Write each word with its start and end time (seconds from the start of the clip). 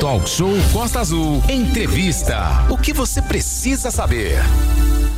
Talk 0.00 0.26
Show 0.26 0.48
Costa 0.72 1.00
Azul. 1.00 1.42
Entrevista. 1.46 2.66
O 2.70 2.78
que 2.78 2.90
você 2.90 3.20
precisa 3.20 3.90
saber? 3.90 4.38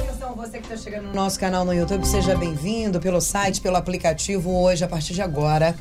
Atenção, 0.01 0.35
você 0.35 0.59
que 0.59 0.65
está 0.65 0.77
chegando 0.77 1.05
no 1.07 1.15
nosso 1.15 1.39
canal 1.39 1.65
no 1.65 1.73
YouTube, 1.73 2.05
seja 2.05 2.37
bem-vindo 2.37 2.99
pelo 2.99 3.21
site, 3.21 3.61
pelo 3.61 3.77
aplicativo. 3.77 4.51
Hoje, 4.51 4.85
a 4.85 4.89
partir 4.89 5.15
de 5.15 5.23
agora, 5.23 5.77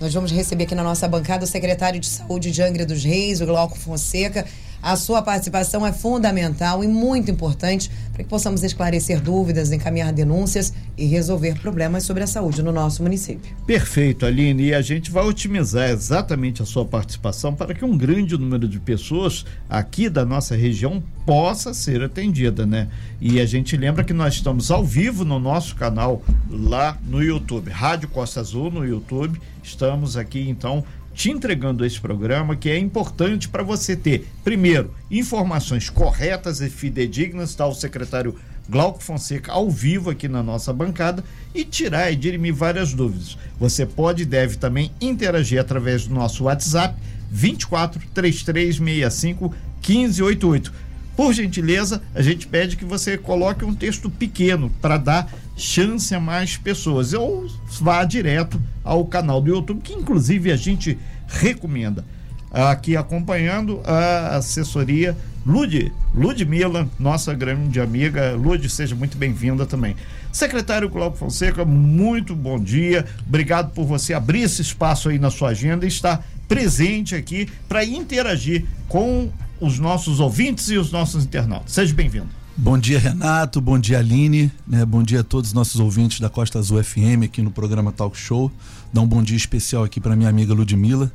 nós 0.00 0.14
vamos 0.14 0.32
receber 0.32 0.64
aqui 0.64 0.74
na 0.74 0.82
nossa 0.82 1.06
bancada 1.06 1.44
o 1.44 1.46
secretário 1.46 2.00
de 2.00 2.06
Saúde 2.06 2.50
de 2.50 2.62
Angra 2.62 2.86
dos 2.86 3.04
Reis, 3.04 3.42
o 3.42 3.46
Glauco 3.46 3.78
Fonseca. 3.78 4.46
A 4.86 4.94
sua 4.94 5.20
participação 5.20 5.84
é 5.84 5.92
fundamental 5.92 6.84
e 6.84 6.86
muito 6.86 7.28
importante 7.28 7.90
para 8.12 8.22
que 8.22 8.30
possamos 8.30 8.62
esclarecer 8.62 9.20
dúvidas, 9.20 9.72
encaminhar 9.72 10.12
denúncias 10.12 10.72
e 10.96 11.06
resolver 11.06 11.58
problemas 11.58 12.04
sobre 12.04 12.22
a 12.22 12.26
saúde 12.28 12.62
no 12.62 12.70
nosso 12.70 13.02
município. 13.02 13.52
Perfeito, 13.66 14.24
Aline. 14.24 14.66
E 14.66 14.74
a 14.74 14.80
gente 14.80 15.10
vai 15.10 15.24
otimizar 15.24 15.90
exatamente 15.90 16.62
a 16.62 16.64
sua 16.64 16.84
participação 16.84 17.52
para 17.52 17.74
que 17.74 17.84
um 17.84 17.98
grande 17.98 18.38
número 18.38 18.68
de 18.68 18.78
pessoas 18.78 19.44
aqui 19.68 20.08
da 20.08 20.24
nossa 20.24 20.54
região 20.54 21.02
possa 21.26 21.74
ser 21.74 22.00
atendida, 22.00 22.64
né? 22.64 22.86
E 23.20 23.40
a 23.40 23.44
gente 23.44 23.76
lembra 23.76 24.04
que 24.04 24.12
nós 24.12 24.34
estamos 24.34 24.70
ao 24.70 24.84
vivo 24.84 25.24
no 25.24 25.40
nosso 25.40 25.74
canal 25.74 26.22
lá 26.48 26.96
no 27.04 27.20
YouTube, 27.20 27.72
Rádio 27.72 28.08
Costa 28.08 28.38
Azul 28.38 28.70
no 28.70 28.86
YouTube. 28.86 29.40
Estamos 29.64 30.16
aqui 30.16 30.48
então 30.48 30.84
te 31.16 31.30
entregando 31.30 31.82
esse 31.82 31.98
programa 31.98 32.54
que 32.54 32.68
é 32.68 32.78
importante 32.78 33.48
para 33.48 33.62
você 33.62 33.96
ter, 33.96 34.28
primeiro, 34.44 34.92
informações 35.10 35.88
corretas 35.88 36.60
e 36.60 36.68
fidedignas, 36.68 37.48
está 37.48 37.66
o 37.66 37.74
secretário 37.74 38.36
Glauco 38.68 39.02
Fonseca 39.02 39.50
ao 39.50 39.70
vivo 39.70 40.10
aqui 40.10 40.28
na 40.28 40.42
nossa 40.42 40.74
bancada 40.74 41.24
e 41.54 41.64
tirar 41.64 42.12
e 42.12 42.16
dirimir 42.16 42.52
várias 42.52 42.92
dúvidas. 42.92 43.38
Você 43.58 43.86
pode 43.86 44.24
e 44.24 44.26
deve 44.26 44.58
também 44.58 44.92
interagir 45.00 45.58
através 45.58 46.06
do 46.06 46.14
nosso 46.14 46.44
WhatsApp 46.44 46.94
24 47.30 47.98
3365 48.12 49.54
1588. 49.88 50.72
Por 51.16 51.32
gentileza, 51.32 52.02
a 52.14 52.20
gente 52.20 52.46
pede 52.46 52.76
que 52.76 52.84
você 52.84 53.16
coloque 53.16 53.64
um 53.64 53.74
texto 53.74 54.10
pequeno 54.10 54.70
para 54.82 54.98
dar 54.98 55.32
chance 55.56 56.14
a 56.14 56.20
mais 56.20 56.56
pessoas 56.56 57.12
ou 57.12 57.46
vá 57.80 58.04
direto 58.04 58.60
ao 58.84 59.04
canal 59.06 59.40
do 59.40 59.48
YouTube, 59.48 59.80
que 59.80 59.94
inclusive 59.94 60.52
a 60.52 60.56
gente 60.56 60.98
recomenda. 61.26 62.04
Aqui 62.52 62.96
acompanhando 62.96 63.80
a 63.84 64.36
assessoria 64.36 65.16
Lud, 65.44 65.92
Ludmila, 66.14 66.88
nossa 66.98 67.32
grande 67.32 67.80
amiga. 67.80 68.34
Lud, 68.34 68.68
seja 68.68 68.94
muito 68.94 69.16
bem-vinda 69.16 69.64
também. 69.64 69.94
Secretário 70.32 70.90
Cláudio 70.90 71.18
Fonseca, 71.18 71.64
muito 71.64 72.34
bom 72.34 72.58
dia. 72.58 73.06
Obrigado 73.26 73.72
por 73.72 73.84
você 73.84 74.12
abrir 74.12 74.42
esse 74.42 74.60
espaço 74.60 75.08
aí 75.08 75.18
na 75.18 75.30
sua 75.30 75.50
agenda 75.50 75.84
e 75.84 75.88
estar 75.88 76.26
presente 76.48 77.14
aqui 77.14 77.48
para 77.68 77.84
interagir 77.84 78.64
com 78.88 79.30
os 79.60 79.78
nossos 79.78 80.18
ouvintes 80.20 80.68
e 80.68 80.76
os 80.76 80.90
nossos 80.90 81.24
internautas. 81.24 81.72
Seja 81.72 81.94
bem-vindo. 81.94 82.45
Bom 82.58 82.78
dia, 82.78 82.98
Renato. 82.98 83.60
Bom 83.60 83.78
dia, 83.78 83.98
Aline. 83.98 84.50
Né? 84.66 84.82
Bom 84.82 85.02
dia 85.02 85.20
a 85.20 85.22
todos 85.22 85.50
os 85.50 85.54
nossos 85.54 85.78
ouvintes 85.78 86.20
da 86.20 86.30
Costa 86.30 86.58
Azul 86.58 86.82
FM 86.82 87.24
aqui 87.24 87.42
no 87.42 87.50
programa 87.50 87.92
Talk 87.92 88.18
Show. 88.18 88.50
Dá 88.90 89.02
um 89.02 89.06
bom 89.06 89.22
dia 89.22 89.36
especial 89.36 89.84
aqui 89.84 90.00
para 90.00 90.16
minha 90.16 90.30
amiga 90.30 90.54
Ludmila, 90.54 91.12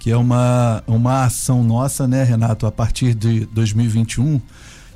que 0.00 0.10
é 0.10 0.16
uma, 0.16 0.82
uma 0.88 1.24
ação 1.24 1.62
nossa, 1.62 2.08
né, 2.08 2.24
Renato, 2.24 2.66
a 2.66 2.72
partir 2.72 3.14
de 3.14 3.46
2021, 3.46 4.40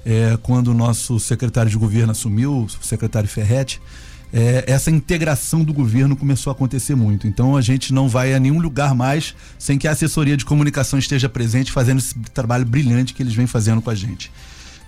é, 0.05 0.36
quando 0.42 0.69
o 0.69 0.75
nosso 0.75 1.20
secretário 1.20 1.70
de 1.70 1.78
governo 1.78 2.11
assumiu, 2.11 2.64
o 2.64 2.84
secretário 2.84 3.29
Ferretti, 3.29 3.81
é, 4.33 4.64
essa 4.67 4.91
integração 4.91 5.62
do 5.62 5.73
governo 5.73 6.17
começou 6.17 6.51
a 6.51 6.55
acontecer 6.55 6.97
muito. 6.97 7.29
Então 7.29 7.56
a 7.56 7.61
gente 7.61 7.95
não 7.95 8.08
vai 8.08 8.34
a 8.34 8.41
nenhum 8.41 8.58
lugar 8.58 8.97
mais 8.97 9.33
sem 9.56 9.79
que 9.79 9.86
a 9.86 9.92
assessoria 9.92 10.36
de 10.36 10.45
comunicação 10.45 10.98
esteja 10.98 11.29
presente 11.29 11.70
fazendo 11.70 11.98
esse 11.98 12.19
trabalho 12.34 12.67
brilhante 12.67 13.14
que 13.14 13.23
eles 13.23 13.33
vêm 13.33 13.47
fazendo 13.47 13.81
com 13.81 13.91
a 13.91 13.95
gente. 13.95 14.33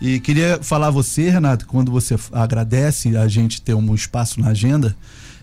E 0.00 0.20
queria 0.20 0.58
falar 0.62 0.89
a 0.89 0.91
você, 0.91 1.30
Renato, 1.30 1.66
quando 1.66 1.91
você 1.91 2.16
agradece 2.33 3.16
a 3.16 3.27
gente 3.28 3.62
ter 3.62 3.75
um 3.75 3.94
espaço 3.94 4.40
na 4.40 4.48
agenda, 4.48 4.95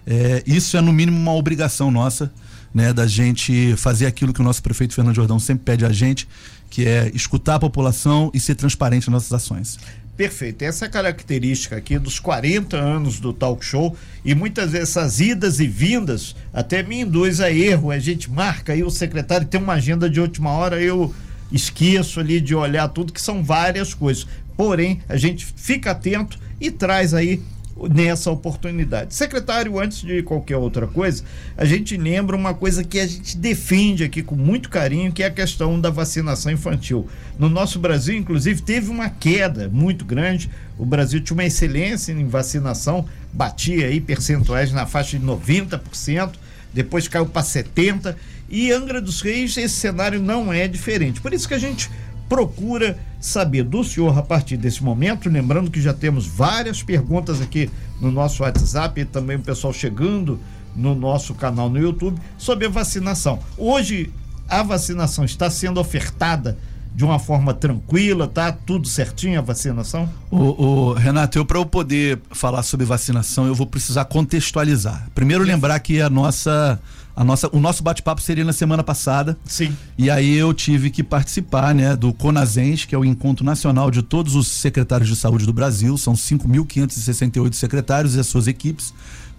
é, 0.06 0.44
isso 0.46 0.78
é 0.78 0.82
no 0.82 0.94
mínimo 0.94 1.18
uma 1.18 1.34
obrigação 1.34 1.90
nossa, 1.90 2.32
né, 2.74 2.94
da 2.94 3.08
gente 3.08 3.76
fazer 3.78 4.06
aquilo 4.06 4.34
que 4.34 4.42
o 4.42 4.44
nosso 4.44 4.62
prefeito 4.62 4.94
Fernando 4.94 5.16
Jordão 5.16 5.40
sempre 5.40 5.64
pede 5.64 5.86
a 5.86 5.92
gente, 5.92 6.28
que 6.70 6.86
é 6.86 7.12
escutar 7.14 7.56
a 7.56 7.60
população 7.60 8.32
e 8.34 8.40
ser 8.40 8.56
transparente 8.56 9.10
nas 9.10 9.14
nossas 9.14 9.34
ações. 9.34 9.80
Perfeito. 10.16 10.62
Essa 10.62 10.88
característica 10.88 11.76
aqui 11.76 11.98
dos 11.98 12.20
40 12.20 12.78
anos 12.78 13.20
do 13.20 13.34
talk 13.34 13.66
show 13.66 13.96
e 14.24 14.36
muitas 14.36 14.72
vezes 14.72 14.90
essas 14.90 15.20
idas 15.20 15.60
e 15.60 15.68
vindas 15.68 16.36
até 16.54 16.84
me 16.84 17.02
induz 17.02 17.40
a 17.40 17.52
erro. 17.52 17.90
A 17.90 17.98
gente 17.98 18.30
marca 18.30 18.74
aí 18.74 18.84
o 18.84 18.92
secretário 18.92 19.48
tem 19.48 19.60
uma 19.60 19.74
agenda 19.74 20.08
de 20.08 20.20
última 20.20 20.52
hora, 20.52 20.80
eu 20.80 21.14
esqueço 21.52 22.20
ali 22.20 22.40
de 22.40 22.54
olhar 22.54 22.88
tudo, 22.90 23.12
que 23.14 23.22
são 23.22 23.44
várias 23.44 23.94
coisas. 23.94 24.28
Porém, 24.56 25.02
a 25.08 25.18
gente 25.18 25.46
fica 25.46 25.92
atento 25.92 26.40
e 26.60 26.70
traz 26.70 27.14
aí 27.14 27.42
nessa 27.90 28.30
oportunidade. 28.30 29.16
Secretário, 29.16 29.80
antes 29.80 30.02
de 30.02 30.22
qualquer 30.22 30.58
outra 30.58 30.88
coisa, 30.88 31.24
a 31.58 31.66
gente 31.66 31.98
lembra 31.98 32.36
uma 32.36 32.54
coisa 32.54 32.84
que 32.84 33.00
a 33.00 33.08
gente 33.08 33.36
defende 33.38 34.04
aqui 34.04 34.22
com 34.22 34.36
muito 34.36 34.70
carinho, 34.70 35.12
que 35.12 35.24
é 35.24 35.26
a 35.26 35.32
questão 35.32 35.80
da 35.80 35.90
vacinação 35.90 36.52
infantil. 36.52 37.08
No 37.38 37.50
nosso 37.50 37.80
Brasil, 37.80 38.16
inclusive, 38.16 38.62
teve 38.62 38.90
uma 38.90 39.10
queda 39.10 39.70
muito 39.70 40.06
grande. 40.06 40.50
O 40.78 40.86
Brasil 40.86 41.20
tinha 41.20 41.36
uma 41.36 41.46
excelência 41.46 42.12
em 42.12 42.28
vacinação, 42.28 43.06
batia 43.32 43.88
aí 43.88 44.00
percentuais 44.00 44.72
na 44.72 44.86
faixa 44.86 45.18
de 45.18 45.26
90%, 45.26 46.34
depois 46.74 47.08
caiu 47.08 47.26
para 47.26 47.42
70%, 47.42 48.16
e 48.50 48.72
Angra 48.72 49.02
dos 49.02 49.22
Reis 49.22 49.58
esse 49.58 49.76
cenário 49.76 50.22
não 50.22 50.54
é 50.54 50.68
diferente. 50.68 51.22
Por 51.22 51.34
isso 51.34 51.48
que 51.48 51.54
a 51.56 51.60
gente 51.60 51.90
procura 52.28 52.98
saber 53.20 53.64
do 53.64 53.84
senhor 53.84 54.18
a 54.18 54.22
partir 54.22 54.58
desse 54.58 54.84
momento. 54.84 55.30
Lembrando 55.30 55.72
que 55.72 55.82
já 55.82 55.94
temos 55.94 56.26
várias 56.26 56.84
perguntas 56.84 57.42
aqui 57.42 57.70
no 58.02 58.12
nosso 58.12 58.44
WhatsApp 58.44 59.02
e 59.02 59.06
também 59.06 59.38
o 59.38 59.42
pessoal 59.42 59.74
chegando 59.74 60.40
no 60.76 60.96
nosso 60.96 61.34
canal 61.34 61.70
no 61.70 61.80
YouTube 61.80 62.20
sobre 62.38 62.66
a 62.66 62.70
vacinação. 62.70 63.40
Hoje 63.58 64.12
a 64.48 64.64
vacinação 64.64 65.24
está 65.24 65.50
sendo 65.50 65.80
ofertada 65.80 66.58
de 66.96 67.04
uma 67.04 67.18
forma 67.18 67.54
tranquila, 67.54 68.28
tá 68.28 68.52
tudo 68.52 68.88
certinho 68.88 69.40
a 69.40 69.42
vacinação? 69.42 70.08
O, 70.30 70.38
o 70.64 70.94
Renato, 70.94 71.38
eu 71.38 71.46
para 71.46 71.58
eu 71.58 71.66
poder 71.66 72.20
falar 72.30 72.62
sobre 72.62 72.86
vacinação, 72.86 73.48
eu 73.48 73.56
vou 73.56 73.66
precisar 73.66 74.06
contextualizar. 74.06 75.08
Primeiro 75.16 75.44
lembrar 75.44 75.80
que 75.80 76.00
a 76.02 76.10
nossa 76.10 76.80
a 77.16 77.24
nossa, 77.24 77.48
o 77.56 77.60
nosso 77.60 77.84
bate-papo 77.84 78.22
seria 78.22 78.44
na 78.44 78.54
semana 78.54 78.84
passada. 78.84 79.38
Sim. 79.46 79.76
E 79.98 80.10
aí 80.10 80.36
eu 80.36 80.54
tive 80.54 80.90
que 80.90 81.04
participar, 81.04 81.74
né, 81.76 81.96
do 81.96 82.12
CONASENS, 82.12 82.86
que 82.86 82.96
é 82.96 82.98
o 82.98 83.06
encontro 83.06 83.46
nacional 83.46 83.92
de 83.92 84.02
todos 84.02 84.36
os 84.36 84.48
secretários 84.48 85.08
de 85.08 85.16
saúde 85.16 85.46
do 85.46 85.54
Brasil. 85.54 85.96
São 85.98 86.14
5.568 86.14 87.54
secretários 87.54 88.16
e 88.16 88.20
as 88.20 88.26
suas 88.26 88.48
equipes. 88.48 88.94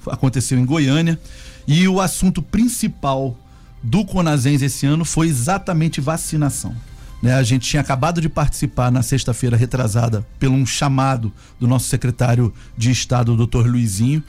Aconteceu 0.06 0.58
em 0.58 0.64
Goiânia. 0.64 1.18
E 1.66 1.88
o 1.88 2.00
assunto 2.00 2.40
principal 2.40 3.36
do 3.82 4.04
CONASENS 4.04 4.62
esse 4.62 4.86
ano 4.86 5.04
foi 5.04 5.26
exatamente 5.26 6.00
vacinação. 6.00 6.74
Né, 7.20 7.34
a 7.34 7.42
gente 7.42 7.68
tinha 7.68 7.80
acabado 7.80 8.20
de 8.20 8.28
participar 8.28 8.92
na 8.92 9.02
sexta-feira 9.02 9.56
retrasada 9.56 10.24
pelo 10.38 10.54
um 10.54 10.66
chamado 10.66 11.32
do 11.58 11.66
nosso 11.66 11.88
secretário 11.88 12.52
de 12.76 12.90
Estado, 12.90 13.32
o 13.32 13.36
doutor 13.36 13.66
Luizinho, 13.66 14.22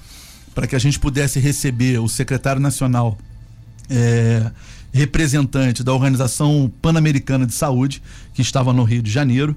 para 0.56 0.66
que 0.66 0.75
a 0.75 0.79
gente 0.79 0.97
pudesse 0.97 1.38
receber 1.39 2.00
o 2.00 2.07
secretário 2.07 2.62
nacional 2.62 3.17
é, 3.90 4.51
representante 4.91 5.84
da 5.84 5.94
Organização 5.94 6.72
Pan-Americana 6.81 7.46
de 7.46 7.53
Saúde, 7.53 8.01
que 8.34 8.41
estava 8.41 8.72
no 8.72 8.84
Rio 8.84 9.01
de 9.01 9.12
Janeiro. 9.12 9.56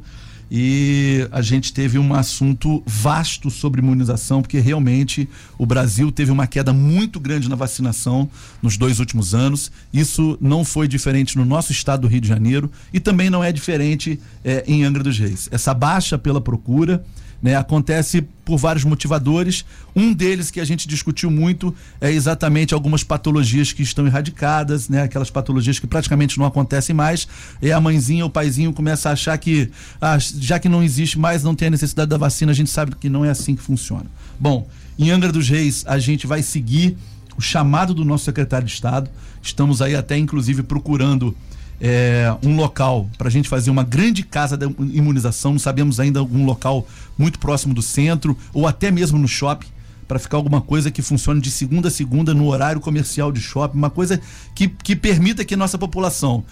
E 0.51 1.29
a 1.31 1.43
gente 1.43 1.73
teve 1.73 1.99
um 1.99 2.15
assunto 2.15 2.83
vasto 2.87 3.51
sobre 3.51 3.83
imunização, 3.83 4.41
porque 4.41 4.59
realmente 4.59 5.29
o 5.59 5.67
Brasil 5.67 6.11
teve 6.11 6.31
uma 6.31 6.47
queda 6.47 6.73
muito 6.73 7.21
grande 7.21 7.49
na 7.49 7.57
vacinação 7.57 8.31
nos 8.63 8.79
dois 8.79 8.99
últimos 8.99 9.35
anos. 9.35 9.71
Isso 9.93 10.39
não 10.41 10.65
foi 10.65 10.89
diferente 10.89 11.37
no 11.37 11.45
nosso 11.45 11.71
estado 11.71 12.03
do 12.03 12.09
Rio 12.09 12.21
de 12.21 12.29
Janeiro 12.29 12.71
e 12.93 12.99
também 12.99 13.29
não 13.29 13.45
é 13.45 13.53
diferente 13.53 14.19
é, 14.43 14.65
em 14.67 14.85
Angra 14.85 15.03
dos 15.03 15.19
Reis. 15.19 15.49
Essa 15.53 15.75
baixa 15.75 16.17
pela 16.17 16.41
procura 16.41 17.05
né? 17.43 17.57
Acontece 17.57 18.23
por 18.45 18.57
vários 18.57 18.85
motivadores. 18.85 19.65
Um 19.95 20.13
deles 20.13 20.51
que 20.51 20.61
a 20.61 20.65
gente 20.65 20.89
discutiu 20.89 21.31
muito 21.31 21.75
é 22.01 22.11
exatamente 22.11 22.75
algumas 22.75 23.05
patologias 23.05 23.73
que 23.73 23.83
estão 23.83 24.07
erradicadas, 24.07 24.89
né? 24.89 25.03
Aquelas 25.03 25.31
patologias 25.31 25.79
que 25.79 25.87
praticamente 25.87 26.39
não 26.39 26.47
acontecem 26.47 26.95
mais. 26.95 27.29
E 27.61 27.71
a 27.71 27.81
mãezinha 27.81 28.25
ou 28.25 28.29
o 28.29 28.33
paizinho 28.33 28.73
começa 28.73 29.09
a 29.09 29.13
achar 29.13 29.37
que, 29.39 29.71
ah, 30.01 30.19
já 30.19 30.59
que 30.59 30.69
não 30.69 30.83
existe 30.83 31.19
mais, 31.19 31.43
não 31.43 31.55
tem 31.55 31.69
a 31.69 31.71
necessidade 31.71 32.09
da 32.09 32.19
vacina, 32.19 32.53
a 32.53 32.55
gente 32.55 32.71
sabe 32.71 32.95
que 32.97 33.09
não 33.09 33.25
é 33.25 33.31
assim 33.31 33.55
que 33.55 33.63
funciona. 33.63 34.07
Bom, 34.39 34.69
em 34.99 35.11
Angra 35.11 35.31
dos 35.31 35.49
Reis, 35.49 35.85
a 35.87 35.99
gente 35.99 36.27
vai 36.27 36.43
seguir 36.43 36.97
o 37.37 37.41
chamado 37.41 37.95
do 37.95 38.05
nosso 38.05 38.25
secretário 38.25 38.67
de 38.67 38.73
Estado. 38.73 39.09
Estamos 39.41 39.81
aí 39.81 39.95
até, 39.95 40.19
inclusive, 40.19 40.65
procurando 40.65 41.37
é, 41.81 42.35
um 42.43 42.57
local 42.57 43.09
para 43.17 43.29
a 43.29 43.31
gente 43.31 43.49
fazer 43.49 43.71
uma 43.71 43.85
grande 43.85 44.23
casa 44.23 44.57
de 44.57 44.67
imunização. 44.93 45.53
Não 45.53 45.59
sabemos 45.59 46.01
ainda 46.01 46.21
algum 46.21 46.45
local 46.45 46.87
muito 47.17 47.39
próximo 47.39 47.75
do 47.75 47.83
centro 47.83 48.37
ou 48.53 48.67
até 48.67 48.91
mesmo 48.91 49.19
no 49.19 49.29
shopping 49.29 49.69
para 50.07 50.19
ficar 50.19 50.39
alguma 50.39 50.61
coisa 50.61 50.91
que 50.91 51.03
funcione 51.03 51.41
de 51.41 51.51
segunda 51.51 51.89
a 51.89 51.91
segunda 51.91 52.33
no 52.33 52.47
horário 52.47 52.81
comercial 52.81 53.31
de 53.31 53.41
shopping, 53.41 53.77
uma 53.77 53.91
coisa 53.91 54.19
que, 54.55 54.67
que 54.67 54.97
permita 54.97 55.45
que 55.45 55.55
nossa 55.55 55.77
população 55.77 56.45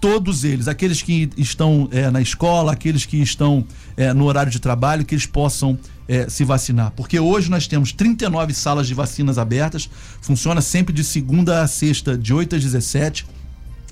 todos 0.00 0.44
eles, 0.44 0.66
aqueles 0.66 1.02
que 1.02 1.28
estão 1.36 1.86
é, 1.92 2.10
na 2.10 2.22
escola, 2.22 2.72
aqueles 2.72 3.04
que 3.04 3.18
estão 3.18 3.66
é, 3.96 4.14
no 4.14 4.24
horário 4.24 4.50
de 4.50 4.58
trabalho, 4.58 5.04
que 5.04 5.14
eles 5.14 5.26
possam 5.26 5.78
é, 6.08 6.28
se 6.28 6.42
vacinar. 6.42 6.90
Porque 6.92 7.20
hoje 7.20 7.50
nós 7.50 7.66
temos 7.66 7.92
39 7.92 8.54
salas 8.54 8.86
de 8.86 8.94
vacinas 8.94 9.36
abertas, 9.36 9.90
funciona 10.22 10.62
sempre 10.62 10.94
de 10.94 11.04
segunda 11.04 11.62
a 11.62 11.68
sexta, 11.68 12.16
de 12.16 12.32
8 12.32 12.56
às 12.56 12.62
17. 12.62 13.26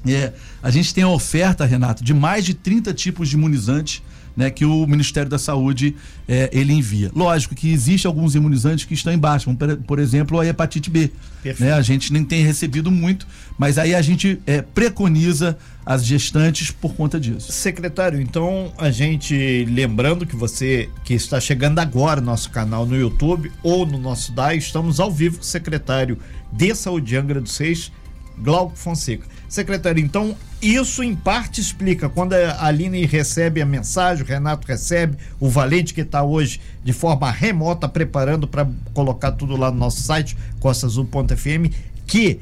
É, 0.07 0.33
a 0.63 0.71
gente 0.71 0.95
tem 0.95 1.05
a 1.05 1.09
oferta, 1.09 1.65
Renato, 1.65 2.05
de 2.05 2.15
mais 2.15 2.45
de 2.45 2.55
30 2.55 2.95
tipos 2.95 3.29
de 3.29 3.37
imunizantes 3.37 4.03
né, 4.39 4.51
que 4.51 4.65
o 4.65 4.87
Ministério 4.87 5.29
da 5.29 5.37
Saúde 5.37 5.97
é, 6.29 6.49
ele 6.53 6.73
envia. 6.73 7.11
Lógico 7.13 7.57
que 7.57 7.73
existe 7.73 8.07
alguns 8.07 8.37
imunizantes 8.37 8.85
que 8.85 8.95
estão 8.95 9.13
embaixo, 9.13 9.53
por, 9.53 9.77
por 9.79 9.99
exemplo, 9.99 10.39
a 10.39 10.47
hepatite 10.47 10.89
B. 10.89 11.11
Né? 11.59 11.73
A 11.73 11.83
gente 11.83 12.13
nem 12.13 12.25
tem 12.25 12.45
recebido 12.45 12.89
muito, 12.89 13.27
mas 13.59 13.79
aí 13.79 13.97
a 13.97 14.01
gente 14.01 14.41
é, 14.47 14.63
preconiza 14.63 15.59
as 15.85 16.07
gestantes 16.07 16.71
por 16.71 16.95
conta 16.95 17.19
disso. 17.19 17.51
Secretário, 17.51 18.21
então 18.21 18.73
a 18.79 18.93
gente 18.93 19.65
lembrando 19.69 20.25
que 20.25 20.37
você 20.37 20.89
que 21.03 21.15
está 21.15 21.41
chegando 21.41 21.81
agora 21.81 22.21
no 22.21 22.27
nosso 22.29 22.51
canal 22.51 22.87
no 22.87 22.97
YouTube 22.97 23.51
ou 23.61 23.85
no 23.85 23.99
nosso 23.99 24.31
DAI, 24.31 24.59
estamos 24.59 25.01
ao 25.01 25.11
vivo 25.11 25.39
com 25.39 25.43
o 25.43 25.47
secretário 25.47 26.17
de 26.53 26.73
Saúde 26.77 27.07
de 27.07 27.17
Angra 27.17 27.41
dos 27.41 27.57
Reis, 27.59 27.91
Glauco 28.39 28.77
Fonseca. 28.77 29.27
Secretário, 29.49 30.05
então 30.05 30.37
isso 30.61 31.03
em 31.03 31.15
parte 31.15 31.61
explica 31.61 32.09
quando 32.09 32.35
a 32.35 32.67
Aline 32.67 33.07
recebe 33.07 33.63
a 33.63 33.67
mensagem, 33.67 34.23
o 34.23 34.27
Renato 34.27 34.67
recebe, 34.67 35.17
o 35.41 35.49
Valente 35.49 35.95
que 35.95 36.03
está 36.03 36.23
hoje 36.23 36.61
de 36.85 36.93
forma 36.93 37.31
remota 37.31 37.89
preparando 37.89 38.47
para 38.47 38.69
colocar 38.93 39.33
tudo 39.33 39.57
lá 39.57 39.71
no 39.71 39.79
nosso 39.79 40.03
site 40.03 40.37
costaazul.fm 40.61 41.73
que 42.07 42.41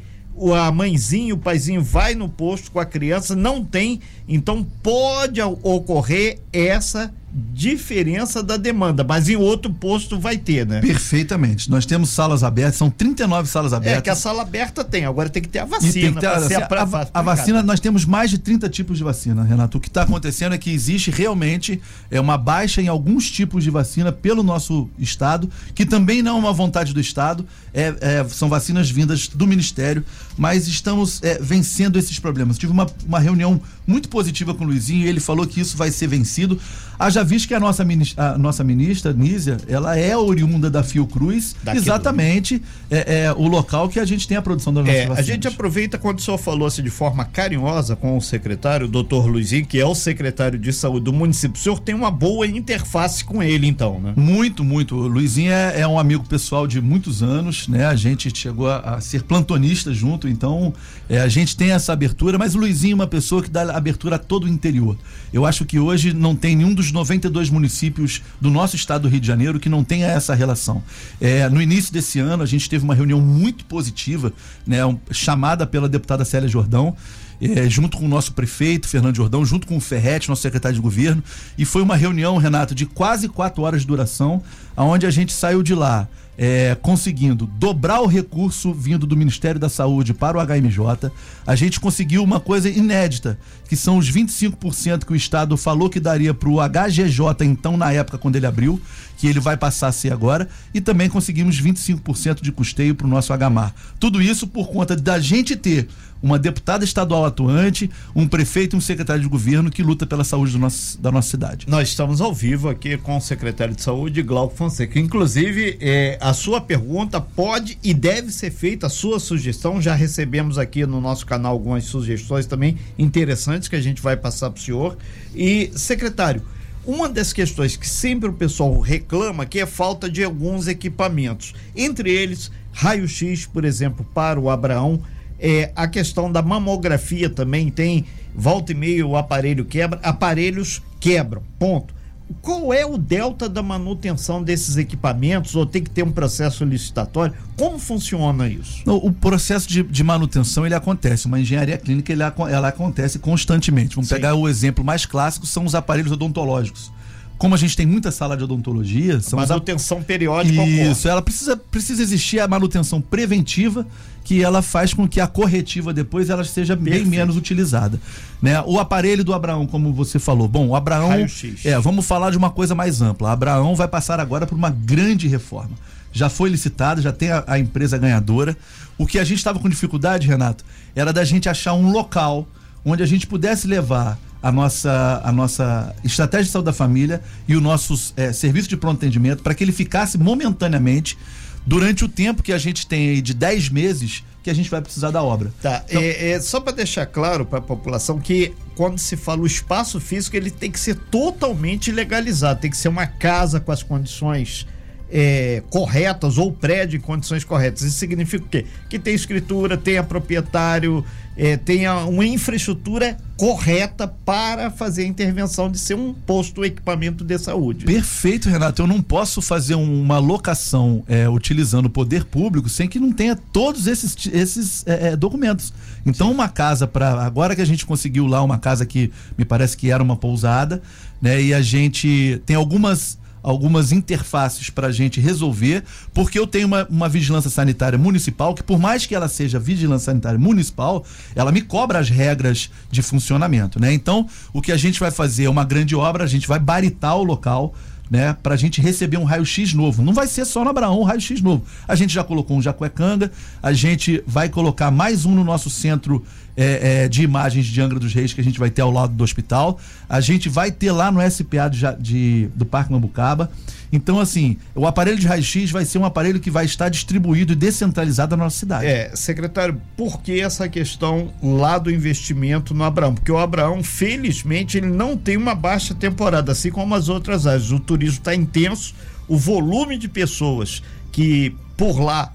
a 0.55 0.71
mãezinha, 0.71 1.35
o 1.35 1.39
paizinho 1.39 1.83
vai 1.83 2.15
no 2.15 2.29
posto 2.29 2.71
com 2.71 2.79
a 2.79 2.85
criança, 2.85 3.35
não 3.35 3.65
tem, 3.65 4.01
então 4.29 4.67
pode 4.83 5.41
ocorrer 5.41 6.39
essa 6.53 7.13
diferença 7.37 8.43
da 8.43 8.57
demanda, 8.57 9.05
mas 9.05 9.29
em 9.29 9.37
outro 9.37 9.71
posto 9.71 10.19
vai 10.19 10.39
ter, 10.39 10.67
né? 10.67 10.81
Perfeitamente. 10.81 11.71
Nós 11.71 11.85
temos 11.85 12.09
salas 12.09 12.43
abertas, 12.43 12.77
são 12.77 12.89
39 12.89 13.47
salas 13.47 13.75
abertas. 13.75 13.99
É 13.99 14.01
que 14.01 14.09
a 14.09 14.17
sala 14.17 14.41
aberta 14.41 14.83
tem, 14.83 15.05
agora 15.05 15.29
tem 15.29 15.43
que 15.43 15.49
ter 15.51 15.59
a 15.59 15.67
vacina. 15.67 16.19
Ter, 16.19 16.27
assim, 16.29 16.55
a, 16.55 16.61
a, 16.61 17.21
a, 17.21 17.23
vacina, 17.23 17.63
nós 17.63 17.79
temos 17.79 18.07
mais 18.07 18.31
de 18.31 18.39
30 18.39 18.71
tipos 18.71 18.97
de 18.97 19.05
vacina, 19.05 19.45
Renato. 19.45 19.77
O 19.77 19.81
que 19.81 19.89
está 19.89 20.03
acontecendo 20.03 20.55
é 20.55 20.59
que 20.59 20.71
existe 20.71 21.11
realmente 21.11 21.79
é 22.11 22.19
uma 22.19 22.39
baixa 22.39 22.81
em 22.81 22.89
alguns 22.89 23.31
tipos 23.31 23.63
de 23.63 23.69
vacina 23.69 24.11
pelo 24.11 24.43
nosso 24.43 24.89
estado, 24.99 25.51
que 25.75 25.85
também 25.85 26.23
não 26.23 26.37
é 26.37 26.39
uma 26.39 26.55
vontade 26.55 26.95
do 26.95 27.01
estado, 27.01 27.47
é, 27.75 27.95
é 28.01 28.27
são 28.31 28.49
vacinas 28.49 28.89
vindas 28.89 29.29
do 29.29 29.47
Ministério, 29.47 30.03
mas 30.39 30.67
estamos 30.67 31.23
é, 31.23 31.39
vencendo 31.39 31.99
esses 31.99 32.19
problemas. 32.19 32.57
Tive 32.57 32.73
uma, 32.73 32.87
uma 33.07 33.19
reunião 33.19 33.61
muito 33.87 34.09
positiva 34.09 34.55
com 34.55 34.65
o 34.65 34.67
Luizinho 34.67 35.05
e 35.05 35.09
ele 35.09 35.21
falou 35.21 35.47
que 35.47 35.61
isso 35.61 35.77
vai 35.77 35.91
ser 35.91 36.07
vencido. 36.07 36.59
Haja 36.99 37.26
visto 37.27 37.49
que 37.49 37.55
a 37.55 37.61
nossa 37.61 37.85
ministra, 37.85 38.33
a 38.33 38.39
nossa 38.39 38.65
ministra, 38.65 39.13
Nízia, 39.13 39.57
ela 39.69 39.97
é 39.99 40.17
oriunda 40.17 40.71
da 40.71 40.83
Fiocruz, 40.83 41.55
Daquilo. 41.63 41.85
exatamente 41.85 42.63
é, 42.91 43.25
é, 43.25 43.33
o 43.33 43.47
local 43.49 43.89
que 43.89 44.01
a 44.01 44.05
gente 44.05 44.27
tem 44.27 44.37
a 44.37 44.43
produção 44.43 44.73
da 44.73 44.81
nossa 44.83 44.93
é, 44.93 45.11
A 45.11 45.23
gente 45.23 45.47
aproveita 45.49 45.99
quando 45.99 46.19
o 46.19 46.23
senhor 46.23 46.39
falou 46.39 46.67
assim 46.67 46.83
de 46.83 46.91
forma 46.91 47.25
carinhosa 47.25 47.97
com 47.97 48.17
o 48.17 48.21
secretário, 48.21 48.87
o 48.87 48.89
doutor 48.89 49.27
Luizinho, 49.27 49.67
que 49.67 49.79
é 49.79 49.87
o 49.87 49.95
secretário 49.95 50.59
de 50.59 50.73
saúde 50.73 51.05
do 51.05 51.13
município. 51.13 51.59
O 51.59 51.63
senhor 51.63 51.79
tem 51.81 51.95
uma 51.95 52.11
boa 52.11 52.47
interface 52.47 53.25
com 53.25 53.43
ele, 53.43 53.67
então, 53.67 54.01
né? 54.01 54.13
Muito, 54.17 54.65
muito. 54.65 54.95
O 54.97 55.09
Luizinho 55.09 55.53
é, 55.53 55.81
é 55.81 55.89
um 55.89 55.99
amigo 55.99 56.25
pessoal 56.27 56.67
de 56.67 56.81
muitos 56.81 57.23
anos, 57.23 57.69
né? 57.69 57.87
A 57.87 57.97
gente 57.97 58.31
chegou 58.37 58.69
a, 58.69 58.79
a 58.79 59.01
ser 59.01 59.23
plantonista 59.23 59.93
junto, 59.93 60.29
então 60.29 60.73
é, 61.09 61.21
a 61.21 61.29
gente 61.29 61.57
tem 61.57 61.73
essa 61.73 61.93
abertura, 61.93 62.39
mas 62.39 62.55
o 62.55 62.59
Luizinho 62.59 62.93
é 62.93 62.95
uma 62.97 63.07
pessoa 63.07 63.43
que 63.43 63.51
dá 63.51 63.77
abertura 63.77 64.17
a 64.17 64.19
todo 64.19 64.45
o 64.45 64.49
interior. 64.49 64.97
Eu 65.33 65.45
acho 65.45 65.65
que 65.65 65.79
hoje 65.79 66.13
não 66.13 66.35
tem 66.35 66.57
nenhum 66.57 66.75
dos 66.75 66.93
92 67.17 67.51
municípios 67.51 68.23
do 68.41 68.51
nosso 68.51 68.77
estado 68.77 69.03
do 69.03 69.09
Rio 69.09 69.21
de 69.21 69.27
Janeiro 69.27 69.59
que 69.59 69.69
não 69.69 69.83
tenha 69.83 70.07
essa 70.07 70.35
relação. 70.35 70.83
É, 71.21 71.49
no 71.49 71.61
início 71.61 71.93
desse 71.93 72.19
ano, 72.19 72.43
a 72.43 72.47
gente 72.47 72.69
teve 72.69 72.85
uma 72.85 72.95
reunião 72.95 73.21
muito 73.21 73.65
positiva, 73.65 74.33
né, 74.67 74.79
chamada 75.11 75.67
pela 75.67 75.89
deputada 75.89 76.25
Célia 76.25 76.49
Jordão. 76.49 76.97
É, 77.39 77.69
junto 77.69 77.99
com 77.99 78.07
o 78.07 78.09
nosso 78.09 78.33
prefeito, 78.33 78.89
Fernando 78.89 79.15
Jordão, 79.15 79.45
junto 79.45 79.67
com 79.67 79.77
o 79.77 79.81
Ferretti, 79.81 80.27
nosso 80.27 80.41
secretário 80.41 80.75
de 80.75 80.81
governo. 80.81 81.23
E 81.59 81.67
foi 81.67 81.83
uma 81.83 81.95
reunião, 81.95 82.39
Renato, 82.39 82.75
de 82.75 82.87
quase 82.87 83.29
quatro 83.29 83.63
horas 83.63 83.83
de 83.83 83.87
duração, 83.87 84.43
aonde 84.75 85.05
a 85.05 85.11
gente 85.11 85.35
saiu 85.35 85.63
de 85.63 85.75
lá 85.75 86.09
é, 86.39 86.77
conseguindo 86.81 87.47
dobrar 87.47 88.01
o 88.01 88.07
recurso 88.07 88.73
vindo 88.73 89.07
do 89.07 89.17
Ministério 89.17 89.59
da 89.59 89.69
Saúde 89.69 90.13
para 90.13 90.39
o 90.39 90.41
HMJ. 90.41 91.11
A 91.47 91.55
gente 91.55 91.81
conseguiu 91.81 92.23
uma 92.23 92.39
coisa 92.41 92.69
inédita, 92.69 93.39
que 93.69 93.77
são 93.77 93.97
os 93.97 94.11
25% 94.11 95.05
que 95.05 95.13
o 95.13 95.17
Estado 95.17 95.57
falou 95.57 95.89
que 95.89 96.01
daria 96.01 96.35
para 96.35 96.49
o 96.49 96.57
HGJ, 96.57 97.45
então, 97.47 97.77
na 97.77 97.93
época, 97.93 98.19
quando 98.19 98.37
ele 98.37 98.47
abriu, 98.47 98.81
que 99.17 99.27
ele 99.27 99.41
vai 99.41 99.57
passar 99.57 99.89
a 99.89 99.93
ser 99.93 100.13
agora, 100.13 100.49
e 100.73 100.81
também 100.81 101.09
conseguimos 101.09 101.61
25% 101.61 102.43
de 102.43 102.53
custeio 102.53 102.95
para 102.95 103.07
o 103.07 103.11
nosso 103.11 103.33
HMAR. 103.33 103.75
Tudo 103.99 104.21
isso 104.21 104.47
por 104.47 104.69
conta 104.69 104.95
da 104.95 105.19
gente 105.19 105.57
ter 105.57 105.89
uma 106.23 106.39
deputada 106.39 106.85
estadual 106.85 107.25
atuante, 107.25 107.91
um 108.15 108.27
prefeito 108.27 108.75
e 108.75 108.79
um 108.79 108.81
secretário 108.81 109.23
de 109.23 109.29
governo 109.29 109.71
que 109.71 109.83
luta 109.83 110.07
pela 110.07 110.25
saúde 110.25 110.59
nosso, 110.59 111.01
da 111.01 111.13
nossa 111.13 111.31
cidade. 111.31 111.67
Nós 111.69 111.89
estamos 111.89 112.21
ao 112.21 112.35
vivo 112.35 112.69
aqui 112.69 112.97
com 112.97 113.17
o 113.17 113.21
secretário 113.21 113.75
de 113.75 113.83
saúde, 113.83 114.23
Glauco 114.23 114.57
Fonseca. 114.57 114.99
Inclusive, 114.99 115.77
é, 115.81 116.19
a 116.21 116.33
sua 116.33 116.61
pergunta 116.61 117.21
pode 117.21 117.79
e 117.83 117.93
deve 117.93 118.33
ser 118.33 118.51
feita, 118.51 118.87
a 118.87 118.91
sua 118.91 119.21
sugestão. 119.21 119.81
Já 119.81 119.95
recebemos 119.95 120.59
aqui 120.59 120.87
no 120.87 121.01
nosso 121.01 121.27
canal 121.27 121.53
algumas 121.53 121.85
sugestões 121.85 122.47
também 122.47 122.77
interessantes 122.99 123.69
que 123.69 123.77
a 123.77 123.81
gente 123.81 124.03
vai 124.03 124.17
passar 124.17 124.51
para 124.51 124.59
o 124.59 124.63
senhor. 124.63 124.97
E, 125.35 125.71
secretário, 125.75 126.43
uma 126.87 127.09
das 127.09 127.33
questões 127.33 127.77
que 127.77 127.89
sempre 127.89 128.29
o 128.29 128.33
pessoal 128.33 128.79
reclama 128.81 129.45
que 129.45 129.59
é 129.59 129.67
falta 129.67 130.09
de 130.09 130.23
alguns 130.23 130.69
equipamentos. 130.69 131.53
Entre 131.75 132.11
eles, 132.11 132.51
raio-x, 132.73 133.45
por 133.47 133.65
exemplo, 133.65 134.07
para 134.15 134.39
o 134.39 134.49
Abraão 134.49 135.03
é, 135.39 135.71
a 135.77 135.87
questão 135.87 136.31
da 136.31 136.43
mamografia 136.43 137.29
também 137.29 137.71
tem, 137.71 138.07
volta 138.35 138.73
e 138.73 138.75
meia 138.75 139.07
o 139.07 139.17
aparelho 139.17 139.65
quebra, 139.65 140.01
aparelhos 140.03 140.83
quebram, 140.99 141.43
ponto. 141.59 141.95
Qual 142.43 142.73
é 142.73 142.85
o 142.85 142.99
delta 142.99 143.49
da 143.49 143.63
manutenção 143.63 144.43
desses 144.43 144.77
equipamentos 144.77 145.55
ou 145.55 145.65
tem 145.65 145.83
que 145.83 145.91
ter 145.91 146.03
um 146.03 146.11
processo 146.11 146.65
licitatório? 146.65 147.35
Como 147.57 147.79
funciona 147.79 148.49
isso? 148.49 148.83
O 148.85 149.13
processo 149.13 149.69
de, 149.69 149.83
de 149.83 150.03
manutenção 150.03 150.67
ele 150.67 150.75
acontece, 150.75 151.27
uma 151.27 151.39
engenharia 151.39 151.79
clínica 151.79 152.13
ele, 152.13 152.23
ela 152.23 152.69
acontece 152.69 153.19
constantemente. 153.19 153.95
Vamos 153.95 154.09
Sim. 154.09 154.17
pegar 154.17 154.35
o 154.35 154.49
exemplo 154.49 154.85
mais 154.85 155.07
clássico, 155.07 155.47
são 155.47 155.65
os 155.65 155.75
aparelhos 155.75 156.13
odontológicos 156.13 156.91
como 157.39 157.55
a 157.55 157.59
gente 157.59 157.77
tem 157.77 157.85
muita 157.85 158.11
sala 158.11 158.37
de 158.37 158.45
odontologia, 158.45 159.21
são 159.21 159.39
manutenção 159.39 159.99
a... 159.99 160.03
periódica. 160.03 160.65
Isso, 160.65 161.09
ela 161.09 161.21
precisa, 161.21 161.57
precisa 161.57 162.03
existir 162.03 162.41
a 162.41 162.49
manutenção 162.49 163.01
preventiva, 163.01 163.87
que 164.25 164.43
ela 164.43 164.63
faz 164.63 164.95
com 164.95 165.07
que 165.07 165.21
a 165.21 165.27
corretiva 165.27 165.93
depois 165.93 166.31
ela 166.31 166.43
seja 166.45 166.77
Perfeito. 166.77 167.03
bem 167.03 167.11
menos 167.11 167.37
utilizada. 167.37 168.01
Né? 168.41 168.61
O 168.63 168.81
aparelho 168.81 169.23
do 169.23 169.35
Abraão, 169.35 169.67
como 169.67 169.93
você 169.93 170.19
falou, 170.19 170.49
bom, 170.49 170.69
o 170.69 170.77
Abraão. 170.77 171.27
É, 171.65 171.79
vamos 171.79 172.07
falar 172.07 172.31
de 172.31 172.39
uma 172.39 172.51
coisa 172.51 172.75
mais 172.75 173.03
ampla. 173.03 173.29
O 173.29 173.33
Abraão 173.33 173.77
vai 173.77 173.87
passar 173.87 174.19
agora 174.19 174.47
por 174.47 174.57
uma 174.57 174.71
grande 174.71 175.29
reforma. 175.29 175.77
Já 176.13 176.31
foi 176.31 176.49
licitado, 176.49 177.03
já 177.03 177.13
tem 177.13 177.31
a, 177.31 177.45
a 177.47 177.59
empresa 177.59 177.99
ganhadora. 177.99 178.57
O 178.97 179.07
que 179.07 179.19
a 179.19 179.25
gente 179.25 179.39
estava 179.39 179.59
com 179.59 179.69
dificuldade, 179.69 180.27
Renato, 180.27 180.65
era 180.95 181.13
da 181.13 181.23
gente 181.23 181.49
achar 181.49 181.75
um 181.75 181.91
local 181.91 182.49
onde 182.85 183.03
a 183.03 183.07
gente 183.07 183.27
pudesse 183.27 183.67
levar 183.67 184.19
a 184.47 184.53
nossa, 184.53 185.21
a 185.25 185.33
nossa 185.33 185.93
estratégia 186.05 186.45
de 186.45 186.51
saúde 186.53 186.67
da 186.67 186.73
família 186.73 187.21
e 187.49 187.57
o 187.57 187.61
nosso 187.61 188.13
é, 188.17 188.33
serviço 188.33 188.69
de 188.69 188.77
pronto 188.77 188.99
atendimento 188.99 189.43
para 189.43 189.53
que 189.57 189.65
ele 189.65 189.73
ficasse 189.73 190.17
momentaneamente 190.17 191.19
durante 191.67 192.05
o 192.05 192.09
tempo 192.09 192.45
que 192.45 192.53
a 192.53 192.59
gente 192.59 192.87
tem 192.87 193.09
aí 193.09 193.21
de 193.21 193.35
10 193.35 193.71
meses 193.71 194.23
que 194.45 194.49
a 194.49 194.55
gente 194.55 194.71
vai 194.71 194.81
precisar 194.81 195.11
da 195.11 195.21
obra. 195.21 195.53
Tá, 195.61 195.85
então, 195.89 196.01
é, 196.01 196.31
é, 196.31 196.41
só 196.41 196.61
para 196.61 196.75
deixar 196.75 197.07
claro 197.07 197.45
para 197.45 197.59
a 197.59 197.63
população 197.63 198.21
que 198.21 198.55
quando 198.77 199.01
se 199.01 199.17
fala 199.17 199.41
o 199.41 199.47
espaço 199.47 199.99
físico, 199.99 200.37
ele 200.37 200.53
tem 200.53 200.71
que 200.71 200.79
ser 200.79 200.95
totalmente 200.95 201.91
legalizado, 201.91 202.61
tem 202.61 202.71
que 202.71 202.77
ser 202.77 202.89
uma 202.89 203.09
casa 203.09 203.59
com 203.59 203.73
as 203.73 203.83
condições 203.83 204.65
é, 205.11 205.63
corretas 205.71 206.39
ou 206.39 206.53
prédio 206.53 206.97
em 206.97 207.01
condições 207.01 207.45
corretas. 207.45 207.83
Isso 207.83 207.99
significa 207.99 208.45
o 208.45 208.49
quê? 208.49 208.67
Que 208.89 208.99
tem 208.99 209.15
escritura, 209.15 209.77
tenha 209.77 210.03
proprietário, 210.03 211.05
é, 211.37 211.57
tenha 211.57 212.05
uma 212.05 212.27
infraestrutura 212.27 213.17
correta 213.37 214.09
para 214.09 214.71
fazer 214.71 215.03
a 215.03 215.07
intervenção 215.07 215.71
de 215.71 215.79
ser 215.79 215.95
um 215.95 216.15
posto 216.15 216.65
equipamento 216.65 217.23
de 217.23 217.39
saúde. 217.39 217.85
Perfeito, 217.85 218.49
Renato. 218.49 218.81
Eu 218.81 218.87
não 218.87 219.03
posso 219.03 219.43
fazer 219.43 219.75
uma 219.75 220.19
locação 220.19 221.05
é, 221.07 221.29
utilizando 221.29 221.87
o 221.87 221.91
poder 221.91 222.25
público 222.25 222.69
sem 222.69 222.89
que 222.89 222.99
não 222.99 223.13
tenha 223.13 223.37
todos 223.37 223.87
esses, 223.87 224.17
esses 224.33 224.87
é, 224.87 225.09
é 225.09 225.17
documentos. 225.17 225.73
Então, 226.07 226.29
Sim. 226.29 226.35
uma 226.35 226.49
casa 226.49 226.87
para 226.87 227.23
agora 227.23 227.55
que 227.55 227.61
a 227.61 227.67
gente 227.67 227.85
conseguiu 227.85 228.27
lá 228.27 228.43
uma 228.43 228.59
casa 228.59 228.87
que 228.87 229.13
me 229.37 229.45
parece 229.45 229.77
que 229.77 229.91
era 229.91 230.03
uma 230.03 230.17
pousada, 230.17 230.81
né? 231.21 231.43
E 231.43 231.53
a 231.53 231.61
gente 231.61 232.41
tem 232.47 232.57
algumas 232.57 233.19
algumas 233.47 233.93
interfaces 233.93 234.71
para 234.71 234.89
a 234.89 234.93
gente 234.93 235.21
resolver, 235.21 235.85
porque 236.13 236.37
eu 236.37 236.49
tenho 236.49 236.67
uma, 236.67 236.85
uma 236.91 237.09
vigilância 237.09 237.49
sanitária 237.49 237.97
municipal 237.97 238.53
que, 238.53 238.63
por 238.63 238.77
mais 238.77 239.07
que 239.07 239.15
ela 239.15 239.29
seja 239.29 239.57
vigilância 239.61 240.07
sanitária 240.07 240.39
municipal, 240.39 241.05
ela 241.33 241.53
me 241.53 241.63
cobra 241.63 242.01
as 242.01 242.11
regras 242.11 242.69
de 242.91 243.03
funcionamento, 243.03 243.79
né? 243.79 243.93
Então, 243.93 244.27
o 244.53 244.61
que 244.61 244.73
a 244.73 244.77
gente 244.77 244.99
vai 244.99 245.13
fazer 245.13 245.45
é 245.45 245.49
uma 245.49 245.65
grande 245.65 245.95
obra, 245.95 246.25
a 246.25 246.27
gente 246.27 246.49
vai 246.49 246.59
baritar 246.59 247.17
o 247.17 247.23
local 247.23 247.73
né, 248.11 248.37
para 248.43 248.55
a 248.55 248.57
gente 248.57 248.81
receber 248.81 249.17
um 249.17 249.25
raio-x 249.25 249.73
novo. 249.75 250.03
Não 250.03 250.13
vai 250.13 250.27
ser 250.27 250.45
só 250.45 250.65
no 250.65 250.71
Abraão 250.71 251.01
um 251.01 251.05
raio-x 251.05 251.41
novo. 251.41 251.65
A 251.87 251.95
gente 251.95 252.13
já 252.13 252.25
colocou 252.25 252.57
um 252.57 252.63
Jacuecanga, 252.63 253.31
a 253.63 253.73
gente 253.73 254.23
vai 254.27 254.49
colocar 254.49 254.91
mais 254.91 255.25
um 255.25 255.35
no 255.35 255.45
nosso 255.45 255.71
centro 255.71 256.25
é, 256.57 257.05
é, 257.05 257.09
de 257.09 257.23
imagens 257.23 257.67
de 257.67 257.81
Angra 257.81 257.99
dos 257.99 258.15
Reis 258.15 258.33
que 258.33 258.41
a 258.41 258.45
gente 258.45 258.59
vai 258.59 258.71
ter 258.71 258.83
ao 258.83 258.91
lado 258.91 259.13
do 259.13 259.23
hospital. 259.23 259.79
A 260.09 260.21
gente 260.21 260.49
vai 260.49 260.71
ter 260.71 260.91
lá 260.91 261.13
no 261.13 261.21
SPA 261.31 261.69
de, 261.69 261.81
de, 262.01 262.49
do 262.55 262.65
Parque 262.65 262.91
Mambucaba. 262.91 263.51
Então, 263.93 264.19
assim, 264.19 264.57
o 264.75 264.87
aparelho 264.87 265.19
de 265.19 265.27
raio-x 265.27 265.71
vai 265.71 265.85
ser 265.85 265.99
um 265.99 266.05
aparelho 266.05 266.41
que 266.41 266.51
vai 266.51 266.65
estar 266.65 266.89
distribuído 266.89 267.53
e 267.53 267.57
descentralizado 267.57 268.37
na 268.37 268.45
nossa 268.45 268.59
cidade. 268.59 268.87
É, 268.87 269.15
secretário, 269.15 269.81
por 269.97 270.21
que 270.21 270.41
essa 270.41 270.69
questão 270.69 271.33
lá 271.43 271.79
do 271.79 271.91
investimento 271.91 272.75
no 272.75 272.83
Abraão? 272.83 273.15
Porque 273.15 273.31
o 273.31 273.39
Abraão, 273.39 273.83
felizmente, 273.85 274.77
ele 274.77 274.89
não 274.89 275.17
tem 275.17 275.37
uma 275.37 275.55
baixa 275.55 275.95
temporada, 275.95 276.53
assim 276.53 276.71
como 276.71 276.95
as 276.95 277.09
outras 277.09 277.47
áreas. 277.47 277.71
O 277.71 277.79
turismo 277.79 278.19
está 278.19 278.35
intenso, 278.35 278.95
o 279.29 279.37
volume 279.37 279.97
de 279.97 280.09
pessoas 280.09 280.83
que 281.13 281.55
por 281.77 282.01
lá 282.01 282.33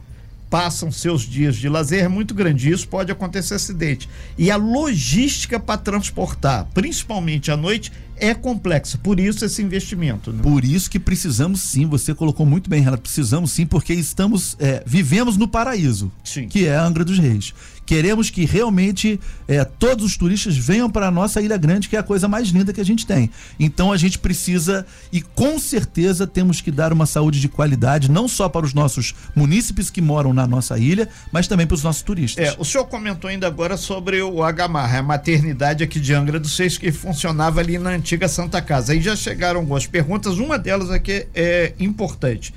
passam 0.51 0.91
seus 0.91 1.21
dias 1.21 1.55
de 1.55 1.69
lazer 1.69 2.03
é 2.03 2.07
muito 2.09 2.35
grande. 2.35 2.69
Isso 2.69 2.85
pode 2.85 3.09
acontecer 3.09 3.55
acidente. 3.55 4.09
E 4.37 4.51
a 4.51 4.57
logística 4.57 5.57
para 5.57 5.77
transportar, 5.77 6.67
principalmente 6.73 7.49
à 7.49 7.55
noite, 7.55 7.89
é 8.17 8.33
complexa. 8.33 8.97
Por 8.97 9.17
isso 9.17 9.45
esse 9.45 9.61
investimento. 9.63 10.33
Né? 10.33 10.43
Por 10.43 10.65
isso 10.65 10.91
que 10.91 10.99
precisamos 10.99 11.61
sim. 11.61 11.87
Você 11.87 12.13
colocou 12.13 12.45
muito 12.45 12.69
bem, 12.69 12.81
Renato. 12.81 13.01
Precisamos 13.01 13.51
sim, 13.51 13.65
porque 13.65 13.93
estamos 13.93 14.57
é, 14.59 14.83
vivemos 14.85 15.37
no 15.37 15.47
paraíso, 15.47 16.11
sim. 16.21 16.49
que 16.49 16.67
é 16.67 16.75
a 16.75 16.85
Angra 16.85 17.05
dos 17.05 17.17
Reis. 17.17 17.53
Queremos 17.85 18.29
que 18.29 18.45
realmente 18.45 19.19
é, 19.47 19.63
todos 19.65 20.05
os 20.05 20.15
turistas 20.15 20.55
venham 20.55 20.89
para 20.89 21.07
a 21.07 21.11
nossa 21.11 21.41
Ilha 21.41 21.57
Grande, 21.57 21.89
que 21.89 21.95
é 21.95 21.99
a 21.99 22.03
coisa 22.03 22.27
mais 22.27 22.47
linda 22.49 22.71
que 22.71 22.79
a 22.79 22.85
gente 22.85 23.05
tem. 23.05 23.29
Então 23.59 23.91
a 23.91 23.97
gente 23.97 24.17
precisa 24.17 24.85
e 25.11 25.21
com 25.21 25.59
certeza 25.59 26.25
temos 26.25 26.61
que 26.61 26.71
dar 26.71 26.93
uma 26.93 27.05
saúde 27.05 27.39
de 27.39 27.49
qualidade, 27.49 28.09
não 28.09 28.27
só 28.27 28.47
para 28.47 28.65
os 28.65 28.73
nossos 28.73 29.13
munícipes 29.35 29.89
que 29.89 30.01
moram 30.01 30.33
na 30.33 30.47
nossa 30.47 30.77
ilha, 30.77 31.09
mas 31.31 31.47
também 31.47 31.67
para 31.67 31.75
os 31.75 31.83
nossos 31.83 32.01
turistas. 32.01 32.47
É, 32.47 32.55
o 32.57 32.63
senhor 32.63 32.85
comentou 32.85 33.29
ainda 33.29 33.47
agora 33.47 33.75
sobre 33.75 34.21
o 34.21 34.43
Agamar, 34.43 34.95
a 34.95 35.03
maternidade 35.03 35.83
aqui 35.83 35.99
de 35.99 36.13
Angra 36.13 36.39
dos 36.39 36.57
Reis 36.57 36.77
que 36.77 36.91
funcionava 36.91 37.59
ali 37.59 37.77
na 37.77 37.91
antiga 37.91 38.27
Santa 38.27 38.61
Casa. 38.61 38.93
Aí 38.93 39.01
já 39.01 39.15
chegaram 39.15 39.59
algumas 39.59 39.85
perguntas, 39.85 40.37
uma 40.37 40.57
delas 40.57 40.89
aqui 40.89 41.27
é 41.33 41.73
importante. 41.79 42.53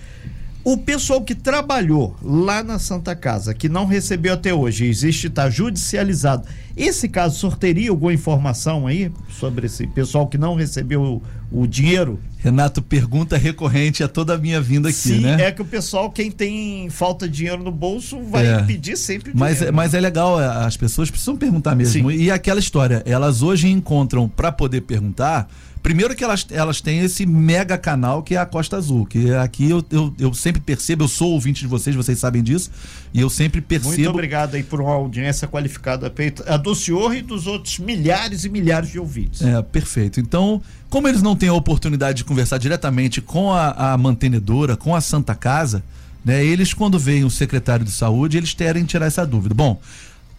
O 0.65 0.79
pessoal 0.79 1.21
que 1.21 1.35
trabalhou 1.35 2.17
lá 2.23 2.63
na 2.63 2.79
Santa 2.79 3.15
Casa, 3.15 3.53
que 3.53 3.69
não 3.69 3.85
recebeu 3.85 4.33
até 4.33 4.55
hoje, 4.55 4.87
existe, 4.87 5.27
está 5.27 5.51
judicializado. 5.51 6.49
Esse 6.75 7.07
caso 7.07 7.39
sorteria 7.39 7.91
alguma 7.91 8.15
informação 8.15 8.87
aí 8.87 9.13
sobre 9.29 9.67
esse 9.67 9.87
pessoal 9.87 10.27
que 10.27 10.39
não 10.39 10.55
recebeu 10.55 11.03
o, 11.03 11.23
o 11.53 11.67
dinheiro? 11.67 12.19
Renato, 12.39 12.81
pergunta 12.81 13.37
recorrente 13.37 14.03
a 14.03 14.09
toda 14.09 14.35
a 14.35 14.39
minha 14.39 14.59
vinda 14.59 14.89
aqui, 14.89 14.97
Sim, 14.97 15.21
né? 15.21 15.45
é 15.45 15.53
que 15.53 15.61
o 15.61 15.67
pessoal, 15.67 16.11
quem 16.11 16.31
tem 16.31 16.89
falta 16.89 17.29
de 17.29 17.37
dinheiro 17.37 17.63
no 17.63 17.71
bolso, 17.71 18.23
vai 18.23 18.47
é. 18.47 18.63
pedir 18.63 18.97
sempre 18.97 19.33
mas, 19.35 19.57
dinheiro. 19.57 19.77
Mas 19.77 19.93
é 19.93 20.01
legal, 20.01 20.41
é, 20.41 20.47
as 20.47 20.79
pessoas 20.79 21.11
precisam 21.11 21.37
perguntar 21.37 21.75
mesmo. 21.75 22.11
Sim. 22.11 22.17
E 22.17 22.31
aquela 22.31 22.59
história, 22.59 23.03
elas 23.05 23.43
hoje 23.43 23.69
encontram 23.69 24.31
para 24.31 24.51
poder 24.51 24.81
perguntar 24.81 25.47
Primeiro 25.85 26.17
que 26.17 26.25
elas, 26.25 26.47
elas 26.51 26.81
têm 26.81 27.01
esse 27.01 27.27
mega 27.27 27.77
canal 27.77 28.23
que 28.23 28.35
é 28.35 28.39
a 28.39 28.47
Costa 28.47 28.79
Azul, 28.79 29.05
que 29.05 29.31
aqui 29.35 29.69
eu, 29.69 29.85
eu, 29.91 30.15
eu 30.19 30.33
sempre 30.33 30.63
percebo, 30.63 31.05
eu 31.05 31.09
sou 31.09 31.33
ouvinte 31.33 31.61
de 31.61 31.67
vocês, 31.67 31.95
vocês 31.95 32.19
sabem 32.19 32.43
disso, 32.43 32.71
e 33.13 33.21
eu 33.21 33.29
sempre 33.29 33.61
percebo. 33.61 33.95
Muito 33.95 34.09
obrigado 34.09 34.55
aí 34.55 34.63
por 34.63 34.81
uma 34.81 34.95
audiência 34.95 35.47
qualificada 35.47 36.11
a 36.47 36.57
do 36.57 36.75
senhor 36.75 37.15
e 37.15 37.21
dos 37.21 37.47
outros 37.47 37.79
milhares 37.79 38.47
e 38.47 38.49
milhares 38.49 38.93
de 38.93 38.99
ouvintes. 38.99 39.43
É, 39.43 39.61
perfeito. 39.61 40.19
Então, 40.19 40.63
como 40.89 41.07
eles 41.07 41.21
não 41.21 41.37
têm 41.37 41.51
a 41.51 41.55
oportunidade 41.55 42.17
de 42.17 42.25
conversar 42.25 42.57
diretamente 42.57 43.21
com 43.21 43.53
a, 43.53 43.93
a 43.93 43.99
mantenedora, 43.99 44.79
com 44.79 44.97
a 44.97 45.03
Santa 45.03 45.35
Casa, 45.35 45.85
né, 46.25 46.43
eles, 46.43 46.73
quando 46.73 46.99
veem 46.99 47.25
o 47.25 47.31
secretário 47.31 47.85
de 47.85 47.93
saúde, 47.93 48.39
eles 48.39 48.55
querem 48.55 48.87
tirar 48.87 49.05
essa 49.05 49.27
dúvida. 49.27 49.55
Bom, 49.55 49.79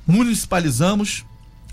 municipalizamos, 0.08 1.24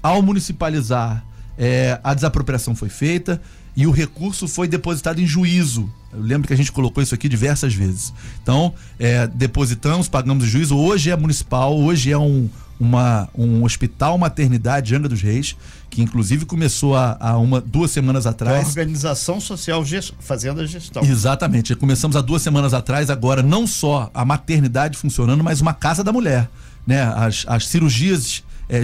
ao 0.03 0.21
municipalizar, 0.21 1.25
é, 1.57 1.99
a 2.05 2.13
desapropriação 2.13 2.77
foi 2.77 2.91
feita, 2.91 3.41
e 3.77 3.87
o 3.87 3.91
recurso 3.91 4.47
foi 4.47 4.69
depositado 4.69 5.21
em 5.21 5.27
juízo. 5.27 5.91
Eu 6.13 6.21
lembro 6.21 6.47
que 6.47 6.53
a 6.53 6.57
gente 6.57 6.71
colocou 6.71 7.03
isso 7.03 7.15
aqui 7.15 7.29
diversas 7.29 7.75
vezes. 7.75 8.13
Então, 8.43 8.75
é, 8.99 9.27
depositamos, 9.27 10.09
pagamos 10.09 10.45
o 10.45 10.47
juízo. 10.47 10.77
Hoje 10.77 11.11
é 11.11 11.17
municipal, 11.17 11.75
hoje 11.75 12.13
é 12.13 12.19
um, 12.19 12.51
uma, 12.79 13.29
um 13.35 13.65
hospital 13.65 14.19
maternidade 14.19 14.95
Angra 14.95 15.09
dos 15.09 15.23
Reis, 15.23 15.57
que 15.89 16.03
inclusive 16.03 16.45
começou 16.45 16.95
há, 16.95 17.17
há 17.19 17.39
uma, 17.39 17.63
duas 17.63 17.91
semanas 17.91 18.27
atrás. 18.27 18.67
A 18.67 18.69
organização 18.69 19.41
social 19.41 19.83
gest... 19.85 20.13
fazendo 20.21 20.61
a 20.61 20.67
gestão. 20.67 21.03
Exatamente. 21.03 21.75
Começamos 21.75 22.15
há 22.15 22.21
duas 22.21 22.43
semanas 22.43 22.75
atrás, 22.75 23.09
agora 23.09 23.43
não 23.43 23.67
só 23.67 24.11
a 24.13 24.25
maternidade 24.25 24.99
funcionando, 24.99 25.43
mas 25.43 25.63
uma 25.63 25.73
casa 25.73 26.05
da 26.05 26.13
mulher. 26.13 26.51
Né? 26.87 27.01
As, 27.01 27.45
as 27.49 27.69
cirurgias 27.69 28.43
é, 28.69 28.83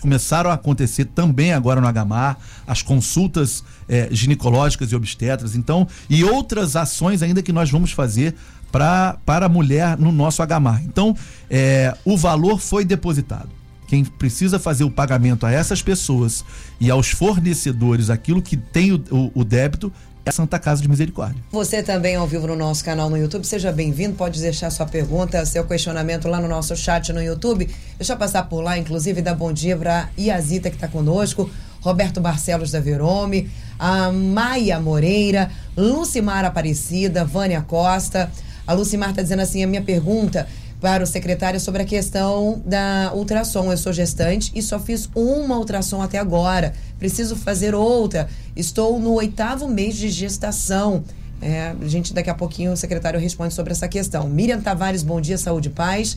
começaram 0.00 0.50
a 0.50 0.54
acontecer 0.54 1.06
também 1.06 1.52
agora 1.52 1.80
no 1.80 1.86
Agamar, 1.86 2.38
as 2.66 2.82
consultas 2.82 3.64
é, 3.88 4.08
ginecológicas 4.10 4.92
e 4.92 4.96
obstetras, 4.96 5.54
então, 5.54 5.86
e 6.08 6.24
outras 6.24 6.76
ações 6.76 7.22
ainda 7.22 7.42
que 7.42 7.52
nós 7.52 7.70
vamos 7.70 7.92
fazer 7.92 8.34
pra, 8.70 9.16
para 9.24 9.46
a 9.46 9.48
mulher 9.48 9.96
no 9.96 10.12
nosso 10.12 10.42
Agamar. 10.42 10.82
Então, 10.84 11.16
é, 11.48 11.96
o 12.04 12.16
valor 12.16 12.60
foi 12.60 12.84
depositado. 12.84 13.48
Quem 13.86 14.04
precisa 14.04 14.58
fazer 14.58 14.84
o 14.84 14.90
pagamento 14.90 15.46
a 15.46 15.52
essas 15.52 15.80
pessoas 15.80 16.44
e 16.80 16.90
aos 16.90 17.10
fornecedores 17.10 18.10
aquilo 18.10 18.42
que 18.42 18.56
tem 18.56 18.92
o, 18.92 19.02
o, 19.10 19.40
o 19.40 19.44
débito 19.44 19.92
a 20.28 20.32
Santa 20.32 20.58
Casa 20.58 20.82
de 20.82 20.88
Misericórdia. 20.88 21.40
Você 21.52 21.82
também 21.82 22.16
ao 22.16 22.26
vivo 22.26 22.48
no 22.48 22.56
nosso 22.56 22.84
canal 22.84 23.08
no 23.08 23.16
YouTube, 23.16 23.44
seja 23.44 23.70
bem-vindo, 23.70 24.16
pode 24.16 24.40
deixar 24.40 24.70
sua 24.70 24.84
pergunta, 24.84 25.46
seu 25.46 25.64
questionamento 25.64 26.26
lá 26.26 26.40
no 26.40 26.48
nosso 26.48 26.76
chat 26.76 27.12
no 27.12 27.22
YouTube. 27.22 27.70
Deixa 27.96 28.12
eu 28.12 28.16
passar 28.16 28.42
por 28.48 28.60
lá, 28.60 28.76
inclusive, 28.76 29.22
dar 29.22 29.34
bom 29.34 29.52
dia 29.52 29.76
para 29.76 30.10
Iazita 30.18 30.68
que 30.68 30.76
está 30.76 30.88
conosco, 30.88 31.48
Roberto 31.80 32.20
Barcelos 32.20 32.72
da 32.72 32.80
Verome, 32.80 33.48
a 33.78 34.10
Maia 34.10 34.80
Moreira, 34.80 35.48
Lucimar 35.76 36.44
Aparecida, 36.44 37.24
Vânia 37.24 37.62
Costa. 37.62 38.28
A 38.66 38.72
Lucimar 38.72 39.10
está 39.10 39.22
dizendo 39.22 39.42
assim: 39.42 39.62
a 39.62 39.66
minha 39.68 39.82
pergunta 39.82 40.48
para 40.80 41.02
o 41.02 41.06
secretário 41.06 41.58
sobre 41.58 41.82
a 41.82 41.84
questão 41.84 42.60
da 42.64 43.12
ultrassom. 43.14 43.70
Eu 43.70 43.76
sou 43.76 43.92
gestante 43.92 44.52
e 44.54 44.62
só 44.62 44.78
fiz 44.78 45.08
uma 45.14 45.58
ultrassom 45.58 46.02
até 46.02 46.18
agora. 46.18 46.72
Preciso 46.98 47.36
fazer 47.36 47.74
outra. 47.74 48.28
Estou 48.54 48.98
no 48.98 49.12
oitavo 49.14 49.68
mês 49.68 49.96
de 49.96 50.08
gestação. 50.08 51.02
É, 51.40 51.74
a 51.80 51.88
gente, 51.88 52.14
daqui 52.14 52.30
a 52.30 52.34
pouquinho, 52.34 52.72
o 52.72 52.76
secretário 52.76 53.20
responde 53.20 53.54
sobre 53.54 53.72
essa 53.72 53.88
questão. 53.88 54.28
Miriam 54.28 54.60
Tavares, 54.60 55.02
bom 55.02 55.20
dia, 55.20 55.38
saúde 55.38 55.68
e 55.68 55.72
paz. 55.72 56.16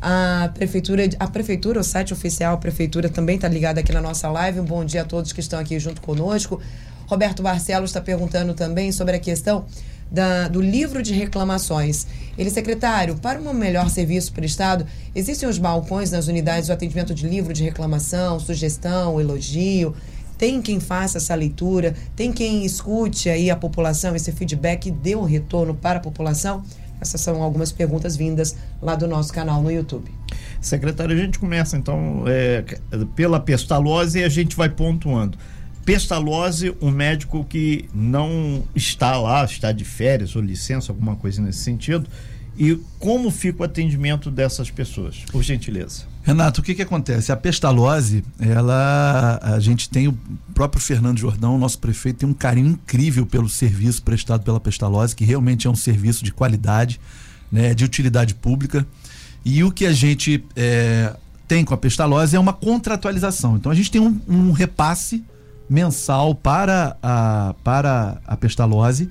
A 0.00 0.50
prefeitura, 0.52 1.08
a 1.18 1.26
prefeitura, 1.26 1.80
o 1.80 1.84
site 1.84 2.12
oficial, 2.12 2.54
a 2.54 2.58
prefeitura 2.58 3.08
também 3.08 3.36
está 3.36 3.48
ligada 3.48 3.80
aqui 3.80 3.92
na 3.92 4.02
nossa 4.02 4.30
live. 4.30 4.60
Um 4.60 4.64
bom 4.64 4.84
dia 4.84 5.02
a 5.02 5.04
todos 5.04 5.32
que 5.32 5.40
estão 5.40 5.58
aqui 5.58 5.78
junto 5.78 6.00
conosco. 6.00 6.60
Roberto 7.06 7.42
Barcelos 7.42 7.90
está 7.90 8.00
perguntando 8.00 8.54
também 8.54 8.90
sobre 8.92 9.16
a 9.16 9.18
questão 9.18 9.64
da, 10.14 10.46
do 10.46 10.60
livro 10.60 11.02
de 11.02 11.12
reclamações. 11.12 12.06
Ele, 12.38 12.48
secretário, 12.48 13.16
para 13.16 13.40
um 13.40 13.52
melhor 13.52 13.90
serviço 13.90 14.32
prestado, 14.32 14.86
existem 15.14 15.48
os 15.48 15.58
balcões 15.58 16.12
nas 16.12 16.28
unidades 16.28 16.68
do 16.68 16.72
atendimento 16.72 17.12
de 17.12 17.28
livro 17.28 17.52
de 17.52 17.64
reclamação, 17.64 18.38
sugestão, 18.38 19.20
elogio. 19.20 19.94
Tem 20.38 20.62
quem 20.62 20.78
faça 20.80 21.18
essa 21.18 21.34
leitura, 21.34 21.94
tem 22.14 22.32
quem 22.32 22.64
escute 22.64 23.28
aí 23.28 23.50
a 23.50 23.56
população, 23.56 24.14
esse 24.14 24.32
feedback 24.32 24.86
e 24.86 24.90
dê 24.90 25.16
um 25.16 25.24
retorno 25.24 25.74
para 25.74 25.98
a 25.98 26.02
população? 26.02 26.62
Essas 27.00 27.20
são 27.20 27.42
algumas 27.42 27.72
perguntas 27.72 28.16
vindas 28.16 28.56
lá 28.80 28.94
do 28.94 29.06
nosso 29.06 29.32
canal 29.32 29.62
no 29.62 29.70
YouTube. 29.70 30.10
Secretário, 30.60 31.14
a 31.14 31.18
gente 31.18 31.38
começa 31.38 31.76
então 31.76 32.24
é, 32.26 32.64
pela 33.14 33.38
pestalose 33.38 34.18
e 34.18 34.24
a 34.24 34.28
gente 34.28 34.56
vai 34.56 34.68
pontuando. 34.68 35.36
Pestalose, 35.84 36.74
um 36.80 36.90
médico 36.90 37.44
que 37.44 37.84
não 37.94 38.64
está 38.74 39.16
lá, 39.16 39.44
está 39.44 39.70
de 39.70 39.84
férias 39.84 40.34
ou 40.34 40.42
licença, 40.42 40.90
alguma 40.90 41.14
coisa 41.16 41.42
nesse 41.42 41.60
sentido. 41.60 42.08
E 42.56 42.78
como 42.98 43.30
fica 43.30 43.62
o 43.62 43.64
atendimento 43.64 44.30
dessas 44.30 44.70
pessoas, 44.70 45.24
por 45.30 45.42
gentileza? 45.42 46.04
Renato, 46.22 46.60
o 46.60 46.64
que, 46.64 46.74
que 46.74 46.82
acontece? 46.82 47.32
A 47.32 47.36
pestalose, 47.36 48.24
ela. 48.38 49.38
A 49.42 49.60
gente 49.60 49.90
tem 49.90 50.08
o 50.08 50.16
próprio 50.54 50.80
Fernando 50.80 51.18
Jordão, 51.18 51.58
nosso 51.58 51.78
prefeito, 51.78 52.20
tem 52.20 52.28
um 52.28 52.34
carinho 52.34 52.68
incrível 52.68 53.26
pelo 53.26 53.48
serviço 53.48 54.02
prestado 54.02 54.42
pela 54.42 54.58
pestalose, 54.58 55.14
que 55.14 55.24
realmente 55.24 55.66
é 55.66 55.70
um 55.70 55.74
serviço 55.74 56.24
de 56.24 56.32
qualidade, 56.32 56.98
né, 57.52 57.74
de 57.74 57.84
utilidade 57.84 58.34
pública. 58.34 58.86
E 59.44 59.62
o 59.62 59.70
que 59.70 59.84
a 59.84 59.92
gente 59.92 60.42
é, 60.56 61.14
tem 61.46 61.64
com 61.64 61.74
a 61.74 61.76
pestalose 61.76 62.34
é 62.34 62.40
uma 62.40 62.54
contratualização. 62.54 63.56
Então 63.56 63.70
a 63.70 63.74
gente 63.74 63.90
tem 63.90 64.00
um, 64.00 64.18
um 64.26 64.52
repasse 64.52 65.22
mensal 65.68 66.34
para 66.34 66.96
a, 67.02 67.54
para 67.64 68.20
a 68.26 68.36
pestalose 68.36 69.08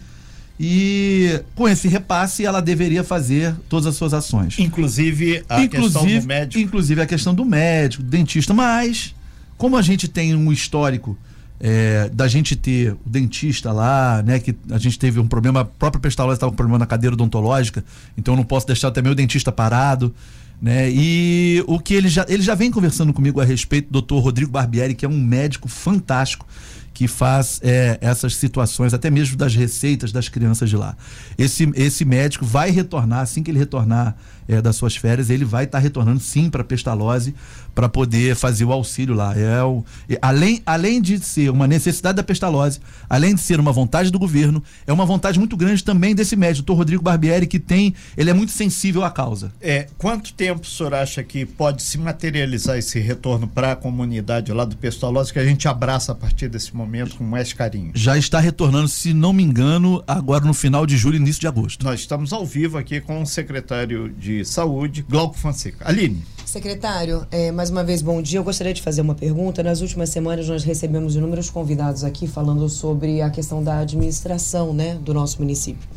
E 0.59 1.41
com 1.55 1.67
esse 1.67 1.87
repasse, 1.87 2.45
ela 2.45 2.61
deveria 2.61 3.03
fazer 3.03 3.55
todas 3.67 3.87
as 3.87 3.95
suas 3.95 4.13
ações. 4.13 4.59
Inclusive 4.59 5.43
a 5.49 5.67
questão 5.67 6.05
do 6.05 6.27
médico. 6.27 6.63
Inclusive 6.63 7.01
a 7.01 7.05
questão 7.05 7.33
do 7.33 7.45
médico, 7.45 8.03
do 8.03 8.09
dentista. 8.09 8.53
Mas, 8.53 9.15
como 9.57 9.75
a 9.77 9.81
gente 9.81 10.07
tem 10.07 10.35
um 10.35 10.51
histórico 10.51 11.17
é, 11.59 12.09
da 12.13 12.27
gente 12.27 12.55
ter 12.55 12.91
o 12.91 13.09
dentista 13.09 13.71
lá, 13.71 14.21
né? 14.21 14.37
Que 14.39 14.53
a 14.69 14.77
gente 14.77 14.99
teve 14.99 15.19
um 15.19 15.27
problema, 15.27 15.61
a 15.61 15.65
própria 15.65 16.01
Pestalozzi 16.01 16.35
estava 16.35 16.51
com 16.51 16.55
um 16.55 16.57
problema 16.57 16.77
na 16.77 16.85
cadeira 16.85 17.13
odontológica, 17.13 17.83
então 18.17 18.33
eu 18.33 18.37
não 18.37 18.43
posso 18.43 18.67
deixar 18.67 18.91
também 18.91 19.11
o 19.11 19.15
dentista 19.15 19.51
parado. 19.51 20.13
Né? 20.61 20.89
E 20.89 21.63
o 21.67 21.79
que 21.79 21.93
ele 21.93 22.07
já, 22.07 22.25
ele 22.29 22.41
já 22.41 22.55
vem 22.55 22.71
conversando 22.71 23.13
comigo 23.13 23.41
a 23.41 23.43
respeito, 23.43 23.91
doutor 23.91 24.19
Rodrigo 24.19 24.51
Barbieri, 24.51 24.95
que 24.95 25.05
é 25.05 25.09
um 25.09 25.19
médico 25.19 25.67
fantástico 25.67 26.47
que 26.93 27.07
faz 27.07 27.59
é, 27.63 27.97
essas 28.01 28.35
situações, 28.35 28.93
até 28.93 29.09
mesmo 29.09 29.35
das 29.35 29.55
receitas 29.55 30.11
das 30.11 30.29
crianças 30.29 30.69
de 30.69 30.77
lá. 30.77 30.95
Esse, 31.37 31.69
esse 31.75 32.05
médico 32.05 32.45
vai 32.45 32.69
retornar, 32.69 33.21
assim 33.21 33.41
que 33.41 33.49
ele 33.49 33.59
retornar 33.59 34.15
é, 34.47 34.61
das 34.61 34.75
suas 34.75 34.95
férias, 34.95 35.29
ele 35.29 35.45
vai 35.45 35.63
estar 35.63 35.79
tá 35.79 35.81
retornando 35.81 36.19
sim 36.19 36.49
para 36.49 36.63
Pestalozzi 36.63 37.33
para 37.73 37.89
poder 37.89 38.35
fazer 38.35 38.65
o 38.65 38.71
auxílio 38.71 39.15
lá. 39.15 39.35
É 39.35 39.63
o, 39.63 39.83
além, 40.21 40.61
além 40.65 41.01
de 41.01 41.19
ser 41.19 41.49
uma 41.49 41.65
necessidade 41.65 42.15
da 42.15 42.23
Pestalozzi, 42.23 42.79
além 43.09 43.33
de 43.33 43.41
ser 43.41 43.59
uma 43.59 43.71
vontade 43.71 44.11
do 44.11 44.19
governo, 44.19 44.63
é 44.85 44.93
uma 44.93 45.05
vontade 45.05 45.39
muito 45.39 45.57
grande 45.57 45.83
também 45.83 46.13
desse 46.13 46.35
médico, 46.35 46.67
doutor 46.67 46.79
Rodrigo 46.79 47.01
Barbieri, 47.01 47.47
que 47.47 47.59
tem, 47.59 47.95
ele 48.15 48.29
é 48.29 48.33
muito 48.33 48.51
sensível 48.51 49.03
à 49.03 49.09
causa. 49.09 49.51
É, 49.59 49.87
quanto 49.97 50.33
tempo 50.33 50.61
o 50.61 50.65
senhor 50.65 50.93
acha 50.93 51.23
que 51.23 51.45
pode 51.45 51.81
se 51.81 51.97
materializar 51.97 52.77
esse 52.77 52.99
retorno 52.99 53.47
para 53.47 53.71
a 53.71 53.75
comunidade 53.75 54.51
lá 54.51 54.65
do 54.65 54.77
Pestalozzi, 54.77 55.33
que 55.33 55.39
a 55.39 55.45
gente 55.45 55.67
abraça 55.67 56.11
a 56.11 56.15
partir 56.15 56.47
desse 56.47 56.75
momento 56.75 56.82
com 57.17 57.23
mais 57.23 57.53
carinho? 57.53 57.91
Já 57.93 58.17
está 58.17 58.39
retornando, 58.39 58.87
se 58.87 59.13
não 59.13 59.33
me 59.33 59.43
engano, 59.43 60.03
agora 60.07 60.45
no 60.45 60.53
final 60.53 60.85
de 60.85 60.97
julho, 60.97 61.17
início 61.17 61.41
de 61.41 61.47
agosto. 61.47 61.83
Nós 61.83 61.99
estamos 61.99 62.31
ao 62.33 62.45
vivo 62.45 62.77
aqui 62.77 63.01
com 63.01 63.21
o 63.21 63.25
secretário 63.25 64.09
de 64.09 64.45
Saúde, 64.45 65.05
Glauco 65.07 65.37
Fonseca. 65.37 65.87
Aline. 65.87 66.23
Secretário, 66.45 67.25
é, 67.31 67.51
mais 67.51 67.69
uma 67.69 67.83
vez, 67.83 68.01
bom 68.01 68.21
dia. 68.21 68.37
Eu 68.37 68.43
gostaria 68.43 68.73
de 68.73 68.81
fazer 68.81 69.01
uma 69.01 69.15
pergunta. 69.15 69.63
Nas 69.63 69.81
últimas 69.81 70.09
semanas, 70.09 70.47
nós 70.47 70.63
recebemos 70.63 71.15
inúmeros 71.15 71.49
convidados 71.49 72.03
aqui 72.03 72.27
falando 72.27 72.69
sobre 72.69 73.21
a 73.21 73.29
questão 73.29 73.63
da 73.63 73.79
administração 73.79 74.71
né, 74.73 74.95
do 74.95 75.13
nosso 75.13 75.39
município. 75.39 75.87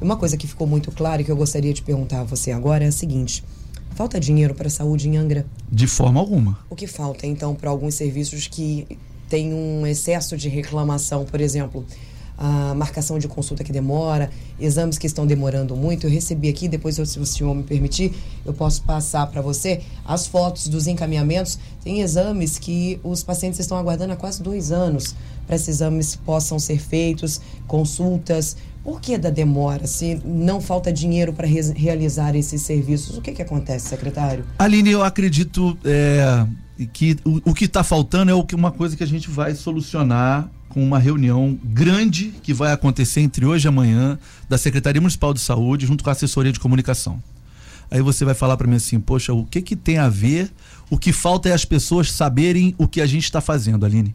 Uma 0.00 0.16
coisa 0.16 0.36
que 0.36 0.46
ficou 0.46 0.66
muito 0.66 0.90
clara 0.92 1.22
e 1.22 1.24
que 1.24 1.30
eu 1.30 1.36
gostaria 1.36 1.72
de 1.72 1.80
perguntar 1.80 2.20
a 2.20 2.24
você 2.24 2.52
agora 2.52 2.84
é 2.84 2.88
a 2.88 2.92
seguinte: 2.92 3.42
falta 3.94 4.20
dinheiro 4.20 4.54
para 4.54 4.66
a 4.66 4.70
saúde 4.70 5.08
em 5.08 5.16
Angra? 5.16 5.46
De 5.70 5.86
forma 5.86 6.20
alguma. 6.20 6.58
O 6.68 6.76
que 6.76 6.86
falta, 6.86 7.26
então, 7.26 7.54
para 7.54 7.70
alguns 7.70 7.94
serviços 7.94 8.46
que 8.46 8.86
têm 9.34 9.52
um 9.52 9.84
excesso 9.84 10.36
de 10.36 10.48
reclamação, 10.48 11.24
por 11.24 11.40
exemplo? 11.40 11.84
a 12.36 12.74
marcação 12.74 13.16
de 13.16 13.28
consulta 13.28 13.62
que 13.62 13.70
demora, 13.70 14.28
exames 14.58 14.98
que 14.98 15.06
estão 15.06 15.24
demorando 15.24 15.76
muito. 15.76 16.08
Eu 16.08 16.10
recebi 16.10 16.48
aqui, 16.48 16.66
depois, 16.66 16.96
se 16.96 17.20
o 17.20 17.24
senhor 17.24 17.54
me 17.54 17.62
permitir, 17.62 18.12
eu 18.44 18.52
posso 18.52 18.82
passar 18.82 19.28
para 19.28 19.40
você 19.40 19.82
as 20.04 20.26
fotos 20.26 20.66
dos 20.66 20.88
encaminhamentos. 20.88 21.60
Tem 21.84 22.00
exames 22.00 22.58
que 22.58 22.98
os 23.04 23.22
pacientes 23.22 23.60
estão 23.60 23.78
aguardando 23.78 24.14
há 24.14 24.16
quase 24.16 24.42
dois 24.42 24.72
anos 24.72 25.14
para 25.46 25.56
esses 25.56 25.68
exames 25.68 26.16
possam 26.16 26.58
ser 26.58 26.78
feitos, 26.78 27.40
consultas. 27.66 28.56
Por 28.84 29.00
que 29.00 29.16
da 29.16 29.30
demora? 29.30 29.86
Se 29.86 30.20
não 30.22 30.60
falta 30.60 30.92
dinheiro 30.92 31.32
para 31.32 31.46
re 31.46 31.62
realizar 31.74 32.36
esses 32.36 32.60
serviços, 32.60 33.16
o 33.16 33.22
que, 33.22 33.32
que 33.32 33.40
acontece, 33.40 33.88
secretário? 33.88 34.44
Aline, 34.58 34.90
eu 34.90 35.02
acredito 35.02 35.76
é, 35.82 36.46
que 36.92 37.16
o, 37.24 37.50
o 37.50 37.54
que 37.54 37.64
está 37.64 37.82
faltando 37.82 38.30
é 38.30 38.34
o 38.34 38.44
que, 38.44 38.54
uma 38.54 38.70
coisa 38.70 38.94
que 38.94 39.02
a 39.02 39.06
gente 39.06 39.30
vai 39.30 39.54
solucionar 39.54 40.50
com 40.68 40.84
uma 40.84 40.98
reunião 40.98 41.58
grande 41.64 42.34
que 42.42 42.52
vai 42.52 42.72
acontecer 42.72 43.20
entre 43.20 43.46
hoje 43.46 43.66
e 43.66 43.68
amanhã 43.68 44.18
da 44.50 44.58
Secretaria 44.58 45.00
Municipal 45.00 45.32
de 45.32 45.40
Saúde 45.40 45.86
junto 45.86 46.04
com 46.04 46.10
a 46.10 46.12
assessoria 46.12 46.52
de 46.52 46.60
comunicação. 46.60 47.22
Aí 47.90 48.02
você 48.02 48.24
vai 48.24 48.34
falar 48.34 48.56
para 48.56 48.66
mim 48.66 48.76
assim, 48.76 49.00
poxa, 49.00 49.32
o 49.32 49.46
que 49.46 49.62
que 49.62 49.76
tem 49.76 49.96
a 49.96 50.10
ver? 50.10 50.50
O 50.90 50.98
que 50.98 51.12
falta 51.12 51.48
é 51.48 51.52
as 51.52 51.64
pessoas 51.64 52.12
saberem 52.12 52.74
o 52.76 52.86
que 52.86 53.00
a 53.00 53.06
gente 53.06 53.24
está 53.24 53.40
fazendo, 53.40 53.86
Aline. 53.86 54.14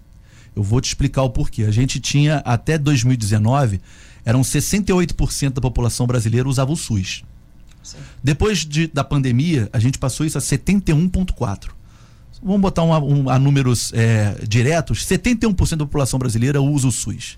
Eu 0.56 0.62
vou 0.62 0.82
te 0.82 0.88
explicar 0.88 1.24
o 1.24 1.30
porquê. 1.30 1.64
A 1.64 1.72
gente 1.72 2.00
tinha 2.00 2.38
até 2.40 2.78
2019 2.78 3.80
eram 4.26 4.42
68% 4.42 5.54
da 5.54 5.62
população 5.62 6.06
brasileira 6.06 6.48
usava 6.48 6.72
o 6.72 6.76
SUS. 6.76 7.24
Sim. 7.82 7.98
Depois 8.24 8.66
de, 8.66 8.88
da 8.88 9.04
pandemia, 9.04 9.70
a 9.72 9.80
gente 9.80 9.98
passou 9.98 10.26
isso 10.26 10.38
a 10.38 10.42
71,4% 10.42 11.80
vamos 12.42 12.62
botar 12.62 12.84
um, 12.84 12.92
um, 12.92 13.30
a 13.30 13.38
números 13.38 13.92
é, 13.94 14.36
diretos, 14.48 15.06
71% 15.06 15.76
da 15.76 15.86
população 15.86 16.18
brasileira 16.18 16.62
usa 16.62 16.88
o 16.88 16.92
SUS. 16.92 17.38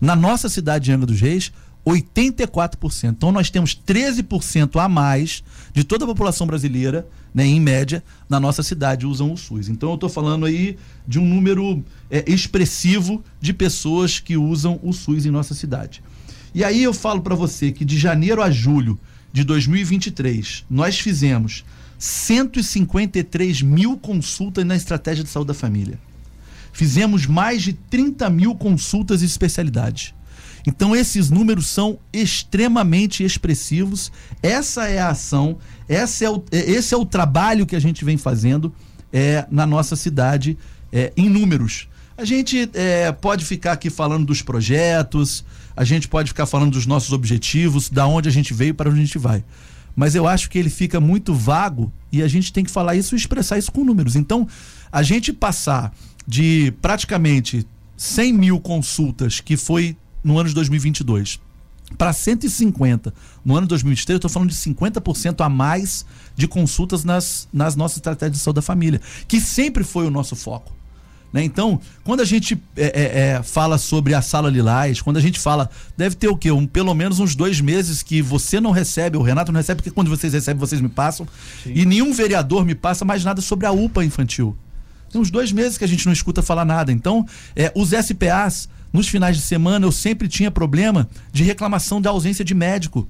Na 0.00 0.14
nossa 0.16 0.48
cidade 0.48 0.86
de 0.86 0.92
Angra 0.92 1.06
dos 1.06 1.20
Reis, 1.20 1.52
84%. 1.86 3.10
Então 3.10 3.32
nós 3.32 3.50
temos 3.50 3.74
13% 3.74 4.80
a 4.80 4.88
mais 4.88 5.42
de 5.72 5.84
toda 5.84 6.04
a 6.04 6.08
população 6.08 6.46
brasileira, 6.46 7.06
né, 7.34 7.44
em 7.44 7.60
média, 7.60 8.04
na 8.28 8.38
nossa 8.38 8.62
cidade 8.62 9.06
usam 9.06 9.32
o 9.32 9.36
SUS. 9.36 9.68
Então 9.68 9.88
eu 9.88 9.94
estou 9.94 10.08
falando 10.08 10.46
aí 10.46 10.76
de 11.06 11.18
um 11.18 11.26
número 11.26 11.82
é, 12.10 12.24
expressivo 12.30 13.24
de 13.40 13.52
pessoas 13.52 14.20
que 14.20 14.36
usam 14.36 14.78
o 14.82 14.92
SUS 14.92 15.26
em 15.26 15.30
nossa 15.30 15.54
cidade. 15.54 16.02
E 16.54 16.62
aí 16.62 16.82
eu 16.82 16.92
falo 16.92 17.22
para 17.22 17.34
você 17.34 17.72
que 17.72 17.84
de 17.84 17.98
janeiro 17.98 18.42
a 18.42 18.50
julho 18.50 18.98
de 19.32 19.44
2023 19.44 20.64
nós 20.68 20.98
fizemos 20.98 21.64
153 21.98 23.62
mil 23.62 23.96
consultas 23.96 24.64
na 24.64 24.76
estratégia 24.76 25.24
de 25.24 25.30
saúde 25.30 25.48
da 25.48 25.54
família. 25.54 25.98
Fizemos 26.72 27.26
mais 27.26 27.62
de 27.62 27.74
30 27.74 28.28
mil 28.30 28.54
consultas 28.54 29.22
e 29.22 29.26
especialidades. 29.26 30.14
Então, 30.66 30.94
esses 30.94 31.28
números 31.28 31.66
são 31.66 31.98
extremamente 32.12 33.24
expressivos. 33.24 34.12
Essa 34.42 34.88
é 34.88 34.98
a 34.98 35.10
ação, 35.10 35.58
essa 35.88 36.24
é 36.24 36.30
o, 36.30 36.42
é, 36.50 36.70
esse 36.70 36.94
é 36.94 36.96
o 36.96 37.04
trabalho 37.04 37.66
que 37.66 37.76
a 37.76 37.80
gente 37.80 38.04
vem 38.04 38.16
fazendo 38.16 38.72
é, 39.12 39.46
na 39.50 39.66
nossa 39.66 39.96
cidade 39.96 40.56
é, 40.92 41.12
em 41.16 41.28
números. 41.28 41.88
A 42.16 42.24
gente 42.24 42.70
é, 42.74 43.10
pode 43.10 43.44
ficar 43.44 43.72
aqui 43.72 43.90
falando 43.90 44.24
dos 44.24 44.42
projetos, 44.42 45.44
a 45.76 45.84
gente 45.84 46.08
pode 46.08 46.28
ficar 46.28 46.46
falando 46.46 46.72
dos 46.72 46.86
nossos 46.86 47.12
objetivos, 47.12 47.88
da 47.88 48.06
onde 48.06 48.28
a 48.28 48.32
gente 48.32 48.52
veio 48.52 48.74
para 48.74 48.90
onde 48.90 49.00
a 49.00 49.04
gente 49.04 49.18
vai 49.18 49.44
mas 49.94 50.14
eu 50.14 50.26
acho 50.26 50.48
que 50.48 50.58
ele 50.58 50.70
fica 50.70 51.00
muito 51.00 51.34
vago 51.34 51.92
e 52.10 52.22
a 52.22 52.28
gente 52.28 52.52
tem 52.52 52.64
que 52.64 52.70
falar 52.70 52.96
isso 52.96 53.14
e 53.14 53.18
expressar 53.18 53.58
isso 53.58 53.70
com 53.70 53.84
números. 53.84 54.16
Então, 54.16 54.46
a 54.90 55.02
gente 55.02 55.32
passar 55.32 55.94
de 56.26 56.72
praticamente 56.80 57.66
100 57.96 58.32
mil 58.32 58.60
consultas, 58.60 59.40
que 59.40 59.56
foi 59.56 59.96
no 60.22 60.38
ano 60.38 60.48
de 60.48 60.54
2022, 60.54 61.40
para 61.98 62.12
150 62.12 63.12
no 63.44 63.54
ano 63.54 63.66
de 63.66 63.70
2023, 63.70 64.14
eu 64.14 64.16
estou 64.16 64.30
falando 64.30 64.48
de 64.48 64.56
50% 64.56 65.44
a 65.44 65.48
mais 65.48 66.06
de 66.34 66.48
consultas 66.48 67.04
nas, 67.04 67.48
nas 67.52 67.76
nossas 67.76 67.98
estratégias 67.98 68.38
de 68.38 68.42
saúde 68.42 68.56
da 68.56 68.62
família, 68.62 69.00
que 69.28 69.40
sempre 69.40 69.84
foi 69.84 70.06
o 70.06 70.10
nosso 70.10 70.34
foco. 70.34 70.72
Né? 71.32 71.42
Então, 71.42 71.80
quando 72.04 72.20
a 72.20 72.24
gente 72.24 72.60
é, 72.76 72.84
é, 72.84 73.20
é, 73.20 73.42
fala 73.42 73.78
sobre 73.78 74.14
a 74.14 74.20
sala 74.20 74.50
Lilás, 74.50 75.00
quando 75.00 75.16
a 75.16 75.20
gente 75.20 75.40
fala, 75.40 75.70
deve 75.96 76.14
ter 76.14 76.28
o 76.28 76.36
quê? 76.36 76.52
Um, 76.52 76.66
pelo 76.66 76.92
menos 76.94 77.20
uns 77.20 77.34
dois 77.34 77.60
meses 77.60 78.02
que 78.02 78.20
você 78.20 78.60
não 78.60 78.70
recebe, 78.70 79.16
o 79.16 79.22
Renato 79.22 79.50
não 79.50 79.58
recebe, 79.58 79.80
porque 79.80 79.90
quando 79.90 80.08
vocês 80.08 80.32
recebem, 80.32 80.60
vocês 80.60 80.80
me 80.80 80.88
passam. 80.88 81.26
Sim. 81.62 81.72
E 81.74 81.86
nenhum 81.86 82.12
vereador 82.12 82.64
me 82.64 82.74
passa 82.74 83.04
mais 83.04 83.24
nada 83.24 83.40
sobre 83.40 83.66
a 83.66 83.72
UPA 83.72 84.04
infantil. 84.04 84.56
Tem 85.10 85.20
uns 85.20 85.30
dois 85.30 85.52
meses 85.52 85.78
que 85.78 85.84
a 85.84 85.88
gente 85.88 86.04
não 86.06 86.12
escuta 86.12 86.42
falar 86.42 86.64
nada. 86.64 86.92
Então, 86.92 87.26
é, 87.56 87.72
os 87.74 87.90
SPAs, 87.90 88.68
nos 88.92 89.08
finais 89.08 89.36
de 89.36 89.42
semana, 89.42 89.86
eu 89.86 89.92
sempre 89.92 90.28
tinha 90.28 90.50
problema 90.50 91.08
de 91.32 91.44
reclamação 91.44 92.00
da 92.00 92.10
ausência 92.10 92.44
de 92.44 92.54
médico. 92.54 93.08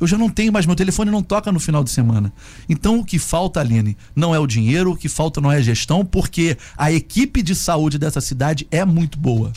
Eu 0.00 0.06
já 0.06 0.18
não 0.18 0.28
tenho 0.28 0.52
mais, 0.52 0.66
meu 0.66 0.76
telefone 0.76 1.10
não 1.10 1.22
toca 1.22 1.52
no 1.52 1.60
final 1.60 1.84
de 1.84 1.90
semana. 1.90 2.32
Então 2.68 2.98
o 2.98 3.04
que 3.04 3.18
falta, 3.18 3.60
Aline, 3.60 3.96
não 4.14 4.34
é 4.34 4.38
o 4.38 4.46
dinheiro, 4.46 4.92
o 4.92 4.96
que 4.96 5.08
falta 5.08 5.40
não 5.40 5.50
é 5.50 5.56
a 5.56 5.62
gestão, 5.62 6.04
porque 6.04 6.56
a 6.76 6.92
equipe 6.92 7.42
de 7.42 7.54
saúde 7.54 7.98
dessa 7.98 8.20
cidade 8.20 8.66
é 8.70 8.84
muito 8.84 9.18
boa. 9.18 9.52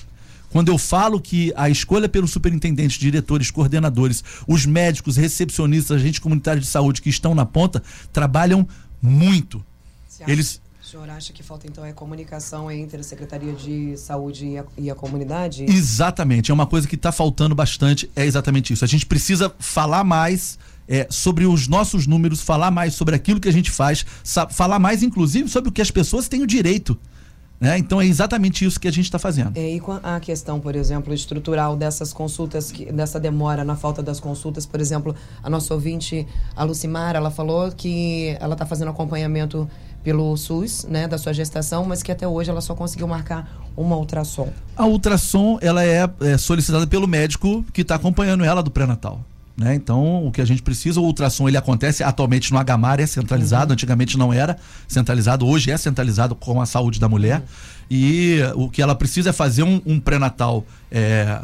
Quando 0.49 0.69
eu 0.69 0.77
falo 0.77 1.19
que 1.19 1.51
a 1.55 1.69
escolha 1.69 2.07
pelos 2.07 2.31
superintendentes, 2.31 2.97
diretores, 2.97 3.51
coordenadores, 3.51 4.23
os 4.47 4.65
médicos, 4.65 5.17
recepcionistas, 5.17 5.97
agentes 5.97 6.19
comunitários 6.19 6.65
de 6.65 6.71
saúde 6.71 7.01
que 7.01 7.09
estão 7.09 7.35
na 7.35 7.45
ponta, 7.45 7.83
trabalham 8.13 8.67
muito. 9.01 9.63
Eles 10.25 10.61
o 10.87 10.89
senhor 10.89 11.09
acha 11.09 11.33
que 11.33 11.43
falta 11.43 11.67
então 11.67 11.83
é 11.83 11.91
comunicação 11.91 12.71
entre 12.71 13.01
a 13.01 13.03
Secretaria 13.03 13.51
de 13.51 13.97
Saúde 13.97 14.45
e 14.45 14.57
a, 14.57 14.63
e 14.77 14.89
a 14.89 14.95
comunidade? 14.95 15.65
Exatamente, 15.67 16.49
é 16.49 16.53
uma 16.53 16.65
coisa 16.65 16.87
que 16.87 16.95
está 16.95 17.11
faltando 17.11 17.53
bastante, 17.53 18.09
é 18.15 18.25
exatamente 18.25 18.71
isso. 18.71 18.85
A 18.85 18.87
gente 18.87 19.05
precisa 19.05 19.53
falar 19.59 20.05
mais 20.05 20.57
é, 20.87 21.05
sobre 21.09 21.45
os 21.45 21.67
nossos 21.67 22.07
números, 22.07 22.39
falar 22.39 22.71
mais 22.71 22.93
sobre 22.93 23.13
aquilo 23.15 23.37
que 23.37 23.49
a 23.49 23.51
gente 23.51 23.69
faz, 23.69 24.05
falar 24.49 24.79
mais, 24.79 25.03
inclusive, 25.03 25.49
sobre 25.49 25.67
o 25.67 25.73
que 25.73 25.81
as 25.81 25.91
pessoas 25.91 26.29
têm 26.29 26.41
o 26.41 26.47
direito. 26.47 26.97
Né? 27.59 27.77
Então 27.79 27.99
é 27.99 28.05
exatamente 28.05 28.63
isso 28.63 28.79
que 28.79 28.87
a 28.87 28.91
gente 28.91 29.05
está 29.05 29.17
fazendo. 29.17 29.57
É, 29.57 29.75
e 29.75 29.81
a 30.03 30.19
questão, 30.19 30.59
por 30.59 30.75
exemplo, 30.75 31.13
estrutural 31.13 31.75
dessas 31.75 32.13
consultas, 32.13 32.71
que, 32.71 32.85
dessa 32.93 33.19
demora 33.19 33.65
na 33.65 33.75
falta 33.75 34.01
das 34.01 34.19
consultas, 34.19 34.65
por 34.65 34.79
exemplo, 34.79 35.15
a 35.43 35.49
nossa 35.49 35.73
ouvinte, 35.73 36.25
a 36.55 36.63
Lucimara, 36.63 37.17
ela 37.17 37.31
falou 37.31 37.71
que 37.71 38.37
ela 38.39 38.53
está 38.53 38.65
fazendo 38.65 38.89
acompanhamento 38.89 39.67
pelo 40.07 40.37
SUS, 40.37 40.87
né, 40.89 41.05
da 41.05 41.17
sua 41.17 41.33
gestação, 41.33 41.83
mas 41.83 42.01
que 42.01 42.09
até 42.09 42.25
hoje 42.25 42.49
ela 42.49 42.61
só 42.61 42.73
conseguiu 42.73 43.09
marcar 43.09 43.51
uma 43.75 43.97
ultrassom. 43.97 44.47
A 44.73 44.85
ultrassom, 44.85 45.59
ela 45.61 45.83
é, 45.83 46.09
é 46.21 46.37
solicitada 46.37 46.87
pelo 46.87 47.05
médico 47.05 47.65
que 47.73 47.81
está 47.81 47.95
acompanhando 47.95 48.45
ela 48.45 48.63
do 48.63 48.71
pré-natal. 48.71 49.19
Né? 49.57 49.75
Então, 49.75 50.25
o 50.25 50.31
que 50.31 50.39
a 50.39 50.45
gente 50.45 50.63
precisa, 50.63 51.01
o 51.01 51.03
ultrassom 51.03 51.49
ele 51.49 51.57
acontece 51.57 52.05
atualmente 52.05 52.53
no 52.53 52.57
Agamar, 52.57 53.01
é 53.01 53.05
centralizado, 53.05 53.71
uhum. 53.71 53.73
antigamente 53.73 54.17
não 54.17 54.31
era 54.31 54.57
centralizado, 54.87 55.45
hoje 55.45 55.71
é 55.71 55.77
centralizado 55.77 56.35
com 56.35 56.61
a 56.61 56.65
saúde 56.65 57.01
da 57.01 57.09
mulher. 57.09 57.39
Uhum. 57.39 57.45
E 57.91 58.39
o 58.55 58.69
que 58.69 58.81
ela 58.81 58.95
precisa 58.95 59.31
é 59.31 59.33
fazer 59.33 59.63
um, 59.63 59.81
um 59.85 59.99
pré-natal 59.99 60.63
é, 60.89 61.37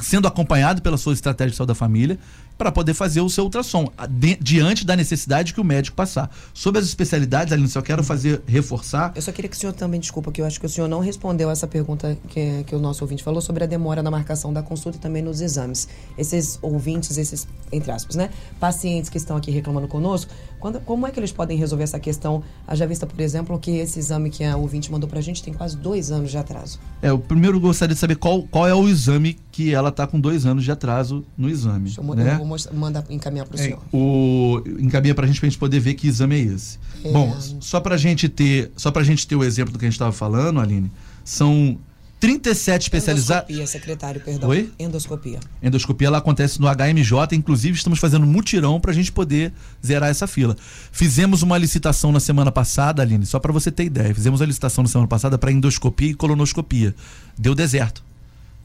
sendo 0.00 0.28
acompanhado 0.28 0.82
pela 0.82 0.98
sua 0.98 1.14
estratégia 1.14 1.52
de 1.52 1.56
saúde 1.56 1.68
da 1.68 1.74
família 1.74 2.18
para 2.60 2.70
poder 2.70 2.92
fazer 2.92 3.22
o 3.22 3.30
seu 3.30 3.44
ultrassom, 3.44 3.90
de, 4.10 4.36
diante 4.36 4.84
da 4.84 4.94
necessidade 4.94 5.54
que 5.54 5.60
o 5.62 5.64
médico 5.64 5.96
passar. 5.96 6.30
Sobre 6.52 6.78
as 6.78 6.84
especialidades, 6.84 7.54
Aline, 7.54 7.66
só 7.66 7.80
quero 7.80 8.04
fazer, 8.04 8.42
reforçar. 8.46 9.12
Eu 9.16 9.22
só 9.22 9.32
queria 9.32 9.48
que 9.48 9.56
o 9.56 9.58
senhor 9.58 9.72
também, 9.72 9.98
desculpa, 9.98 10.30
que 10.30 10.42
eu 10.42 10.44
acho 10.44 10.60
que 10.60 10.66
o 10.66 10.68
senhor 10.68 10.86
não 10.86 11.00
respondeu 11.00 11.50
essa 11.50 11.66
pergunta 11.66 12.18
que, 12.28 12.62
que 12.64 12.76
o 12.76 12.78
nosso 12.78 13.02
ouvinte 13.02 13.22
falou 13.22 13.40
sobre 13.40 13.64
a 13.64 13.66
demora 13.66 14.02
na 14.02 14.10
marcação 14.10 14.52
da 14.52 14.62
consulta 14.62 14.98
e 14.98 15.00
também 15.00 15.22
nos 15.22 15.40
exames. 15.40 15.88
Esses 16.18 16.58
ouvintes, 16.60 17.16
esses, 17.16 17.48
entre 17.72 17.90
aspas, 17.90 18.14
né? 18.14 18.28
Pacientes 18.60 19.08
que 19.08 19.16
estão 19.16 19.38
aqui 19.38 19.50
reclamando 19.50 19.88
conosco, 19.88 20.30
quando, 20.60 20.78
como 20.80 21.06
é 21.06 21.10
que 21.10 21.18
eles 21.18 21.32
podem 21.32 21.56
resolver 21.56 21.84
essa 21.84 21.98
questão? 21.98 22.44
Haja 22.66 22.86
vista, 22.86 23.06
por 23.06 23.18
exemplo, 23.20 23.58
que 23.58 23.72
esse 23.78 23.98
exame 23.98 24.30
que 24.30 24.44
a 24.44 24.56
ouvinte 24.56 24.92
mandou 24.92 25.08
pra 25.08 25.20
gente 25.20 25.42
tem 25.42 25.52
quase 25.52 25.76
dois 25.76 26.10
anos 26.10 26.30
de 26.30 26.36
atraso. 26.38 26.78
É, 27.00 27.10
o 27.10 27.18
primeiro 27.18 27.58
gostaria 27.58 27.94
de 27.94 28.00
saber 28.00 28.16
qual, 28.16 28.42
qual 28.42 28.68
é 28.68 28.74
o 28.74 28.86
exame 28.86 29.38
que 29.50 29.74
ela 29.74 29.88
está 29.88 30.06
com 30.06 30.20
dois 30.20 30.44
anos 30.44 30.62
de 30.62 30.70
atraso 30.70 31.24
no 31.36 31.48
exame. 31.48 31.84
Deixa 31.84 32.00
eu, 32.00 32.14
né? 32.14 32.34
eu 32.34 32.38
vou 32.38 32.46
mostrar, 32.46 32.74
mandar, 32.74 33.04
encaminhar 33.08 33.46
para 33.46 33.56
o 33.56 33.60
é, 33.60 33.62
senhor. 33.62 33.80
O, 33.92 34.62
encaminha 34.78 35.14
para 35.14 35.24
a 35.24 35.28
gente 35.28 35.40
para 35.40 35.46
a 35.46 35.50
gente 35.50 35.58
poder 35.58 35.80
ver 35.80 35.94
que 35.94 36.06
exame 36.06 36.36
é 36.36 36.40
esse. 36.40 36.78
É... 37.02 37.10
Bom, 37.10 37.34
só 37.60 37.80
para 37.80 37.96
gente 37.96 38.28
ter, 38.28 38.70
só 38.76 38.90
para 38.90 39.02
gente 39.02 39.26
ter 39.26 39.36
o 39.36 39.42
exemplo 39.42 39.72
do 39.72 39.78
que 39.78 39.86
a 39.86 39.88
gente 39.88 39.94
estava 39.94 40.12
falando, 40.12 40.60
Aline, 40.60 40.90
são 41.24 41.78
37 42.20 42.82
especializados. 42.82 43.48
Endoscopia, 43.48 43.66
secretário, 43.66 44.20
perdão. 44.20 44.50
Oi? 44.50 44.70
Endoscopia. 44.78 45.40
Endoscopia 45.62 46.06
ela 46.08 46.18
acontece 46.18 46.60
no 46.60 46.66
HMJ, 46.68 47.34
inclusive 47.34 47.78
estamos 47.78 47.98
fazendo 47.98 48.26
mutirão 48.26 48.78
para 48.78 48.90
a 48.90 48.94
gente 48.94 49.10
poder 49.10 49.52
zerar 49.84 50.10
essa 50.10 50.26
fila. 50.26 50.54
Fizemos 50.92 51.42
uma 51.42 51.56
licitação 51.56 52.12
na 52.12 52.20
semana 52.20 52.52
passada, 52.52 53.00
Aline, 53.00 53.24
só 53.24 53.38
para 53.38 53.52
você 53.52 53.72
ter 53.72 53.84
ideia. 53.84 54.14
Fizemos 54.14 54.42
a 54.42 54.46
licitação 54.46 54.82
na 54.82 54.88
semana 54.90 55.08
passada 55.08 55.38
para 55.38 55.50
endoscopia 55.50 56.10
e 56.10 56.14
colonoscopia. 56.14 56.94
Deu 57.38 57.54
deserto. 57.54 58.04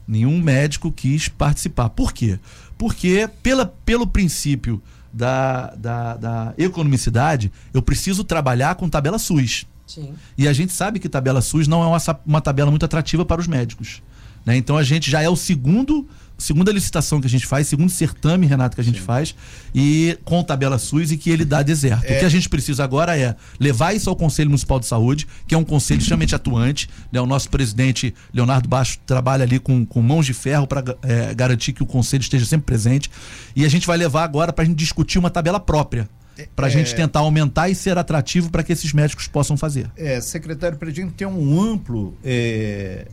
Nenhum 0.06 0.40
médico 0.40 0.92
quis 0.92 1.28
participar. 1.28 1.88
Por 1.88 2.12
quê? 2.12 2.38
Porque, 2.76 3.28
pela, 3.42 3.64
pelo 3.86 4.06
princípio 4.06 4.82
da, 5.10 5.74
da, 5.74 6.16
da 6.16 6.54
economicidade, 6.58 7.50
eu 7.72 7.80
preciso 7.80 8.22
trabalhar 8.22 8.74
com 8.74 8.86
tabela 8.86 9.18
SUS. 9.18 9.66
Sim. 9.86 10.14
E 10.36 10.48
a 10.48 10.52
gente 10.52 10.72
sabe 10.72 10.98
que 10.98 11.08
tabela 11.08 11.40
SUS 11.40 11.68
não 11.68 11.82
é 11.82 11.86
uma, 11.86 12.20
uma 12.26 12.40
tabela 12.40 12.70
muito 12.70 12.84
atrativa 12.84 13.24
para 13.24 13.40
os 13.40 13.46
médicos. 13.46 14.02
Né? 14.44 14.56
Então 14.56 14.76
a 14.76 14.82
gente 14.82 15.10
já 15.10 15.22
é 15.22 15.28
o 15.28 15.36
segundo 15.36 16.06
segunda 16.38 16.70
licitação 16.70 17.20
que 17.20 17.26
a 17.26 17.30
gente 17.30 17.46
faz, 17.46 17.66
segundo 17.66 17.90
certame, 17.90 18.46
Renato, 18.46 18.74
que 18.74 18.80
a 18.80 18.84
gente 18.84 18.98
Sim. 18.98 19.06
faz, 19.06 19.34
e 19.74 20.18
com 20.24 20.42
tabela 20.42 20.78
SUS 20.78 21.10
e 21.10 21.16
que 21.16 21.30
ele 21.30 21.44
dá 21.44 21.62
deserto. 21.62 22.04
É. 22.04 22.16
O 22.16 22.18
que 22.20 22.24
a 22.24 22.28
gente 22.28 22.48
precisa 22.48 22.84
agora 22.84 23.16
é 23.16 23.34
levar 23.58 23.94
isso 23.94 24.10
ao 24.10 24.16
Conselho 24.16 24.50
Municipal 24.50 24.78
de 24.78 24.86
Saúde, 24.86 25.26
que 25.46 25.54
é 25.54 25.58
um 25.58 25.64
conselho 25.64 25.98
extremamente 25.98 26.34
atuante. 26.34 26.88
Né? 27.10 27.20
O 27.20 27.26
nosso 27.26 27.48
presidente, 27.48 28.14
Leonardo 28.32 28.68
Baixo, 28.68 28.98
trabalha 29.06 29.44
ali 29.44 29.58
com, 29.58 29.84
com 29.86 30.02
mãos 30.02 30.26
de 30.26 30.34
ferro 30.34 30.66
para 30.66 30.84
é, 31.02 31.34
garantir 31.34 31.72
que 31.72 31.82
o 31.82 31.86
conselho 31.86 32.20
esteja 32.20 32.44
sempre 32.44 32.66
presente. 32.66 33.10
E 33.54 33.64
a 33.64 33.68
gente 33.68 33.86
vai 33.86 33.96
levar 33.96 34.24
agora 34.24 34.52
para 34.52 34.64
a 34.64 34.66
gente 34.66 34.76
discutir 34.76 35.18
uma 35.18 35.30
tabela 35.30 35.58
própria 35.58 36.08
para 36.54 36.66
a 36.66 36.68
é... 36.68 36.72
gente 36.72 36.94
tentar 36.94 37.20
aumentar 37.20 37.68
e 37.68 37.74
ser 37.74 37.96
atrativo 37.98 38.50
para 38.50 38.62
que 38.62 38.72
esses 38.72 38.92
médicos 38.92 39.26
possam 39.26 39.56
fazer. 39.56 39.90
É, 39.96 40.20
secretário, 40.20 40.76
para 40.76 40.88
a 40.88 40.92
gente 40.92 41.12
ter 41.12 41.26
um 41.26 41.60
amplo 41.60 42.14
é, 42.24 43.08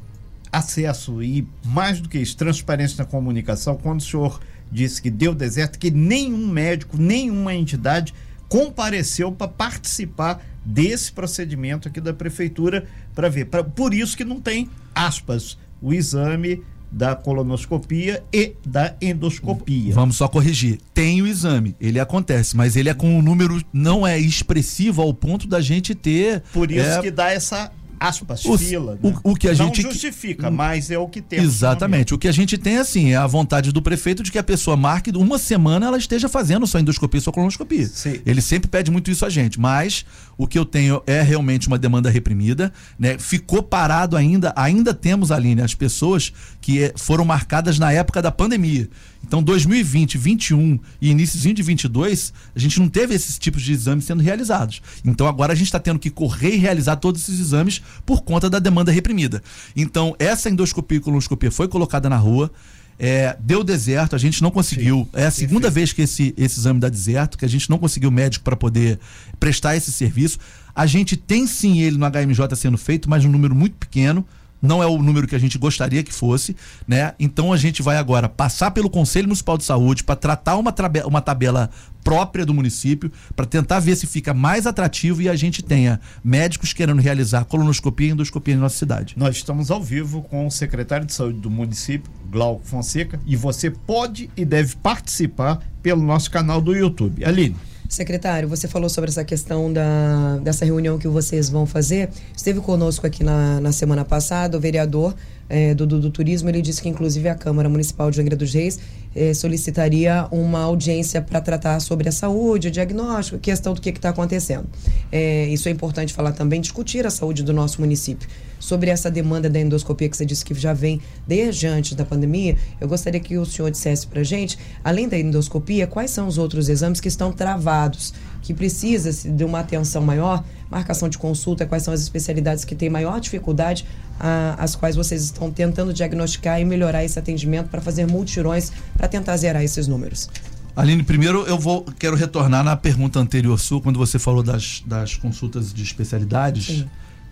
acesso 0.52 1.24
e, 1.24 1.48
mais 1.66 2.00
do 2.00 2.10
que 2.10 2.20
isso, 2.20 2.36
transparência 2.38 2.98
na 3.04 3.06
comunicação, 3.06 3.76
quando 3.76 4.00
o 4.00 4.04
senhor 4.04 4.40
disse 4.72 5.02
que 5.02 5.10
deu 5.10 5.34
deserto, 5.34 5.78
que 5.78 5.92
nenhum 5.92 6.48
médico, 6.48 6.98
nenhuma 6.98 7.54
entidade 7.54 8.14
compareceu 8.50 9.32
para 9.32 9.48
participar 9.48 10.44
desse 10.66 11.12
procedimento 11.12 11.88
aqui 11.88 12.00
da 12.00 12.14
prefeitura 12.14 12.86
para 13.14 13.30
ver. 13.30 13.46
Pra, 13.46 13.64
por 13.64 13.94
isso 13.94 14.16
que 14.16 14.24
não 14.24 14.40
tem, 14.40 14.70
aspas, 14.96 15.58
o 15.82 15.94
exame 15.94 16.64
da 16.94 17.16
colonoscopia 17.16 18.24
e 18.32 18.54
da 18.66 18.96
endoscopia. 19.02 19.94
Vamos 19.94 20.16
só 20.16 20.28
corrigir. 20.28 20.80
Tem 20.94 21.22
o 21.22 21.28
exame, 21.28 21.76
ele 21.82 22.00
acontece, 22.00 22.56
mas 22.56 22.76
ele 22.76 22.88
é 22.88 22.94
com 22.94 23.18
um 23.18 23.22
número 23.22 23.60
não 23.74 24.06
é 24.06 24.20
expressivo 24.20 25.02
ao 25.02 25.14
ponto 25.14 25.48
da 25.48 25.60
gente 25.60 25.96
ter. 25.96 26.44
Por 26.54 26.72
isso 26.72 26.86
é... 26.86 27.02
que 27.02 27.10
dá 27.10 27.32
essa 27.32 27.72
aspas, 28.04 28.44
o, 28.46 28.58
fila. 28.58 28.98
Né? 29.02 29.14
o 29.24 29.34
que 29.34 29.48
a 29.48 29.52
Não 29.52 29.68
gente 29.68 29.82
justifica, 29.82 30.52
mas 30.52 30.92
é 30.92 30.98
o 30.98 31.08
que 31.08 31.22
temos. 31.22 31.46
Exatamente. 31.46 32.14
O 32.14 32.18
que 32.18 32.28
a 32.28 32.32
gente 32.32 32.58
tem, 32.58 32.78
assim, 32.78 33.12
é 33.12 33.16
a 33.16 33.26
vontade 33.26 33.72
do 33.72 33.82
prefeito 33.82 34.22
de 34.22 34.32
que 34.32 34.38
a 34.38 34.44
pessoa 34.44 34.76
marque 34.76 35.12
uma 35.16 35.40
semana 35.40 35.86
ela 35.86 35.98
esteja 35.98 36.28
fazendo 36.28 36.68
sua 36.68 36.82
endoscopia, 36.82 37.22
sua 37.22 37.32
colonoscopia. 37.32 37.88
Sim. 37.88 38.20
Ele 38.26 38.42
sempre 38.42 38.70
pede 38.70 38.92
muito 38.92 39.10
isso 39.10 39.26
a 39.26 39.30
gente, 39.30 39.60
mas 39.60 40.06
o 40.38 40.48
que 40.48 40.58
eu 40.58 40.66
tenho 40.66 41.02
é 41.06 41.22
realmente 41.22 41.68
uma 41.68 41.78
demanda 41.78 42.10
reprimida, 42.10 42.74
né? 42.98 43.18
Ficou 43.18 43.62
parado 43.62 44.18
ainda, 44.18 44.54
ainda 44.56 44.94
temos, 44.94 45.32
Aline, 45.32 45.62
as 45.62 45.74
pessoas 45.74 46.34
que 46.60 46.84
eh, 46.84 46.94
foram 46.96 47.26
marcadas 47.26 47.78
na 47.78 47.92
época 47.92 48.22
da 48.22 48.32
pandemia. 48.32 48.90
Então, 49.26 49.42
2020, 49.42 50.18
21 50.18 50.80
e 51.02 51.12
iníciozinho 51.12 51.56
de 51.56 51.64
22, 51.64 52.34
a 52.56 52.60
gente 52.60 52.80
não 52.80 52.90
teve 52.90 53.16
esses 53.16 53.40
tipos 53.40 53.62
de 53.62 53.72
exames 53.72 54.06
sendo 54.06 54.22
realizados. 54.22 54.82
Então, 55.06 55.28
agora 55.28 55.54
a 55.54 55.56
gente 55.56 55.68
está 55.68 55.80
tendo 55.80 56.00
que 56.00 56.10
correr 56.10 56.56
e 56.56 56.58
realizar 56.58 56.98
todos 56.98 57.22
esses 57.22 57.40
exames 57.40 57.82
por 58.06 58.22
conta 58.22 58.50
da 58.50 58.60
demanda 58.60 58.92
reprimida. 58.92 59.42
Então, 59.76 60.16
essa 60.20 60.50
endoscopia 60.50 60.98
e 60.98 61.02
colonoscopia 61.02 61.52
foi 61.52 61.68
colocada 61.68 62.10
na 62.10 62.18
rua. 62.18 62.52
É, 63.00 63.36
deu 63.40 63.64
deserto, 63.64 64.16
a 64.16 64.20
gente 64.20 64.42
não 64.42 64.52
conseguiu. 64.52 65.08
Sim, 65.12 65.20
é 65.20 65.26
a 65.26 65.32
segunda 65.32 65.70
vez 65.70 65.92
que 65.92 66.04
esse, 66.04 66.34
esse 66.38 66.60
exame 66.60 66.80
dá 66.80 66.90
deserto, 66.90 67.38
que 67.38 67.46
a 67.46 67.50
gente 67.50 67.70
não 67.70 67.78
conseguiu 67.78 68.12
médico 68.12 68.44
para 68.44 68.56
poder 68.56 69.00
prestar 69.40 69.76
esse 69.76 69.92
serviço. 69.92 70.38
A 70.76 70.86
gente 70.86 71.18
tem 71.18 71.46
sim 71.48 71.82
ele 71.82 71.98
no 71.98 72.06
HMJ 72.06 72.56
sendo 72.56 72.78
feito, 72.78 73.10
mas 73.10 73.26
um 73.26 73.30
número 73.30 73.54
muito 73.54 73.76
pequeno 73.76 74.26
não 74.64 74.82
é 74.82 74.88
o 74.88 74.98
número 74.98 75.28
que 75.28 75.36
a 75.36 75.40
gente 75.40 75.58
gostaria 75.58 76.02
que 76.02 76.14
fosse, 76.14 76.56
né? 76.88 77.14
Então 77.20 77.52
a 77.52 77.58
gente 77.58 77.82
vai 77.82 77.98
agora 77.98 78.30
passar 78.30 78.72
pelo 78.72 78.90
Conselho 78.90 79.28
Municipal 79.28 79.58
de 79.58 79.66
Saúde 79.66 80.06
para 80.06 80.16
tratar 80.16 80.56
uma, 80.56 80.74
uma 81.06 81.22
tabela 81.22 81.70
própria 82.02 82.46
do 82.46 82.54
município, 82.54 83.12
para 83.36 83.46
tentar 83.46 83.80
ver 83.80 83.96
se 83.96 84.08
fica 84.08 84.34
mais 84.34 84.66
atrativo 84.66 85.22
e 85.22 85.30
a 85.30 85.36
gente 85.36 85.62
tenha 85.62 86.00
médicos 86.24 86.74
querendo 86.74 87.02
realizar 87.02 87.46
colonoscopia 87.46 88.08
e 88.08 88.12
endoscopia 88.12 88.54
em 88.54 88.58
nossa 88.58 88.78
cidade. 88.78 89.16
Nós 89.18 89.36
estamos 89.36 89.70
ao 89.70 89.82
vivo 89.82 90.22
com 90.22 90.48
o 90.48 90.52
secretário 90.52 91.06
de 91.06 91.14
Saúde 91.14 91.40
do 91.40 91.50
município, 91.50 92.12
Glauco 92.30 92.66
Fonseca, 92.66 93.20
e 93.26 93.36
você 93.36 93.70
pode 93.70 94.30
e 94.36 94.46
deve 94.46 94.76
participar 94.78 95.60
pelo 95.82 96.02
nosso 96.02 96.32
canal 96.32 96.62
do 96.62 96.74
YouTube. 96.74 97.24
Aline. 97.26 97.56
Secretário, 97.94 98.50
você 98.50 98.68
falou 98.68 98.90
sobre 98.90 99.12
essa 99.12 99.24
questão 99.24 99.72
da, 99.72 100.38
dessa 100.42 100.66
reunião 100.66 100.98
que 100.98 101.08
vocês 101.08 101.48
vão 101.48 101.68
fazer. 101.68 102.10
Esteve 102.36 102.60
conosco 102.60 103.06
aqui 103.06 103.24
na, 103.24 103.60
na 103.62 103.72
semana 103.72 104.04
passada 104.04 104.58
o 104.58 104.60
vereador 104.60 105.14
é, 105.50 105.74
do, 105.74 105.86
do, 105.86 106.00
do, 106.00 106.10
Turismo. 106.10 106.50
Ele 106.50 106.62
disse 106.62 106.82
que, 106.82 106.90
inclusive, 106.90 107.28
a 107.30 107.36
Câmara 107.36 107.70
Municipal 107.70 108.10
de 108.10 108.22
Angra 108.22 108.36
dos 108.36 108.54
Reis 108.54 108.80
é, 109.16 109.34
solicitaria 109.34 110.28
uma 110.32 110.60
audiência 110.60 111.22
para 111.22 111.40
tratar 111.42 111.80
sobre 111.80 112.10
a 112.10 112.12
saúde, 112.12 112.68
o 112.68 112.72
diagnóstico, 112.72 113.38
questão 113.38 113.74
do 113.74 113.82
que 113.82 113.90
está 113.90 114.10
acontecendo. 114.10 114.66
É, 115.12 115.48
isso 115.48 115.68
é 115.68 115.72
importante 115.72 116.14
falar 116.14 116.32
também, 116.32 116.62
discutir 116.62 117.06
a 117.06 117.10
saúde 117.10 117.44
do 117.44 117.54
nosso 117.54 117.80
município 117.82 118.28
sobre 118.64 118.90
essa 118.90 119.12
demanda 119.12 119.50
da 119.50 119.60
endoscopia 119.60 120.08
que 120.08 120.16
você 120.16 120.26
disse 120.26 120.46
que 120.46 120.54
já 120.54 120.74
vem 120.74 121.02
desde 121.28 121.68
antes 121.68 121.96
da 121.96 122.06
pandemia, 122.06 122.56
eu 122.80 122.88
gostaria 122.88 123.20
que 123.20 123.38
o 123.38 123.46
senhor 123.46 123.70
dissesse 123.70 124.08
para 124.08 124.24
gente, 124.24 124.58
além 124.82 125.10
da 125.10 125.20
endoscopia, 125.20 125.86
quais 125.86 126.12
são 126.12 126.28
os 126.28 126.38
outros 126.38 126.70
exames 126.70 127.02
que 127.02 127.10
estão 127.10 127.34
travados, 127.34 128.14
que 128.44 128.54
precisa 128.54 129.12
de 129.32 129.44
uma 129.44 129.62
atenção 129.62 130.02
maior, 130.02 130.44
marcação 130.70 131.08
de 131.08 131.18
consulta, 131.18 131.66
quais 131.66 131.82
são 131.82 131.94
as 131.94 132.02
especialidades 132.02 132.66
que 132.66 132.76
têm 132.76 132.90
maior 132.90 133.20
dificuldade, 133.20 133.86
a, 134.20 134.56
as 134.60 134.76
quais 134.76 134.96
vocês 134.96 135.24
estão 135.24 135.50
tentando 135.50 135.94
diagnosticar 135.94 136.60
e 136.60 136.66
melhorar 136.66 137.04
esse 137.06 137.18
atendimento 137.18 137.70
para 137.70 137.82
fazer 137.82 138.06
multirões 138.06 138.72
para 138.98 139.08
tentar 139.08 139.38
zerar 139.38 139.64
esses 139.64 139.88
números. 139.88 140.30
Aline, 140.76 141.04
primeiro 141.04 141.44
eu 141.44 141.58
vou 141.58 141.86
quero 141.98 142.16
retornar 142.16 142.64
na 142.64 142.76
pergunta 142.76 143.18
anterior 143.18 143.58
sua, 143.60 143.80
quando 143.80 143.98
você 143.98 144.20
falou 144.20 144.44
das, 144.44 144.84
das 144.86 145.16
consultas 145.16 145.74
de 145.74 145.82
especialidades. 145.82 146.86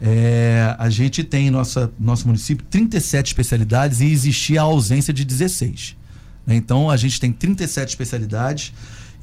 É, 0.04 0.76
a 0.80 0.90
gente 0.90 1.24
tem 1.24 1.48
em 1.48 1.52
nossa, 1.52 1.92
nosso 2.00 2.26
município 2.26 2.66
37 2.70 3.28
especialidades 3.28 4.00
e 4.00 4.06
existia 4.06 4.62
a 4.62 4.64
ausência 4.64 5.14
de 5.14 5.26
16. 5.26 5.96
Né? 6.48 6.56
Então 6.56 6.90
a 6.90 6.98
gente 6.98 7.20
tem 7.20 7.32
37 7.32 7.90
especialidades 7.90 8.74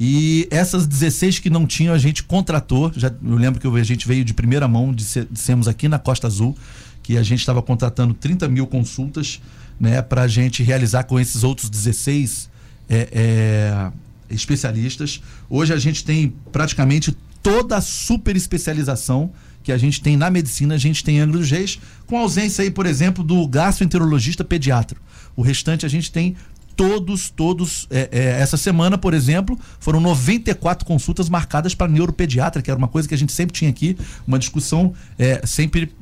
e 0.01 0.47
essas 0.51 0.87
16 0.87 1.41
que 1.41 1.51
não 1.51 1.67
tinham 1.67 1.93
a 1.93 1.99
gente 1.99 2.23
contratou. 2.23 2.93
Já, 2.97 3.09
eu 3.09 3.37
lembro 3.37 3.61
que 3.61 3.67
a 3.67 3.85
gente 3.85 4.07
veio 4.07 4.25
de 4.25 4.33
primeira 4.33 4.69
mão, 4.69 4.95
dissemos 4.95 5.67
aqui 5.67 5.89
na 5.89 5.99
Costa 5.99 6.27
Azul, 6.27 6.57
que 7.03 7.17
a 7.17 7.23
gente 7.23 7.41
estava 7.41 7.61
contratando 7.61 8.15
30 8.15 8.49
mil 8.49 8.67
consultas 8.67 9.41
né, 9.81 10.01
para 10.03 10.23
a 10.23 10.29
gente 10.29 10.63
realizar 10.63 11.05
com 11.05 11.19
esses 11.19 11.43
outros 11.43 11.69
16 11.69 12.49
é, 12.89 13.09
é, 13.11 13.93
especialistas. 14.31 15.21
Hoje 15.49 15.73
a 15.73 15.79
gente 15.79 16.05
tem 16.05 16.33
praticamente 16.53 17.17
toda 17.43 17.77
a 17.77 17.81
super 17.81 18.37
especialização 18.37 19.31
que 19.63 19.73
a 19.73 19.79
gente 19.79 20.01
tem 20.01 20.17
na 20.17 20.31
medicina, 20.31 20.75
a 20.75 20.79
gente 20.79 21.03
tem 21.03 21.17
em 21.17 21.21
Angra 21.21 21.39
dos 21.39 21.51
Reis, 21.51 21.79
com 22.07 22.17
ausência 22.19 22.63
aí, 22.63 22.71
por 22.71 22.87
exemplo, 22.87 23.25
do 23.25 23.47
gastroenterologista 23.47 24.45
pediatra. 24.45 24.99
O 25.37 25.43
restante 25.43 25.85
a 25.85 25.89
gente 25.89 26.11
tem 26.11 26.37
todos, 26.79 27.29
todos. 27.29 27.88
É, 27.91 28.09
é, 28.12 28.41
essa 28.41 28.57
semana, 28.57 28.97
por 28.97 29.12
exemplo, 29.12 29.59
foram 29.81 30.01
94 30.01 30.87
consultas 30.87 31.29
marcadas 31.29 31.75
para 31.75 31.91
neuropediatra, 31.91 32.62
que 32.62 32.71
era 32.71 32.79
uma 32.79 32.87
coisa 32.87 33.09
que 33.09 33.14
a 33.14 33.19
gente 33.19 33.33
sempre 33.33 33.53
tinha 33.53 33.69
aqui, 33.69 33.99
uma 34.25 34.38
discussão 34.38 34.95
é, 35.19 35.45
sempre 35.45 35.93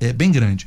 é, 0.00 0.10
bem 0.10 0.32
grande. 0.32 0.66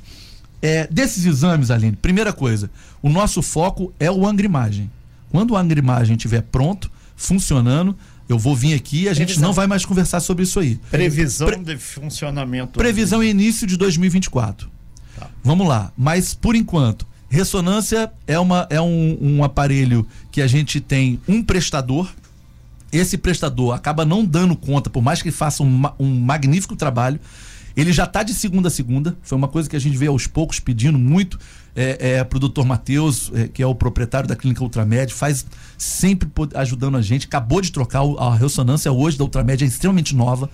É, 0.61 0.87
desses 0.87 1.25
exames, 1.25 1.71
Aline, 1.71 1.95
primeira 1.95 2.31
coisa, 2.31 2.69
o 3.01 3.09
nosso 3.09 3.41
foco 3.41 3.91
é 3.99 4.09
o 4.11 4.27
Angra 4.27 4.45
Imagem. 4.45 4.89
Quando 5.31 5.51
o 5.51 5.57
Angra 5.57 5.79
Imagem 5.79 6.15
estiver 6.15 6.43
pronto, 6.43 6.91
funcionando, 7.15 7.97
eu 8.29 8.37
vou 8.37 8.55
vir 8.55 8.75
aqui 8.75 9.03
e 9.03 9.09
a 9.09 9.13
gente 9.13 9.39
não 9.39 9.51
vai 9.51 9.65
mais 9.65 9.83
conversar 9.83 10.19
sobre 10.19 10.43
isso 10.43 10.59
aí. 10.59 10.79
Previsão 10.91 11.47
Pre 11.47 11.57
de 11.57 11.77
funcionamento. 11.77 12.77
Previsão 12.77 13.23
início 13.23 13.65
de 13.65 13.77
2024. 13.77 14.69
Tá. 15.17 15.27
Vamos 15.43 15.67
lá. 15.67 15.91
Mas, 15.97 16.35
por 16.35 16.55
enquanto, 16.55 17.07
ressonância 17.29 18.11
é, 18.27 18.39
uma, 18.39 18.67
é 18.69 18.79
um, 18.81 19.17
um 19.21 19.43
aparelho 19.43 20.07
que 20.31 20.41
a 20.41 20.47
gente 20.47 20.79
tem 20.79 21.19
um 21.27 21.43
prestador. 21.43 22.09
Esse 22.91 23.17
prestador 23.17 23.73
acaba 23.73 24.05
não 24.05 24.23
dando 24.23 24.55
conta, 24.55 24.89
por 24.89 25.01
mais 25.01 25.21
que 25.21 25.31
faça 25.31 25.63
um, 25.63 25.83
um 25.99 26.19
magnífico 26.19 26.75
trabalho. 26.75 27.19
Ele 27.75 27.91
já 27.91 28.05
está 28.05 28.23
de 28.23 28.33
segunda 28.33 28.69
a 28.69 28.71
segunda. 28.71 29.17
Foi 29.21 29.37
uma 29.37 29.49
coisa 29.49 29.69
que 29.69 29.75
a 29.75 29.79
gente 29.79 29.97
veio 29.97 30.11
aos 30.11 30.27
poucos 30.27 30.59
pedindo 30.59 30.97
muito 30.97 31.37
é, 31.75 31.97
é, 31.99 32.23
para 32.23 32.37
o 32.37 32.39
doutor 32.39 32.65
Matheus, 32.65 33.29
é, 33.33 33.49
que 33.49 33.61
é 33.61 33.67
o 33.67 33.75
proprietário 33.75 34.29
da 34.29 34.35
clínica 34.35 34.63
Ultramed, 34.63 35.13
faz 35.13 35.45
sempre 35.77 36.29
ajudando 36.53 36.95
a 36.95 37.01
gente. 37.01 37.25
Acabou 37.25 37.59
de 37.59 37.71
trocar 37.71 38.01
a 38.17 38.33
ressonância 38.33 38.89
hoje 38.91 39.17
da 39.17 39.25
Ultramed, 39.25 39.63
é 39.63 39.67
extremamente 39.67 40.15
nova 40.15 40.49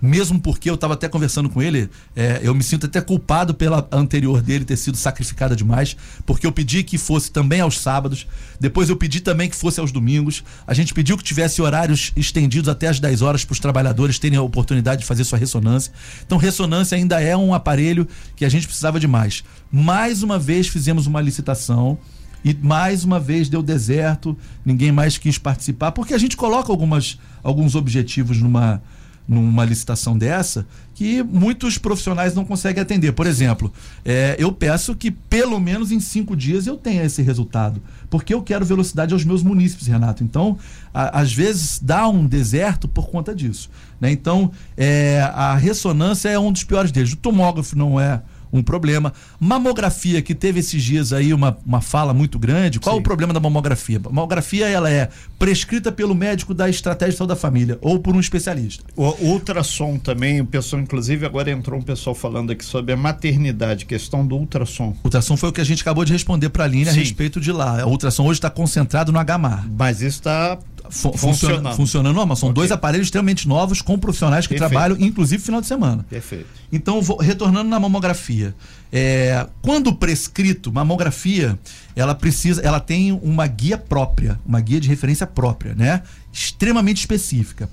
mesmo 0.00 0.40
porque 0.40 0.70
eu 0.70 0.74
estava 0.74 0.94
até 0.94 1.08
conversando 1.08 1.48
com 1.48 1.62
ele, 1.62 1.90
é, 2.16 2.40
eu 2.42 2.54
me 2.54 2.62
sinto 2.62 2.86
até 2.86 3.00
culpado 3.00 3.52
pela 3.52 3.86
anterior 3.92 4.40
dele 4.40 4.64
ter 4.64 4.76
sido 4.76 4.96
sacrificada 4.96 5.54
demais, 5.54 5.96
porque 6.24 6.46
eu 6.46 6.52
pedi 6.52 6.82
que 6.82 6.96
fosse 6.96 7.30
também 7.30 7.60
aos 7.60 7.78
sábados, 7.78 8.26
depois 8.58 8.88
eu 8.88 8.96
pedi 8.96 9.20
também 9.20 9.48
que 9.48 9.56
fosse 9.56 9.78
aos 9.80 9.92
domingos, 9.92 10.42
a 10.66 10.72
gente 10.72 10.94
pediu 10.94 11.18
que 11.18 11.24
tivesse 11.24 11.60
horários 11.60 12.12
estendidos 12.16 12.68
até 12.68 12.88
as 12.88 12.98
10 12.98 13.22
horas 13.22 13.44
para 13.44 13.52
os 13.52 13.60
trabalhadores 13.60 14.18
terem 14.18 14.38
a 14.38 14.42
oportunidade 14.42 15.02
de 15.02 15.06
fazer 15.06 15.24
sua 15.24 15.38
ressonância. 15.38 15.92
Então, 16.24 16.38
ressonância 16.38 16.96
ainda 16.96 17.20
é 17.20 17.36
um 17.36 17.52
aparelho 17.52 18.08
que 18.36 18.44
a 18.44 18.48
gente 18.48 18.66
precisava 18.66 18.98
demais. 18.98 19.44
Mais 19.70 20.22
uma 20.22 20.38
vez 20.38 20.68
fizemos 20.68 21.06
uma 21.06 21.20
licitação. 21.20 21.98
E 22.42 22.54
mais 22.54 23.04
uma 23.04 23.20
vez 23.20 23.50
deu 23.50 23.62
deserto, 23.62 24.34
ninguém 24.64 24.90
mais 24.90 25.18
quis 25.18 25.36
participar, 25.36 25.92
porque 25.92 26.14
a 26.14 26.18
gente 26.18 26.38
coloca 26.38 26.72
algumas, 26.72 27.18
alguns 27.42 27.74
objetivos 27.74 28.40
numa, 28.40 28.82
numa 29.30 29.64
licitação 29.64 30.18
dessa 30.18 30.66
que 30.92 31.22
muitos 31.22 31.78
profissionais 31.78 32.34
não 32.34 32.44
conseguem 32.44 32.82
atender. 32.82 33.12
Por 33.12 33.26
exemplo, 33.26 33.72
é, 34.04 34.34
eu 34.38 34.50
peço 34.52 34.94
que 34.94 35.10
pelo 35.10 35.58
menos 35.60 35.92
em 35.92 36.00
cinco 36.00 36.36
dias 36.36 36.66
eu 36.66 36.76
tenha 36.76 37.04
esse 37.04 37.22
resultado, 37.22 37.80
porque 38.10 38.34
eu 38.34 38.42
quero 38.42 38.66
velocidade 38.66 39.14
aos 39.14 39.24
meus 39.24 39.42
munícipes, 39.42 39.86
Renato. 39.86 40.24
Então, 40.24 40.58
a, 40.92 41.20
às 41.20 41.32
vezes 41.32 41.78
dá 41.80 42.08
um 42.08 42.26
deserto 42.26 42.88
por 42.88 43.08
conta 43.08 43.32
disso. 43.34 43.70
Né? 44.00 44.10
Então, 44.10 44.50
é, 44.76 45.22
a 45.32 45.54
ressonância 45.54 46.28
é 46.28 46.38
um 46.38 46.50
dos 46.50 46.64
piores 46.64 46.90
deles. 46.90 47.12
O 47.12 47.16
tomógrafo 47.16 47.78
não 47.78 48.00
é 48.00 48.20
um 48.52 48.62
problema. 48.62 49.12
Mamografia, 49.38 50.22
que 50.22 50.34
teve 50.34 50.60
esses 50.60 50.82
dias 50.82 51.12
aí 51.12 51.32
uma, 51.32 51.56
uma 51.64 51.80
fala 51.80 52.12
muito 52.12 52.38
grande. 52.38 52.80
Qual 52.80 52.96
Sim. 52.96 53.00
o 53.00 53.02
problema 53.02 53.32
da 53.32 53.40
mamografia? 53.40 54.00
Mamografia 54.00 54.68
ela 54.68 54.90
é 54.90 55.08
prescrita 55.38 55.90
pelo 55.92 56.14
médico 56.14 56.52
da 56.52 56.68
estratégia 56.68 57.12
de 57.12 57.18
saúde 57.18 57.30
da 57.30 57.36
família 57.36 57.78
ou 57.80 57.98
por 57.98 58.14
um 58.14 58.20
especialista. 58.20 58.84
O 58.96 59.14
ultrassom 59.20 59.98
também, 59.98 60.40
o 60.40 60.46
pessoal, 60.46 60.82
inclusive, 60.82 61.24
agora 61.24 61.50
entrou 61.50 61.78
um 61.78 61.82
pessoal 61.82 62.14
falando 62.14 62.52
aqui 62.52 62.64
sobre 62.64 62.92
a 62.92 62.96
maternidade, 62.96 63.86
questão 63.86 64.26
do 64.26 64.36
ultrassom. 64.36 64.96
Ultrassom 65.04 65.36
foi 65.36 65.48
o 65.48 65.52
que 65.52 65.60
a 65.60 65.64
gente 65.64 65.82
acabou 65.82 66.04
de 66.04 66.12
responder 66.12 66.48
para 66.50 66.64
a 66.64 66.66
Aline 66.66 66.88
a 66.88 66.92
respeito 66.92 67.40
de 67.40 67.52
lá. 67.52 67.86
O 67.86 67.90
ultrassom 67.90 68.24
hoje 68.24 68.38
está 68.38 68.50
concentrado 68.50 69.12
no 69.12 69.18
HMAR. 69.18 69.66
Mas 69.76 70.02
isso 70.02 70.18
está 70.18 70.58
funcionando. 70.90 71.76
Funcionando, 71.76 72.16
não, 72.16 72.26
mas 72.26 72.38
são 72.38 72.48
okay. 72.48 72.60
dois 72.60 72.72
aparelhos 72.72 73.06
extremamente 73.06 73.48
novos 73.48 73.80
com 73.80 73.98
profissionais 73.98 74.46
que 74.46 74.54
Perfeito. 74.54 74.70
trabalham, 74.70 74.96
inclusive, 75.00 75.42
final 75.42 75.60
de 75.60 75.66
semana. 75.66 76.04
Perfeito. 76.08 76.46
Então, 76.72 77.00
vou, 77.00 77.18
retornando 77.18 77.68
na 77.68 77.78
mamografia. 77.78 78.54
É, 78.92 79.46
quando 79.62 79.94
prescrito, 79.94 80.72
mamografia, 80.72 81.58
ela 81.94 82.14
precisa, 82.14 82.60
ela 82.62 82.80
tem 82.80 83.12
uma 83.12 83.46
guia 83.46 83.78
própria, 83.78 84.38
uma 84.44 84.60
guia 84.60 84.80
de 84.80 84.88
referência 84.88 85.26
própria, 85.26 85.74
né? 85.74 86.02
Extremamente 86.32 86.98
específica. 86.98 87.70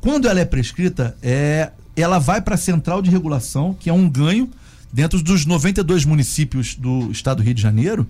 Quando 0.00 0.28
ela 0.28 0.40
é 0.40 0.44
prescrita, 0.44 1.16
é, 1.22 1.70
ela 1.96 2.18
vai 2.18 2.40
para 2.40 2.54
a 2.54 2.58
central 2.58 3.00
de 3.00 3.10
regulação, 3.10 3.74
que 3.78 3.88
é 3.88 3.92
um 3.92 4.08
ganho 4.08 4.50
Dentro 4.94 5.20
dos 5.20 5.44
92 5.44 6.04
municípios 6.04 6.76
do 6.76 7.10
estado 7.10 7.38
do 7.38 7.42
Rio 7.42 7.52
de 7.52 7.60
Janeiro, 7.60 8.08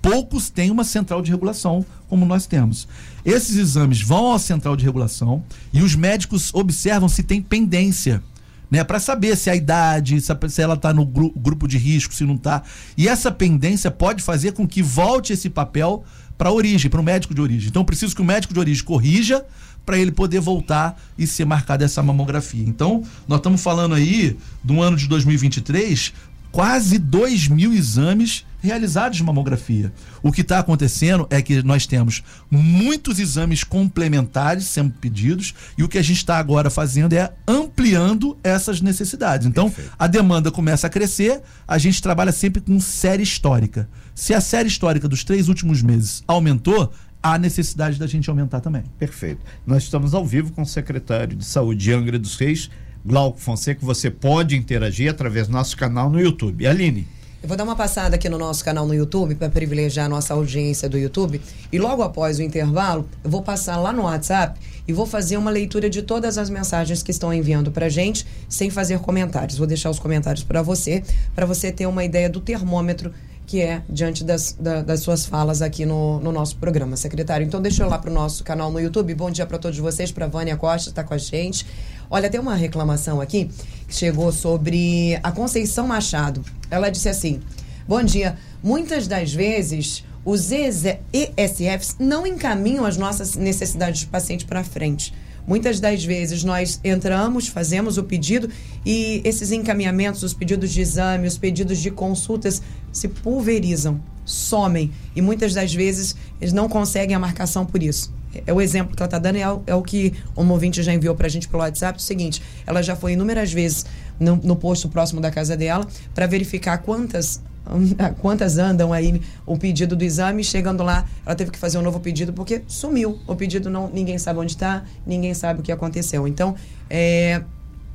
poucos 0.00 0.48
têm 0.48 0.70
uma 0.70 0.82
central 0.82 1.20
de 1.20 1.30
regulação 1.30 1.84
como 2.08 2.24
nós 2.24 2.46
temos. 2.46 2.88
Esses 3.26 3.56
exames 3.56 4.00
vão 4.00 4.32
à 4.32 4.38
central 4.38 4.74
de 4.74 4.86
regulação 4.86 5.44
e 5.70 5.82
os 5.82 5.94
médicos 5.94 6.48
observam 6.54 7.10
se 7.10 7.22
tem 7.22 7.42
pendência. 7.42 8.22
Né, 8.70 8.82
para 8.82 8.98
saber 8.98 9.36
se 9.36 9.50
a 9.50 9.54
idade, 9.54 10.18
se 10.18 10.62
ela 10.62 10.72
está 10.72 10.94
no 10.94 11.04
gru 11.04 11.30
grupo 11.36 11.68
de 11.68 11.76
risco, 11.76 12.14
se 12.14 12.24
não 12.24 12.36
está. 12.36 12.62
E 12.96 13.06
essa 13.06 13.30
pendência 13.30 13.90
pode 13.90 14.22
fazer 14.22 14.52
com 14.52 14.66
que 14.66 14.82
volte 14.82 15.34
esse 15.34 15.50
papel 15.50 16.04
para 16.38 16.48
a 16.48 16.52
origem, 16.52 16.90
para 16.90 17.00
o 17.00 17.04
médico 17.04 17.34
de 17.34 17.40
origem. 17.42 17.68
Então, 17.68 17.84
preciso 17.84 18.16
que 18.16 18.22
o 18.22 18.24
médico 18.24 18.54
de 18.54 18.58
origem 18.58 18.82
corrija 18.82 19.44
para 19.84 19.98
ele 19.98 20.12
poder 20.12 20.40
voltar 20.40 21.00
e 21.16 21.26
ser 21.26 21.44
marcada 21.44 21.84
essa 21.84 22.02
mamografia. 22.02 22.64
Então, 22.66 23.02
nós 23.28 23.38
estamos 23.38 23.62
falando 23.62 23.94
aí 23.94 24.36
do 24.62 24.80
ano 24.80 24.96
de 24.96 25.06
2023, 25.06 26.12
quase 26.50 26.98
2 26.98 27.48
mil 27.48 27.72
exames 27.72 28.46
realizados 28.64 29.18
de 29.18 29.24
mamografia. 29.24 29.92
O 30.22 30.32
que 30.32 30.40
está 30.40 30.58
acontecendo 30.58 31.26
é 31.28 31.42
que 31.42 31.62
nós 31.62 31.86
temos 31.86 32.22
muitos 32.50 33.18
exames 33.18 33.62
complementares 33.62 34.64
sendo 34.64 34.90
pedidos 34.92 35.52
e 35.76 35.82
o 35.82 35.88
que 35.88 35.98
a 35.98 36.02
gente 36.02 36.18
está 36.18 36.38
agora 36.38 36.70
fazendo 36.70 37.12
é 37.12 37.30
ampliando 37.46 38.38
essas 38.42 38.80
necessidades. 38.80 39.46
Então, 39.46 39.68
Perfeito. 39.68 39.92
a 39.98 40.06
demanda 40.06 40.50
começa 40.50 40.86
a 40.86 40.90
crescer, 40.90 41.42
a 41.68 41.76
gente 41.76 42.00
trabalha 42.00 42.32
sempre 42.32 42.62
com 42.62 42.80
série 42.80 43.22
histórica. 43.22 43.88
Se 44.14 44.32
a 44.32 44.40
série 44.40 44.68
histórica 44.68 45.08
dos 45.08 45.24
três 45.24 45.48
últimos 45.48 45.82
meses 45.82 46.22
aumentou, 46.26 46.90
há 47.24 47.38
necessidade 47.38 47.98
da 47.98 48.06
gente 48.06 48.28
aumentar 48.28 48.60
também. 48.60 48.84
Perfeito. 48.98 49.40
Nós 49.66 49.84
estamos 49.84 50.12
ao 50.12 50.26
vivo 50.26 50.52
com 50.52 50.60
o 50.60 50.66
secretário 50.66 51.34
de 51.34 51.44
Saúde 51.46 51.82
de 51.82 51.90
Angra 51.90 52.18
dos 52.18 52.36
Reis, 52.36 52.70
Glauco 53.02 53.40
Fonseca. 53.40 53.80
Você 53.82 54.10
pode 54.10 54.54
interagir 54.54 55.10
através 55.10 55.46
do 55.46 55.54
nosso 55.54 55.74
canal 55.74 56.10
no 56.10 56.20
YouTube. 56.20 56.66
Aline. 56.66 57.08
Eu 57.42 57.48
vou 57.48 57.56
dar 57.56 57.64
uma 57.64 57.76
passada 57.76 58.16
aqui 58.16 58.28
no 58.28 58.38
nosso 58.38 58.64
canal 58.64 58.86
no 58.86 58.94
YouTube 58.94 59.34
para 59.34 59.48
privilegiar 59.48 60.06
a 60.06 60.08
nossa 60.08 60.34
audiência 60.34 60.88
do 60.88 60.98
YouTube. 60.98 61.40
E 61.72 61.78
logo 61.78 62.02
após 62.02 62.38
o 62.38 62.42
intervalo, 62.42 63.08
eu 63.22 63.30
vou 63.30 63.42
passar 63.42 63.78
lá 63.78 63.92
no 63.92 64.02
WhatsApp 64.02 64.60
e 64.86 64.92
vou 64.92 65.06
fazer 65.06 65.38
uma 65.38 65.50
leitura 65.50 65.88
de 65.88 66.02
todas 66.02 66.36
as 66.36 66.50
mensagens 66.50 67.02
que 67.02 67.10
estão 67.10 67.32
enviando 67.32 67.70
para 67.70 67.88
gente, 67.88 68.26
sem 68.48 68.68
fazer 68.68 68.98
comentários. 68.98 69.56
Vou 69.56 69.66
deixar 69.66 69.90
os 69.90 69.98
comentários 69.98 70.44
para 70.44 70.60
você, 70.62 71.02
para 71.34 71.46
você 71.46 71.72
ter 71.72 71.86
uma 71.86 72.04
ideia 72.04 72.28
do 72.28 72.40
termômetro 72.40 73.12
que 73.46 73.60
é 73.60 73.82
diante 73.88 74.24
das, 74.24 74.56
da, 74.58 74.82
das 74.82 75.00
suas 75.00 75.26
falas 75.26 75.60
aqui 75.62 75.84
no, 75.84 76.18
no 76.20 76.32
nosso 76.32 76.56
programa, 76.56 76.96
secretário. 76.96 77.46
Então, 77.46 77.60
deixa 77.60 77.82
eu 77.82 77.88
lá 77.88 77.98
para 77.98 78.10
o 78.10 78.14
nosso 78.14 78.42
canal 78.42 78.70
no 78.70 78.80
YouTube. 78.80 79.14
Bom 79.14 79.30
dia 79.30 79.46
para 79.46 79.58
todos 79.58 79.78
vocês, 79.78 80.10
para 80.10 80.26
Vânia 80.26 80.56
Costa, 80.56 80.90
está 80.90 81.04
com 81.04 81.14
a 81.14 81.18
gente. 81.18 81.66
Olha, 82.10 82.30
tem 82.30 82.40
uma 82.40 82.54
reclamação 82.54 83.20
aqui 83.20 83.50
que 83.86 83.94
chegou 83.94 84.32
sobre 84.32 85.18
a 85.22 85.32
Conceição 85.32 85.86
Machado. 85.86 86.42
Ela 86.70 86.90
disse 86.90 87.08
assim: 87.08 87.40
Bom 87.86 88.02
dia. 88.02 88.36
Muitas 88.62 89.06
das 89.06 89.32
vezes 89.32 90.04
os 90.24 90.50
ESFs 90.50 91.96
não 91.98 92.26
encaminham 92.26 92.86
as 92.86 92.96
nossas 92.96 93.36
necessidades 93.36 94.00
de 94.00 94.06
paciente 94.06 94.46
para 94.46 94.64
frente. 94.64 95.12
Muitas 95.46 95.78
das 95.78 96.04
vezes 96.04 96.42
nós 96.42 96.80
entramos, 96.82 97.48
fazemos 97.48 97.98
o 97.98 98.04
pedido 98.04 98.48
e 98.84 99.20
esses 99.24 99.52
encaminhamentos, 99.52 100.22
os 100.22 100.32
pedidos 100.32 100.70
de 100.70 100.80
exame, 100.80 101.28
os 101.28 101.36
pedidos 101.36 101.78
de 101.78 101.90
consultas 101.90 102.62
se 102.92 103.08
pulverizam, 103.08 104.00
somem 104.24 104.90
e 105.14 105.20
muitas 105.20 105.52
das 105.52 105.74
vezes 105.74 106.16
eles 106.40 106.52
não 106.52 106.68
conseguem 106.68 107.14
a 107.14 107.18
marcação 107.18 107.66
por 107.66 107.82
isso. 107.82 108.12
É 108.46 108.52
o 108.52 108.60
exemplo 108.60 108.96
que 108.96 109.02
ela 109.02 109.06
está 109.06 109.18
dando, 109.18 109.36
é 109.36 109.52
o, 109.52 109.62
é 109.66 109.74
o 109.74 109.82
que 109.82 110.12
o 110.34 110.42
ouvinte 110.44 110.82
já 110.82 110.92
enviou 110.92 111.14
para 111.14 111.26
a 111.26 111.30
gente 111.30 111.46
pelo 111.46 111.62
WhatsApp. 111.62 111.98
É 111.98 112.00
o 112.00 112.02
seguinte: 112.02 112.42
ela 112.66 112.82
já 112.82 112.96
foi 112.96 113.12
inúmeras 113.12 113.52
vezes 113.52 113.86
no, 114.18 114.36
no 114.36 114.56
posto 114.56 114.88
próximo 114.88 115.20
da 115.20 115.30
casa 115.30 115.56
dela 115.56 115.86
para 116.12 116.26
verificar 116.26 116.78
quantas 116.78 117.40
quantas 118.20 118.58
andam 118.58 118.92
aí 118.92 119.20
o 119.46 119.56
pedido 119.56 119.96
do 119.96 120.04
exame, 120.04 120.44
chegando 120.44 120.82
lá, 120.82 121.04
ela 121.24 121.34
teve 121.34 121.50
que 121.50 121.58
fazer 121.58 121.78
um 121.78 121.82
novo 121.82 122.00
pedido 122.00 122.32
porque 122.32 122.62
sumiu. 122.66 123.18
O 123.26 123.34
pedido 123.34 123.70
não, 123.70 123.88
ninguém 123.88 124.18
sabe 124.18 124.38
onde 124.40 124.52
está, 124.52 124.84
ninguém 125.06 125.34
sabe 125.34 125.60
o 125.60 125.62
que 125.62 125.72
aconteceu. 125.72 126.26
Então, 126.28 126.54
é, 126.88 127.42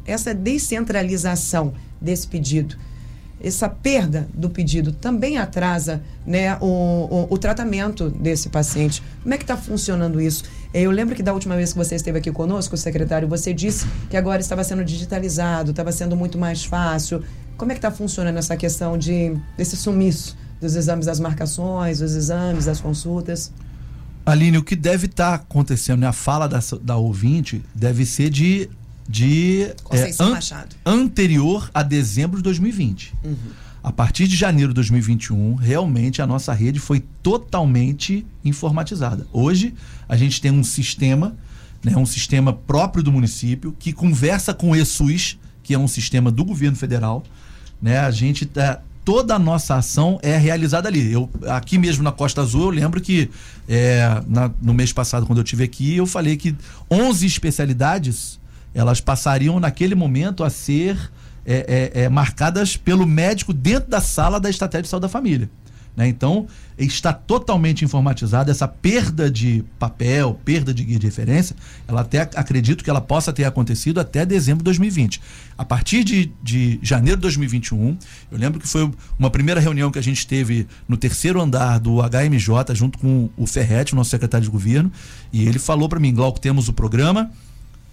essa 0.06 0.34
descentralização 0.34 1.74
desse 2.02 2.28
pedido 2.28 2.76
essa 3.42 3.70
perda 3.70 4.28
do 4.34 4.50
pedido 4.50 4.92
também 4.92 5.38
atrasa 5.38 6.02
né, 6.26 6.58
o, 6.60 6.66
o, 6.66 7.28
o 7.30 7.38
tratamento 7.38 8.10
desse 8.10 8.50
paciente. 8.50 9.02
Como 9.24 9.34
é 9.34 9.38
que 9.38 9.44
está 9.44 9.56
funcionando 9.56 10.20
isso? 10.20 10.44
Eu 10.74 10.92
lembro 10.92 11.16
que 11.16 11.24
da 11.24 11.34
última 11.34 11.56
vez 11.56 11.72
que 11.72 11.78
você 11.78 11.96
esteve 11.96 12.20
aqui 12.20 12.32
conosco, 12.32 12.78
secretário, 12.78 13.28
você 13.28 13.54
disse 13.54 13.88
que 14.10 14.16
agora 14.16 14.40
estava 14.40 14.64
sendo 14.64 14.84
digitalizado, 14.86 15.72
estava 15.72 15.92
sendo 15.92 16.16
muito 16.16 16.38
mais 16.38 16.64
fácil. 16.64 17.24
Como 17.58 17.72
é 17.72 17.76
que 17.76 17.80
está 17.80 17.90
funcionando 17.90 18.38
essa 18.38 18.56
questão 18.56 18.98
de 18.98 19.36
desse 19.58 19.76
sumiço 19.76 20.38
dos 20.62 20.76
exames 20.76 21.08
das 21.08 21.20
marcações, 21.20 22.00
dos 22.00 22.16
exames, 22.16 22.66
das 22.66 22.80
consultas? 22.80 23.52
Aline, 24.26 24.60
o 24.60 24.64
que 24.64 24.76
deve 24.76 25.08
estar 25.08 25.30
tá 25.30 25.44
acontecendo, 25.44 26.02
né? 26.02 26.08
a 26.08 26.14
fala 26.14 26.48
da, 26.48 26.60
da 26.82 26.98
ouvinte 26.98 27.64
deve 27.74 28.06
ser 28.06 28.30
de 28.30 28.70
de 29.10 29.64
é, 29.90 30.12
an 30.20 30.40
anterior 30.86 31.72
a 31.74 31.82
dezembro 31.82 32.38
de 32.38 32.44
2020. 32.44 33.16
Uhum. 33.24 33.36
A 33.82 33.92
partir 33.92 34.28
de 34.28 34.36
janeiro 34.36 34.70
de 34.70 34.76
2021, 34.76 35.56
realmente 35.56 36.22
a 36.22 36.28
nossa 36.28 36.54
rede 36.54 36.80
foi 36.80 37.02
totalmente 37.24 38.26
informatizada. 38.44 39.26
Hoje, 39.32 39.74
a 40.08 40.18
gente 40.18 40.42
tem 40.42 40.52
um 40.52 40.64
sistema, 40.64 41.36
né, 41.84 41.96
um 41.96 42.06
sistema 42.06 42.52
próprio 42.52 43.02
do 43.02 43.12
município, 43.12 43.74
que 43.80 43.94
conversa 43.94 44.54
com 44.54 44.72
o 44.72 44.76
ESUS, 44.76 45.38
que 45.64 45.74
é 45.74 45.80
um 45.80 45.88
sistema 45.88 46.30
do 46.30 46.44
governo 46.44 46.76
federal. 46.76 47.24
Né, 47.82 47.98
a 48.00 48.12
gente 48.12 48.46
tá, 48.46 48.82
toda 49.06 49.36
a 49.36 49.40
nossa 49.40 49.76
ação 49.76 50.20
é 50.22 50.38
realizada 50.38 50.90
ali. 50.90 51.12
Eu, 51.12 51.30
aqui 51.48 51.78
mesmo 51.78 52.04
na 52.04 52.12
Costa 52.12 52.42
Azul, 52.42 52.64
eu 52.64 52.70
lembro 52.72 53.00
que 53.00 53.30
é, 53.68 54.22
na, 54.28 54.52
no 54.62 54.74
mês 54.74 54.92
passado, 54.92 55.26
quando 55.26 55.40
eu 55.40 55.44
tive 55.44 55.64
aqui, 55.64 55.96
eu 55.96 56.06
falei 56.06 56.36
que 56.36 56.54
11 56.92 57.26
especialidades 57.26 58.40
elas 58.74 59.00
passariam 59.00 59.60
naquele 59.60 59.96
momento 59.96 60.44
a 60.44 60.50
ser 60.50 61.10
é, 61.50 61.92
é, 61.96 62.04
é, 62.04 62.10
marcadas 62.10 62.78
pelo 62.78 63.08
médico 63.08 63.52
dentro 63.52 63.90
da 63.90 64.00
sala 64.00 64.40
da 64.40 64.52
estratégia 64.52 64.84
de 64.84 64.90
saúde 64.90 65.02
da 65.02 65.10
família. 65.10 65.50
Né? 65.98 66.08
Então, 66.08 66.48
está 66.78 67.12
totalmente 67.12 67.84
informatizada 67.84 68.52
essa 68.52 68.68
perda 68.68 69.32
de 69.32 69.66
papel, 69.80 70.40
perda 70.46 70.72
de 70.72 70.84
guia 70.84 71.00
de 71.00 71.08
referência, 71.08 71.56
ela 71.88 72.02
até 72.02 72.22
acredito 72.22 72.84
que 72.84 72.90
ela 72.90 73.02
possa 73.02 73.34
ter 73.34 73.46
acontecido 73.46 74.00
até 74.00 74.26
dezembro 74.28 74.60
de 74.60 74.66
2020. 74.66 75.20
A 75.58 75.66
partir 75.66 76.04
de, 76.04 76.32
de 76.42 76.80
janeiro 76.84 77.18
de 77.18 77.24
2021, 77.24 77.98
eu 78.32 78.38
lembro 78.38 78.60
que 78.60 78.68
foi 78.68 78.90
uma 79.18 79.32
primeira 79.32 79.60
reunião 79.60 79.90
que 79.90 80.00
a 80.00 80.04
gente 80.04 80.26
teve 80.28 80.68
no 80.88 80.98
terceiro 80.98 81.42
andar 81.42 81.80
do 81.80 81.98
HMJ, 82.02 82.76
junto 82.76 83.00
com 83.00 83.30
o 83.36 83.48
Ferret, 83.48 83.96
nosso 83.96 84.12
secretário 84.12 84.46
de 84.46 84.52
governo, 84.52 84.92
e 85.34 85.48
ele 85.48 85.58
falou 85.58 85.90
para 85.90 86.00
mim, 86.00 86.14
Glauco, 86.14 86.40
temos 86.40 86.70
o 86.70 86.74
programa, 86.74 87.32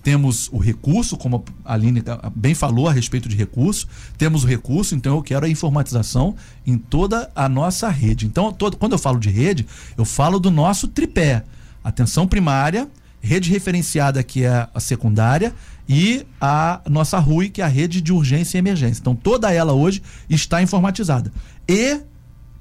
temos 0.07 0.49
o 0.53 0.59
recurso, 0.59 1.17
como 1.17 1.45
a 1.65 1.75
Aline 1.75 2.01
bem 2.33 2.55
falou 2.55 2.89
a 2.89 2.93
respeito 2.93 3.29
de 3.29 3.35
recurso, 3.35 3.89
temos 4.17 4.45
o 4.45 4.47
recurso, 4.47 4.95
então 4.95 5.17
eu 5.17 5.21
quero 5.21 5.45
a 5.45 5.49
informatização 5.49 6.37
em 6.65 6.79
toda 6.79 7.29
a 7.35 7.49
nossa 7.49 7.89
rede. 7.89 8.25
Então, 8.25 8.53
todo, 8.53 8.77
quando 8.77 8.93
eu 8.93 9.01
falo 9.01 9.19
de 9.19 9.29
rede, 9.31 9.67
eu 9.99 10.05
falo 10.05 10.39
do 10.39 10.49
nosso 10.49 10.87
tripé: 10.87 11.43
atenção 11.83 12.25
primária, 12.25 12.89
rede 13.21 13.51
referenciada, 13.51 14.23
que 14.23 14.45
é 14.45 14.69
a 14.73 14.79
secundária, 14.79 15.53
e 15.89 16.25
a 16.41 16.83
nossa 16.89 17.19
RUI, 17.19 17.51
que 17.51 17.61
é 17.61 17.65
a 17.65 17.69
rede 17.69 18.01
de 18.01 18.13
urgência 18.13 18.57
e 18.57 18.61
emergência. 18.61 19.01
Então, 19.01 19.17
toda 19.17 19.53
ela 19.53 19.73
hoje 19.73 20.01
está 20.31 20.63
informatizada. 20.63 21.33
E, 21.69 22.01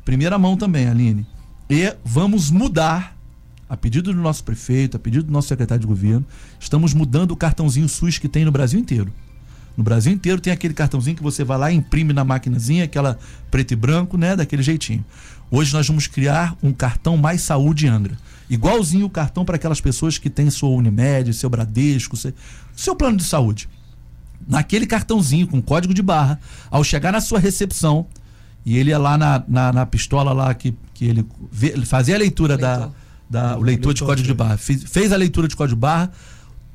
primeira 0.03 0.39
mão 0.39 0.57
também, 0.57 0.87
Aline, 0.87 1.27
e 1.69 1.95
vamos 2.03 2.49
mudar 2.49 3.14
a 3.69 3.75
pedido 3.75 4.13
do 4.13 4.21
nosso 4.21 4.43
prefeito, 4.43 4.97
a 4.97 4.99
pedido 4.99 5.25
do 5.25 5.31
nosso 5.31 5.47
secretário 5.47 5.81
de 5.81 5.87
governo, 5.87 6.25
estamos 6.59 6.93
mudando 6.93 7.31
o 7.31 7.35
cartãozinho 7.35 7.89
SUS 7.89 8.17
que 8.17 8.27
tem 8.27 8.45
no 8.45 8.51
Brasil 8.51 8.79
inteiro. 8.79 9.11
No 9.75 9.83
Brasil 9.83 10.13
inteiro 10.13 10.39
tem 10.39 10.53
aquele 10.53 10.73
cartãozinho 10.73 11.17
que 11.17 11.23
você 11.23 11.43
vai 11.43 11.57
lá 11.57 11.71
e 11.71 11.75
imprime 11.75 12.13
na 12.13 12.23
maquinazinha, 12.23 12.85
aquela 12.85 13.19
preto 13.51 13.71
e 13.71 13.75
branco, 13.75 14.17
né, 14.17 14.35
daquele 14.35 14.63
jeitinho. 14.63 15.03
Hoje 15.51 15.73
nós 15.73 15.87
vamos 15.87 16.07
criar 16.07 16.55
um 16.63 16.71
cartão 16.71 17.17
Mais 17.17 17.41
Saúde 17.41 17.87
Angra. 17.87 18.17
Igualzinho 18.49 19.05
o 19.05 19.09
cartão 19.09 19.43
para 19.43 19.55
aquelas 19.55 19.81
pessoas 19.81 20.17
que 20.17 20.29
têm 20.29 20.49
sua 20.49 20.69
Unimed, 20.69 21.33
seu 21.33 21.49
Bradesco, 21.49 22.15
seu, 22.15 22.33
seu 22.75 22.95
plano 22.95 23.17
de 23.17 23.23
saúde. 23.23 23.67
Naquele 24.47 24.85
cartãozinho 24.85 25.47
com 25.47 25.61
código 25.61 25.93
de 25.93 26.01
barra, 26.01 26.39
ao 26.69 26.83
chegar 26.83 27.11
na 27.11 27.19
sua 27.19 27.39
recepção, 27.39 28.05
e 28.65 28.77
ele 28.77 28.91
é 28.91 28.97
lá 28.97 29.17
na, 29.17 29.43
na, 29.47 29.73
na 29.73 29.85
pistola 29.85 30.33
lá 30.33 30.53
que, 30.53 30.73
que 30.93 31.05
ele, 31.05 31.25
vê, 31.51 31.67
ele 31.67 31.85
fazia 31.85 32.15
a 32.15 32.19
leitura 32.19 32.57
da 32.57 32.89
da, 33.29 33.57
o 33.57 33.61
leitor 33.61 33.93
de 33.93 34.03
código 34.03 34.27
de 34.27 34.33
barra, 34.33 34.57
fez, 34.57 34.83
fez 34.83 35.11
a 35.11 35.17
leitura 35.17 35.47
de 35.47 35.55
código 35.55 35.75
de 35.75 35.81
barra, 35.81 36.11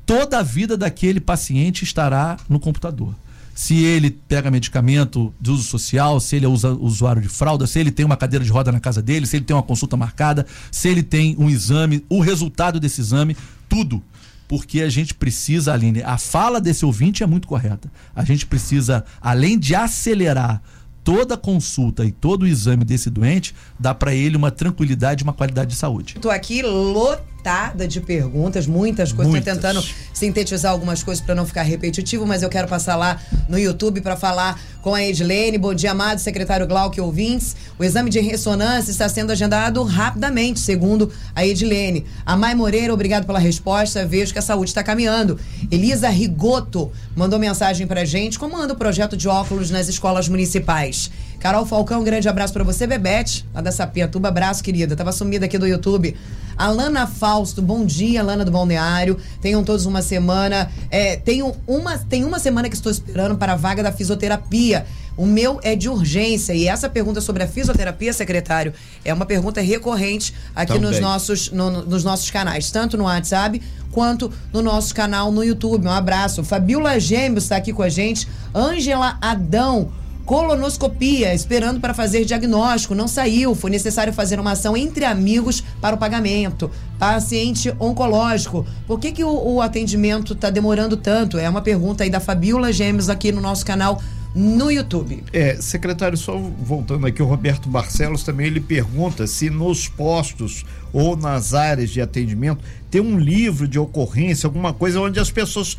toda 0.05 0.39
a 0.39 0.43
vida 0.43 0.75
daquele 0.75 1.19
paciente 1.19 1.83
estará 1.83 2.37
no 2.49 2.59
computador. 2.59 3.15
Se 3.53 3.83
ele 3.83 4.11
pega 4.11 4.49
medicamento 4.49 5.33
de 5.39 5.51
uso 5.51 5.63
social, 5.63 6.19
se 6.19 6.37
ele 6.37 6.45
é 6.45 6.49
usa, 6.49 6.71
usuário 6.71 7.21
de 7.21 7.29
fralda, 7.29 7.67
se 7.67 7.79
ele 7.79 7.91
tem 7.91 8.05
uma 8.05 8.17
cadeira 8.17 8.43
de 8.43 8.51
roda 8.51 8.71
na 8.71 8.79
casa 8.79 9.01
dele, 9.01 9.25
se 9.25 9.35
ele 9.35 9.45
tem 9.45 9.55
uma 9.55 9.63
consulta 9.63 9.97
marcada, 9.97 10.45
se 10.71 10.87
ele 10.87 11.03
tem 11.03 11.35
um 11.37 11.49
exame, 11.49 12.03
o 12.09 12.21
resultado 12.21 12.79
desse 12.79 13.01
exame, 13.01 13.35
tudo. 13.67 14.01
Porque 14.47 14.81
a 14.81 14.89
gente 14.89 15.13
precisa, 15.13 15.73
Aline, 15.73 16.01
a 16.03 16.17
fala 16.17 16.59
desse 16.59 16.85
ouvinte 16.85 17.23
é 17.23 17.27
muito 17.27 17.47
correta. 17.47 17.91
A 18.15 18.23
gente 18.25 18.45
precisa, 18.45 19.05
além 19.21 19.57
de 19.57 19.75
acelerar 19.75 20.61
toda 21.03 21.37
consulta 21.37 22.05
e 22.05 22.11
todo 22.11 22.43
o 22.43 22.47
exame 22.47 22.83
desse 22.83 23.09
doente 23.09 23.55
dá 23.79 23.93
para 23.93 24.13
ele 24.13 24.37
uma 24.37 24.51
tranquilidade, 24.51 25.23
uma 25.23 25.33
qualidade 25.33 25.71
de 25.71 25.75
saúde. 25.75 26.13
Estou 26.15 26.31
aqui 26.31 26.61
lotada 27.41 27.87
de 27.87 27.99
perguntas, 27.99 28.67
muitas 28.67 29.11
coisas. 29.11 29.33
Estou 29.33 29.53
tentando 29.53 29.83
sintetizar 30.13 30.71
algumas 30.71 31.01
coisas 31.01 31.23
para 31.23 31.33
não 31.33 31.45
ficar 31.45 31.63
repetitivo, 31.63 32.25
mas 32.25 32.43
eu 32.43 32.49
quero 32.49 32.67
passar 32.67 32.95
lá 32.95 33.19
no 33.49 33.57
YouTube 33.57 33.99
para 34.01 34.15
falar 34.15 34.59
com 34.81 34.93
a 34.93 35.03
Edilene. 35.03 35.57
Bom 35.57 35.73
dia, 35.73 35.91
amado 35.91 36.19
secretário 36.19 36.67
Glauque 36.67 37.01
ouvintes. 37.01 37.55
O 37.79 37.83
exame 37.83 38.11
de 38.11 38.19
ressonância 38.19 38.91
está 38.91 39.09
sendo 39.09 39.31
agendado 39.31 39.81
rapidamente, 39.83 40.59
segundo 40.59 41.11
a 41.35 41.45
Edilene. 41.45 42.05
A 42.23 42.37
Mai 42.37 42.53
Moreira, 42.53 42.93
obrigado 42.93 43.25
pela 43.25 43.39
resposta. 43.39 44.05
Vejo 44.05 44.33
que 44.33 44.39
a 44.39 44.43
saúde 44.43 44.69
está 44.69 44.83
caminhando. 44.83 45.39
Elisa 45.71 46.09
Rigoto 46.09 46.91
mandou 47.15 47.39
mensagem 47.39 47.87
para 47.87 48.05
gente. 48.05 48.37
Como 48.37 48.55
anda 48.55 48.73
o 48.73 48.77
projeto 48.77 49.17
de 49.17 49.27
óculos 49.27 49.71
nas 49.71 49.87
escolas 49.87 50.29
municipais? 50.29 51.09
Carol 51.39 51.65
Falcão, 51.65 52.01
um 52.01 52.03
grande 52.03 52.29
abraço 52.29 52.53
para 52.53 52.63
você, 52.63 52.85
Bebete, 52.85 53.43
lá 53.51 53.61
da 53.61 53.71
Sapiatuba. 53.71 54.27
Abraço, 54.27 54.63
querida. 54.63 54.95
Tava 54.95 55.11
sumida 55.11 55.47
aqui 55.47 55.57
do 55.57 55.65
YouTube. 55.65 56.15
Alana 56.61 57.07
Fausto, 57.07 57.59
bom 57.59 57.83
dia, 57.83 58.21
Alana 58.21 58.45
do 58.45 58.51
Balneário. 58.51 59.17
Tenham 59.41 59.63
todos 59.63 59.87
uma 59.87 60.03
semana. 60.03 60.69
É, 60.91 61.15
tenho 61.15 61.55
uma, 61.65 61.97
tem 61.97 62.23
uma 62.23 62.37
semana 62.37 62.69
que 62.69 62.75
estou 62.75 62.91
esperando 62.91 63.35
para 63.35 63.53
a 63.53 63.55
vaga 63.55 63.81
da 63.81 63.91
fisioterapia. 63.91 64.85
O 65.17 65.25
meu 65.25 65.59
é 65.63 65.75
de 65.75 65.89
urgência. 65.89 66.53
E 66.53 66.67
essa 66.67 66.87
pergunta 66.87 67.19
sobre 67.19 67.41
a 67.41 67.47
fisioterapia, 67.47 68.13
secretário, 68.13 68.73
é 69.03 69.11
uma 69.11 69.25
pergunta 69.25 69.59
recorrente 69.59 70.35
aqui 70.55 70.77
nos 70.77 70.99
nossos, 70.99 71.49
no, 71.49 71.83
nos 71.83 72.03
nossos 72.03 72.29
canais, 72.29 72.69
tanto 72.69 72.95
no 72.95 73.05
WhatsApp 73.05 73.59
quanto 73.91 74.31
no 74.53 74.61
nosso 74.61 74.93
canal 74.93 75.31
no 75.31 75.43
YouTube. 75.43 75.87
Um 75.87 75.91
abraço. 75.91 76.43
Fabiola 76.43 76.99
Gêmeos 76.99 77.45
está 77.45 77.55
aqui 77.55 77.73
com 77.73 77.81
a 77.81 77.89
gente. 77.89 78.27
Ângela 78.53 79.17
Adão 79.19 79.91
colonoscopia, 80.25 81.33
esperando 81.33 81.79
para 81.79 81.93
fazer 81.93 82.25
diagnóstico, 82.25 82.95
não 82.95 83.07
saiu. 83.07 83.55
Foi 83.55 83.69
necessário 83.69 84.13
fazer 84.13 84.39
uma 84.39 84.51
ação 84.51 84.75
entre 84.77 85.05
amigos 85.05 85.63
para 85.79 85.95
o 85.95 85.99
pagamento. 85.99 86.71
Paciente 86.97 87.73
oncológico. 87.79 88.65
Por 88.87 88.99
que, 88.99 89.11
que 89.11 89.23
o, 89.23 89.55
o 89.55 89.61
atendimento 89.61 90.33
está 90.33 90.49
demorando 90.49 90.95
tanto? 90.95 91.37
É 91.37 91.49
uma 91.49 91.61
pergunta 91.61 92.03
aí 92.03 92.09
da 92.09 92.19
Fabiola 92.19 92.71
Gêmeos 92.71 93.09
aqui 93.09 93.31
no 93.31 93.41
nosso 93.41 93.65
canal 93.65 94.01
no 94.33 94.71
YouTube. 94.71 95.23
É, 95.33 95.55
secretário, 95.57 96.17
só 96.17 96.37
voltando 96.37 97.05
aqui, 97.05 97.21
o 97.21 97.25
Roberto 97.25 97.67
Barcelos 97.67 98.23
também 98.23 98.47
ele 98.47 98.61
pergunta 98.61 99.27
se 99.27 99.49
nos 99.49 99.87
postos 99.89 100.65
ou 100.93 101.17
nas 101.17 101.53
áreas 101.53 101.89
de 101.89 102.01
atendimento 102.01 102.63
tem 102.89 103.01
um 103.01 103.19
livro 103.19 103.67
de 103.67 103.77
ocorrência, 103.77 104.47
alguma 104.47 104.73
coisa 104.73 104.99
onde 104.99 105.19
as 105.19 105.29
pessoas 105.29 105.77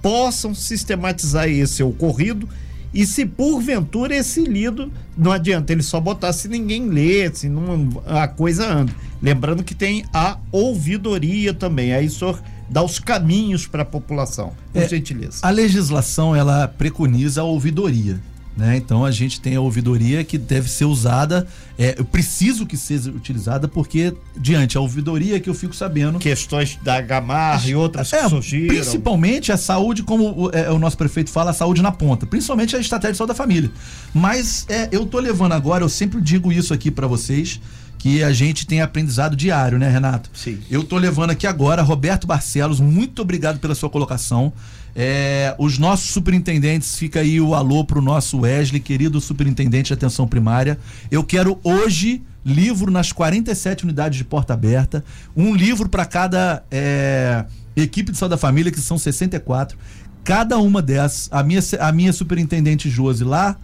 possam 0.00 0.52
sistematizar 0.52 1.48
esse 1.48 1.82
ocorrido 1.82 2.48
e 2.92 3.06
se 3.06 3.24
porventura 3.24 4.14
esse 4.14 4.44
lido, 4.44 4.92
não 5.16 5.32
adianta 5.32 5.72
ele 5.72 5.82
só 5.82 5.98
botar 6.00 6.32
se 6.32 6.48
ninguém 6.48 6.88
lê, 6.88 7.32
se 7.32 7.48
não, 7.48 8.02
a 8.06 8.28
coisa 8.28 8.70
anda. 8.70 8.92
Lembrando 9.20 9.64
que 9.64 9.74
tem 9.74 10.04
a 10.12 10.36
ouvidoria 10.50 11.54
também. 11.54 11.92
Aí 11.94 12.06
o 12.06 12.10
senhor 12.10 12.42
dá 12.68 12.82
os 12.82 12.98
caminhos 12.98 13.66
para 13.66 13.82
a 13.82 13.86
população. 13.86 14.52
Por 14.72 14.82
é, 14.82 14.88
gentileza. 14.88 15.38
A 15.42 15.50
legislação 15.50 16.34
ela 16.34 16.68
preconiza 16.68 17.40
a 17.40 17.44
ouvidoria. 17.44 18.20
Né? 18.56 18.76
Então 18.76 19.04
a 19.04 19.10
gente 19.10 19.40
tem 19.40 19.56
a 19.56 19.60
ouvidoria 19.60 20.22
que 20.22 20.36
deve 20.36 20.68
ser 20.68 20.84
usada, 20.84 21.46
é, 21.78 21.94
eu 21.98 22.04
preciso 22.04 22.66
que 22.66 22.76
seja 22.76 23.10
utilizada, 23.10 23.66
porque 23.66 24.12
diante 24.36 24.76
a 24.76 24.80
ouvidoria 24.80 25.40
que 25.40 25.48
eu 25.48 25.54
fico 25.54 25.74
sabendo. 25.74 26.18
Questões 26.18 26.78
da 26.82 27.00
Gamarra 27.00 27.66
e 27.66 27.74
outras 27.74 28.12
é, 28.12 28.22
que 28.22 28.28
surgiram. 28.28 28.74
Principalmente 28.74 29.50
a 29.50 29.56
saúde, 29.56 30.02
como 30.02 30.50
é, 30.52 30.70
o 30.70 30.78
nosso 30.78 30.98
prefeito 30.98 31.30
fala, 31.30 31.50
a 31.50 31.54
saúde 31.54 31.80
na 31.80 31.90
ponta, 31.90 32.26
principalmente 32.26 32.76
a 32.76 32.78
estratégia 32.78 33.12
de 33.12 33.18
saúde 33.18 33.32
da 33.32 33.34
família. 33.34 33.70
Mas 34.12 34.66
é, 34.68 34.86
eu 34.92 35.06
tô 35.06 35.18
levando 35.18 35.52
agora, 35.52 35.82
eu 35.82 35.88
sempre 35.88 36.20
digo 36.20 36.52
isso 36.52 36.74
aqui 36.74 36.90
para 36.90 37.06
vocês 37.06 37.58
que 38.02 38.22
a 38.22 38.32
gente 38.32 38.66
tem 38.66 38.80
aprendizado 38.80 39.36
diário, 39.36 39.78
né, 39.78 39.88
Renato? 39.88 40.28
Sim. 40.34 40.58
Eu 40.68 40.82
tô 40.82 40.98
levando 40.98 41.30
aqui 41.30 41.46
agora 41.46 41.82
Roberto 41.82 42.26
Barcelos, 42.26 42.80
muito 42.80 43.22
obrigado 43.22 43.60
pela 43.60 43.76
sua 43.76 43.88
colocação. 43.88 44.52
É, 44.94 45.54
os 45.58 45.78
nossos 45.78 46.10
superintendentes, 46.10 46.96
fica 46.96 47.20
aí 47.20 47.40
o 47.40 47.54
alô 47.54 47.84
pro 47.84 48.02
nosso 48.02 48.40
Wesley, 48.40 48.80
querido 48.80 49.20
superintendente 49.20 49.88
de 49.88 49.94
atenção 49.94 50.28
primária. 50.28 50.78
Eu 51.10 51.24
quero 51.24 51.58
hoje 51.64 52.22
livro 52.44 52.90
nas 52.90 53.12
47 53.12 53.84
unidades 53.84 54.18
de 54.18 54.24
porta 54.24 54.52
aberta, 54.52 55.04
um 55.36 55.54
livro 55.54 55.88
para 55.88 56.04
cada 56.04 56.62
é, 56.70 57.44
equipe 57.76 58.12
de 58.12 58.18
saúde 58.18 58.32
da 58.32 58.38
família, 58.38 58.72
que 58.72 58.80
são 58.80 58.98
64. 58.98 59.78
Cada 60.24 60.58
uma 60.58 60.82
dessas, 60.82 61.28
a 61.32 61.42
minha, 61.42 61.60
a 61.80 61.92
minha 61.92 62.12
superintendente 62.12 62.90
Josi 62.90 63.24
lá, 63.24 63.56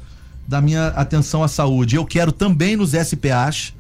da 0.46 0.60
minha 0.60 0.88
atenção 0.88 1.42
à 1.42 1.48
saúde, 1.48 1.96
eu 1.96 2.06
quero 2.06 2.32
também 2.32 2.74
nos 2.76 2.92
SPAs, 2.92 3.74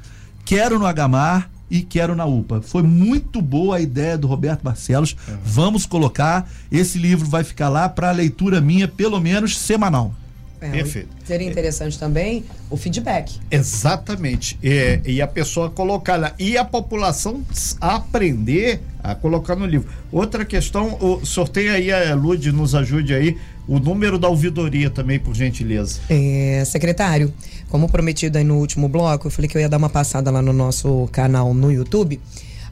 quero 0.44 0.78
no 0.78 0.86
Agamar 0.86 1.50
e 1.70 1.82
quero 1.82 2.14
na 2.14 2.24
UPA. 2.24 2.62
Foi 2.62 2.82
muito 2.82 3.42
boa 3.42 3.76
a 3.76 3.80
ideia 3.80 4.16
do 4.16 4.26
Roberto 4.26 4.62
Barcelos. 4.62 5.16
Uhum. 5.28 5.36
Vamos 5.44 5.86
colocar. 5.86 6.48
Esse 6.70 6.98
livro 6.98 7.26
vai 7.26 7.44
ficar 7.44 7.68
lá 7.68 7.88
para 7.88 8.10
leitura 8.10 8.60
minha, 8.60 8.88
pelo 8.88 9.20
menos 9.20 9.58
semanal. 9.58 10.14
É, 10.60 10.70
Perfeito. 10.70 11.08
Seria 11.24 11.48
interessante 11.48 11.96
é. 11.96 11.98
também 11.98 12.44
o 12.70 12.76
feedback. 12.76 13.38
Exatamente. 13.50 14.58
É, 14.62 15.00
e 15.04 15.22
a 15.22 15.26
pessoa 15.26 15.70
colocar 15.70 16.16
lá. 16.16 16.34
E 16.38 16.56
a 16.58 16.64
população 16.64 17.44
aprender 17.80 18.80
a 19.02 19.14
colocar 19.14 19.54
no 19.54 19.64
livro. 19.64 19.88
Outra 20.10 20.44
questão, 20.44 20.98
o 21.00 21.24
sorteio 21.24 21.72
aí, 21.72 21.92
a 21.92 22.14
Lud 22.14 22.50
nos 22.52 22.74
ajude 22.74 23.14
aí, 23.14 23.36
o 23.66 23.78
número 23.78 24.18
da 24.18 24.28
ouvidoria 24.28 24.90
também, 24.90 25.18
por 25.18 25.34
gentileza. 25.34 26.00
É, 26.08 26.64
secretário, 26.66 27.32
como 27.68 27.88
prometido 27.88 28.38
aí 28.38 28.44
no 28.44 28.56
último 28.56 28.88
bloco, 28.88 29.26
eu 29.26 29.30
falei 29.30 29.48
que 29.48 29.56
eu 29.56 29.60
ia 29.60 29.68
dar 29.68 29.76
uma 29.76 29.90
passada 29.90 30.30
lá 30.30 30.42
no 30.42 30.52
nosso 30.52 31.08
canal 31.12 31.54
no 31.54 31.70
YouTube. 31.70 32.20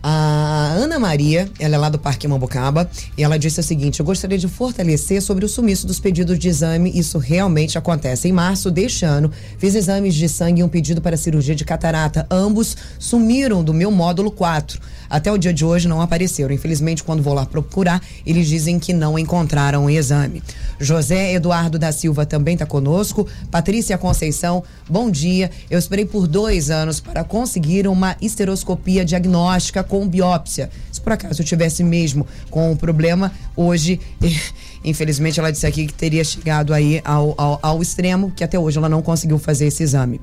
A 0.03 0.73
Ana 0.77 0.99
Maria, 0.99 1.49
ela 1.59 1.75
é 1.75 1.79
lá 1.79 1.89
do 1.89 1.99
Parque 1.99 2.29
Mambucaba, 2.29 2.89
e 3.17 3.25
ela 3.25 3.39
disse 3.39 3.61
o 3.61 3.63
seguinte: 3.63 4.01
Eu 4.01 4.07
gostaria 4.07 4.39
de 4.39 4.49
fortalecer 4.49 5.21
sobre 5.21 5.45
o 5.45 5.49
sumiço 5.49 5.87
dos 5.87 5.99
pedidos 5.99 6.39
de 6.39 6.49
exame. 6.49 6.91
Isso 6.95 7.19
realmente 7.19 7.79
acontece. 7.79 8.29
Em 8.29 8.33
março 8.33 8.71
deste 8.71 9.05
ano, 9.05 9.31
fiz 9.59 9.75
exames 9.75 10.15
de 10.15 10.29
sangue 10.29 10.61
e 10.61 10.65
um 10.65 10.69
pedido 10.69 11.01
para 11.01 11.17
cirurgia 11.17 11.55
de 11.55 11.65
catarata. 11.65 12.27
Ambos 12.31 12.77
sumiram 12.99 13.65
do 13.65 13.75
meu 13.75 13.91
módulo 13.91 14.31
4. 14.31 14.81
Até 15.09 15.31
o 15.31 15.39
dia 15.39 15.53
de 15.53 15.65
hoje 15.65 15.89
não 15.89 16.01
apareceram. 16.01 16.53
Infelizmente, 16.53 17.03
quando 17.03 17.23
vou 17.23 17.35
lá 17.35 17.47
procurar, 17.47 18.03
eles 18.25 18.49
dizem 18.49 18.79
que 18.79 18.93
não 18.93 19.19
encontraram 19.19 19.87
o 19.87 19.91
exame. 19.91 20.43
José 20.79 21.33
Eduardo 21.33 21.79
da 21.79 21.93
Silva 21.93 22.27
também 22.27 22.55
está 22.55 22.67
conosco. 22.67 23.27
Patrícia 23.51 23.97
Conceição, 23.97 24.63
bom 24.89 25.11
dia. 25.11 25.51
Eu 25.71 25.79
esperei 25.79 26.05
por 26.05 26.27
dois 26.27 26.71
anos 26.71 27.01
para 27.01 27.25
conseguir 27.25 27.87
uma 27.89 28.17
esteroscopia 28.21 29.05
diagnóstica 29.05 29.83
com 29.83 29.96
biópsia. 30.05 30.69
Se 30.91 31.01
por 31.01 31.13
acaso 31.13 31.41
eu 31.41 31.47
tivesse 31.47 31.85
mesmo 31.85 32.27
com 32.51 32.73
o 32.73 32.77
problema, 32.77 33.31
hoje. 33.55 34.01
Infelizmente, 34.85 35.39
ela 35.39 35.53
disse 35.53 35.67
aqui 35.67 35.87
que 35.87 35.93
teria 35.93 36.25
chegado 36.25 36.75
aí 36.75 37.01
ao, 37.05 37.35
ao, 37.39 37.59
ao 37.63 37.83
extremo, 37.83 38.33
que 38.35 38.43
até 38.43 38.59
hoje 38.59 38.79
ela 38.79 38.89
não 38.89 39.03
conseguiu 39.03 39.39
fazer 39.39 39.67
esse 39.67 39.83
exame. 39.83 40.21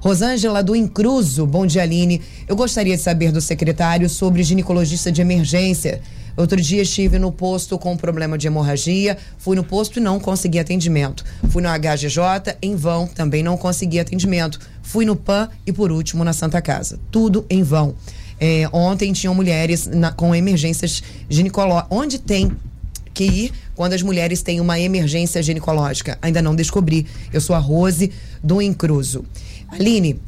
Rosângela 0.00 0.62
do 0.62 0.76
Incruso, 0.76 1.46
bom 1.46 1.66
dia, 1.66 1.82
Aline. 1.82 2.22
Eu 2.46 2.54
gostaria 2.54 2.96
de 2.96 3.02
saber 3.02 3.32
do 3.32 3.40
secretário 3.40 4.08
sobre 4.08 4.42
ginecologista 4.42 5.10
de 5.10 5.20
emergência. 5.20 6.00
Outro 6.38 6.60
dia 6.60 6.82
estive 6.82 7.18
no 7.18 7.32
posto 7.32 7.76
com 7.76 7.96
problema 7.96 8.38
de 8.38 8.46
hemorragia, 8.46 9.18
fui 9.38 9.56
no 9.56 9.64
posto 9.64 9.98
e 9.98 10.00
não 10.00 10.20
consegui 10.20 10.60
atendimento. 10.60 11.24
Fui 11.50 11.60
no 11.60 11.68
HGJ, 11.68 12.56
em 12.62 12.76
vão, 12.76 13.08
também 13.08 13.42
não 13.42 13.56
consegui 13.56 13.98
atendimento. 13.98 14.60
Fui 14.80 15.04
no 15.04 15.16
PAN 15.16 15.48
e 15.66 15.72
por 15.72 15.90
último 15.90 16.22
na 16.22 16.32
Santa 16.32 16.62
Casa. 16.62 16.96
Tudo 17.10 17.44
em 17.50 17.64
vão. 17.64 17.96
É, 18.40 18.68
ontem 18.72 19.12
tinham 19.12 19.34
mulheres 19.34 19.86
na, 19.86 20.12
com 20.12 20.34
emergências 20.34 21.02
ginecológicas. 21.28 21.88
Onde 21.90 22.18
tem 22.18 22.52
que 23.12 23.24
ir 23.24 23.52
quando 23.74 23.94
as 23.94 24.02
mulheres 24.02 24.42
têm 24.42 24.60
uma 24.60 24.78
emergência 24.78 25.42
ginecológica? 25.42 26.18
Ainda 26.22 26.40
não 26.40 26.54
descobri. 26.54 27.06
Eu 27.32 27.40
sou 27.40 27.56
a 27.56 27.58
Rose 27.58 28.12
do 28.42 28.62
Incruso. 28.62 29.24
Aline, 29.68 30.20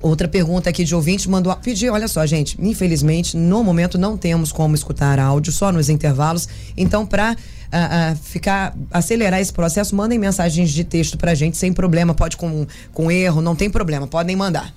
outra 0.00 0.28
pergunta 0.28 0.70
aqui 0.70 0.84
de 0.84 0.94
ouvinte 0.94 1.28
mandou 1.28 1.54
pedir, 1.56 1.90
olha 1.90 2.08
só, 2.08 2.24
gente, 2.24 2.56
infelizmente, 2.60 3.36
no 3.36 3.62
momento 3.62 3.98
não 3.98 4.16
temos 4.16 4.52
como 4.52 4.74
escutar 4.74 5.18
áudio, 5.18 5.52
só 5.52 5.72
nos 5.72 5.88
intervalos. 5.88 6.48
Então, 6.76 7.06
para 7.06 7.32
uh, 7.32 7.34
uh, 7.34 8.16
ficar 8.16 8.76
acelerar 8.90 9.40
esse 9.40 9.52
processo, 9.52 9.94
mandem 9.94 10.18
mensagens 10.18 10.70
de 10.70 10.84
texto 10.84 11.18
pra 11.18 11.34
gente 11.34 11.56
sem 11.56 11.72
problema, 11.72 12.14
pode 12.14 12.36
com, 12.36 12.66
com 12.92 13.10
erro, 13.10 13.40
não 13.40 13.56
tem 13.56 13.68
problema, 13.68 14.06
podem 14.06 14.36
mandar. 14.36 14.72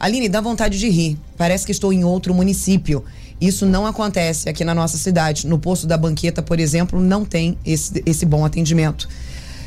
Aline, 0.00 0.30
dá 0.30 0.40
vontade 0.40 0.78
de 0.78 0.88
rir. 0.88 1.18
Parece 1.36 1.66
que 1.66 1.72
estou 1.72 1.92
em 1.92 2.04
outro 2.04 2.32
município. 2.32 3.04
Isso 3.38 3.66
não 3.66 3.86
acontece 3.86 4.48
aqui 4.48 4.64
na 4.64 4.74
nossa 4.74 4.96
cidade. 4.96 5.46
No 5.46 5.58
posto 5.58 5.86
da 5.86 5.98
banqueta, 5.98 6.40
por 6.40 6.58
exemplo, 6.58 6.98
não 6.98 7.22
tem 7.22 7.58
esse, 7.66 8.02
esse 8.06 8.24
bom 8.24 8.42
atendimento. 8.42 9.06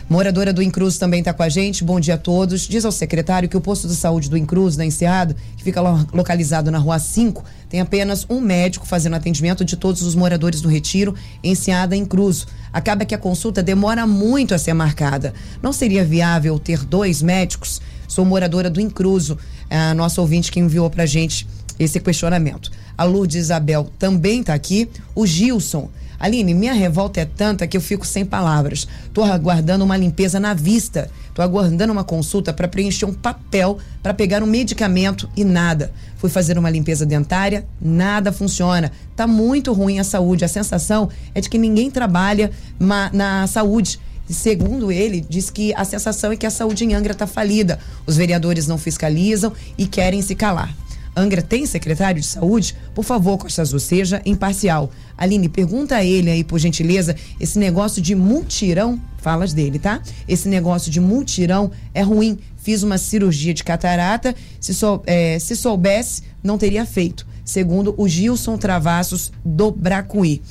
Moradora 0.10 0.52
do 0.52 0.62
Incruz 0.62 0.98
também 0.98 1.20
está 1.20 1.34
com 1.34 1.44
a 1.44 1.50
gente. 1.50 1.84
Bom 1.84 2.00
dia 2.00 2.16
a 2.16 2.18
todos. 2.18 2.62
Diz 2.62 2.84
ao 2.84 2.92
secretário 2.92 3.48
que 3.48 3.56
o 3.56 3.62
posto 3.62 3.88
de 3.88 3.96
saúde 3.96 4.28
do 4.28 4.36
Incruz, 4.36 4.76
na 4.76 4.84
Enseado, 4.84 5.36
que 5.56 5.64
fica 5.64 5.80
localizado 5.82 6.72
na 6.72 6.80
rua 6.80 6.98
5, 6.98 7.44
tem 7.70 7.80
apenas 7.80 8.26
um 8.28 8.42
médico 8.42 8.88
fazendo 8.88 9.16
atendimento 9.16 9.64
de 9.64 9.78
todos 9.78 10.02
os 10.02 10.16
moradores 10.16 10.62
do 10.62 10.68
Retiro, 10.68 11.14
Enseada 11.44 11.96
em 11.96 12.06
Cruz. 12.06 12.48
Acaba 12.72 13.06
que 13.06 13.14
a 13.14 13.20
consulta 13.20 13.62
demora 13.62 14.08
muito 14.08 14.56
a 14.56 14.58
ser 14.58 14.74
marcada. 14.74 15.32
Não 15.62 15.72
seria 15.72 16.04
viável 16.04 16.58
ter 16.58 16.84
dois 16.84 17.22
médicos? 17.22 17.80
Sou 18.14 18.24
moradora 18.24 18.70
do 18.70 18.80
Incruso, 18.80 19.40
a 19.68 19.92
nossa 19.96 20.22
ouvinte 20.22 20.52
que 20.52 20.60
enviou 20.60 20.88
para 20.88 21.02
a 21.02 21.08
gente 21.08 21.48
esse 21.80 22.00
questionamento. 22.00 22.70
A 22.96 23.04
Lourdes 23.04 23.38
Isabel 23.38 23.90
também 23.98 24.42
está 24.42 24.54
aqui. 24.54 24.88
O 25.16 25.26
Gilson 25.26 25.90
Aline, 26.20 26.54
minha 26.54 26.74
revolta 26.74 27.22
é 27.22 27.26
tanta 27.26 27.66
que 27.66 27.76
eu 27.76 27.82
fico 27.82 28.06
sem 28.06 28.24
palavras. 28.24 28.88
Tô 29.12 29.24
aguardando 29.24 29.84
uma 29.84 29.98
limpeza 29.98 30.40
na 30.40 30.54
vista. 30.54 31.10
Tô 31.34 31.42
aguardando 31.42 31.92
uma 31.92 32.04
consulta 32.04 32.54
para 32.54 32.68
preencher 32.68 33.06
um 33.06 33.14
papel 33.16 33.80
para 34.04 34.14
pegar 34.14 34.44
um 34.44 34.46
medicamento 34.46 35.28
e 35.36 35.44
nada. 35.44 35.92
Fui 36.18 36.30
fazer 36.30 36.56
uma 36.56 36.70
limpeza 36.70 37.08
dentária, 37.08 37.66
nada 37.82 38.32
funciona. 38.32 38.92
Tá 39.16 39.26
muito 39.26 39.74
ruim 39.74 39.98
a 39.98 40.04
saúde. 40.04 40.46
A 40.46 40.48
sensação 40.48 41.10
é 41.34 41.42
de 41.42 41.50
que 41.50 41.58
ninguém 41.58 41.90
trabalha 41.90 42.52
na 42.80 43.48
saúde. 43.48 44.00
Segundo 44.30 44.92
ele, 44.92 45.26
diz 45.28 45.50
que 45.50 45.74
a 45.76 45.84
sensação 45.84 46.32
é 46.32 46.36
que 46.36 46.46
a 46.46 46.52
saúde 46.52 46.86
em 46.86 46.94
Angra 46.94 47.14
está 47.14 47.28
falida. 47.28 47.80
Os 48.06 48.16
vereadores 48.16 48.68
não 48.68 48.78
fiscalizam 48.78 49.54
e 49.78 49.86
querem 49.86 50.22
se 50.22 50.34
calar. 50.36 50.74
Angra 51.16 51.42
tem 51.44 51.66
secretário 51.66 52.20
de 52.20 52.26
saúde? 52.28 52.76
Por 52.96 53.04
favor, 53.04 53.38
Costa 53.38 53.62
Azul, 53.62 53.80
seja 53.80 54.22
imparcial. 54.26 54.90
Aline, 55.16 55.48
pergunta 55.48 55.98
a 55.98 56.04
ele 56.04 56.32
aí, 56.32 56.44
por 56.44 56.58
gentileza, 56.58 57.16
esse 57.40 57.60
negócio 57.60 58.02
de 58.02 58.16
multirão, 58.16 59.00
falas 59.18 59.54
dele, 59.54 59.78
tá? 59.78 60.02
Esse 60.28 60.50
negócio 60.50 60.92
de 60.92 61.00
multirão 61.00 61.70
é 61.94 62.02
ruim. 62.02 62.40
Fiz 62.58 62.82
uma 62.82 62.98
cirurgia 62.98 63.54
de 63.54 63.64
catarata, 63.64 64.34
se, 64.60 64.74
sou, 64.74 65.04
é, 65.06 65.38
se 65.38 65.56
soubesse, 65.56 66.24
não 66.42 66.58
teria 66.58 66.86
feito. 66.86 67.28
Segundo 67.46 67.94
o 67.98 68.08
Gilson 68.08 68.58
Travassos 68.58 69.32
do 69.46 69.70
Bracuí. 69.70 70.42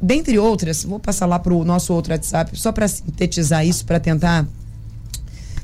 Dentre 0.00 0.38
outras, 0.38 0.84
vou 0.84 1.00
passar 1.00 1.26
lá 1.26 1.38
para 1.38 1.52
o 1.52 1.64
nosso 1.64 1.92
outro 1.92 2.12
WhatsApp, 2.12 2.58
só 2.58 2.70
para 2.70 2.86
sintetizar 2.86 3.66
isso, 3.66 3.84
para 3.84 3.98
tentar 3.98 4.46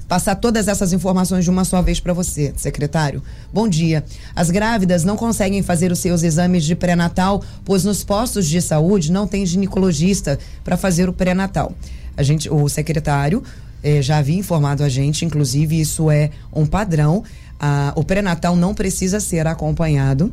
passar 0.09 0.35
todas 0.35 0.69
essas 0.69 0.93
informações 0.93 1.45
de 1.45 1.51
uma 1.51 1.65
só 1.65 1.81
vez 1.81 2.01
para 2.01 2.13
você, 2.13 2.53
secretário. 2.57 3.23
Bom 3.53 3.69
dia. 3.69 4.05
As 4.35 4.51
grávidas 4.51 5.05
não 5.05 5.17
conseguem 5.17 5.63
fazer 5.63 5.91
os 5.93 5.99
seus 5.99 6.23
exames 6.23 6.65
de 6.65 6.75
pré-natal, 6.75 7.43
pois 7.65 7.85
nos 7.85 8.05
postos 8.05 8.47
de 8.47 8.61
saúde 8.61 9.11
não 9.11 9.27
tem 9.27 9.47
ginecologista 9.47 10.39
para 10.63 10.77
fazer 10.77 11.09
o 11.09 11.13
pré-natal. 11.13 11.73
A 12.17 12.23
gente, 12.23 12.51
o 12.51 12.69
secretário 12.69 13.43
eh, 13.83 14.03
já 14.03 14.19
havia 14.19 14.39
informado 14.39 14.83
a 14.83 14.89
gente, 14.89 15.25
inclusive 15.25 15.81
isso 15.81 16.11
é 16.11 16.31
um 16.53 16.67
padrão. 16.67 17.23
Ah, 17.59 17.93
o 17.97 18.05
pré-natal 18.05 18.57
não 18.57 18.75
precisa 18.75 19.21
ser 19.21 19.47
acompanhado 19.47 20.33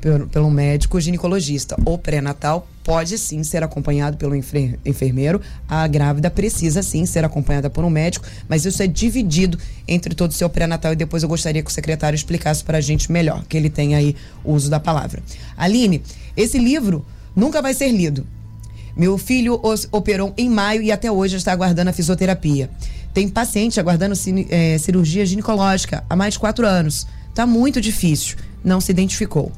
pelo, 0.00 0.26
pelo 0.26 0.50
médico 0.50 1.00
ginecologista. 1.00 1.76
O 1.84 1.96
pré-natal 1.96 2.66
pode 2.84 3.16
sim 3.18 3.42
ser 3.42 3.62
acompanhado 3.62 4.16
pelo 4.16 4.34
enfermeiro. 4.34 5.40
A 5.68 5.86
grávida 5.86 6.30
precisa 6.30 6.82
sim 6.82 7.06
ser 7.06 7.24
acompanhada 7.24 7.70
por 7.70 7.84
um 7.84 7.90
médico, 7.90 8.26
mas 8.48 8.64
isso 8.64 8.82
é 8.82 8.86
dividido 8.86 9.58
entre 9.86 10.14
todo 10.14 10.30
o 10.30 10.34
seu 10.34 10.48
pré-natal 10.48 10.92
e 10.92 10.96
depois 10.96 11.22
eu 11.22 11.28
gostaria 11.28 11.62
que 11.62 11.70
o 11.70 11.72
secretário 11.72 12.16
explicasse 12.16 12.62
para 12.64 12.78
a 12.78 12.80
gente 12.80 13.10
melhor, 13.10 13.44
que 13.48 13.56
ele 13.56 13.70
tem 13.70 13.94
aí 13.94 14.16
o 14.44 14.52
uso 14.52 14.68
da 14.68 14.80
palavra. 14.80 15.22
Aline, 15.56 16.02
esse 16.36 16.58
livro 16.58 17.04
nunca 17.34 17.62
vai 17.62 17.74
ser 17.74 17.90
lido. 17.90 18.26
Meu 18.96 19.16
filho 19.16 19.60
operou 19.90 20.34
em 20.36 20.50
maio 20.50 20.82
e 20.82 20.92
até 20.92 21.10
hoje 21.10 21.36
está 21.36 21.52
aguardando 21.52 21.90
a 21.90 21.92
fisioterapia. 21.92 22.68
Tem 23.14 23.28
paciente 23.28 23.80
aguardando 23.80 24.14
é, 24.50 24.78
cirurgia 24.78 25.24
ginecológica 25.24 26.04
há 26.08 26.16
mais 26.16 26.34
de 26.34 26.40
quatro 26.40 26.66
anos. 26.66 27.06
Está 27.28 27.46
muito 27.46 27.80
difícil. 27.80 28.36
Não 28.62 28.80
se 28.80 28.90
identificou. 28.90 29.50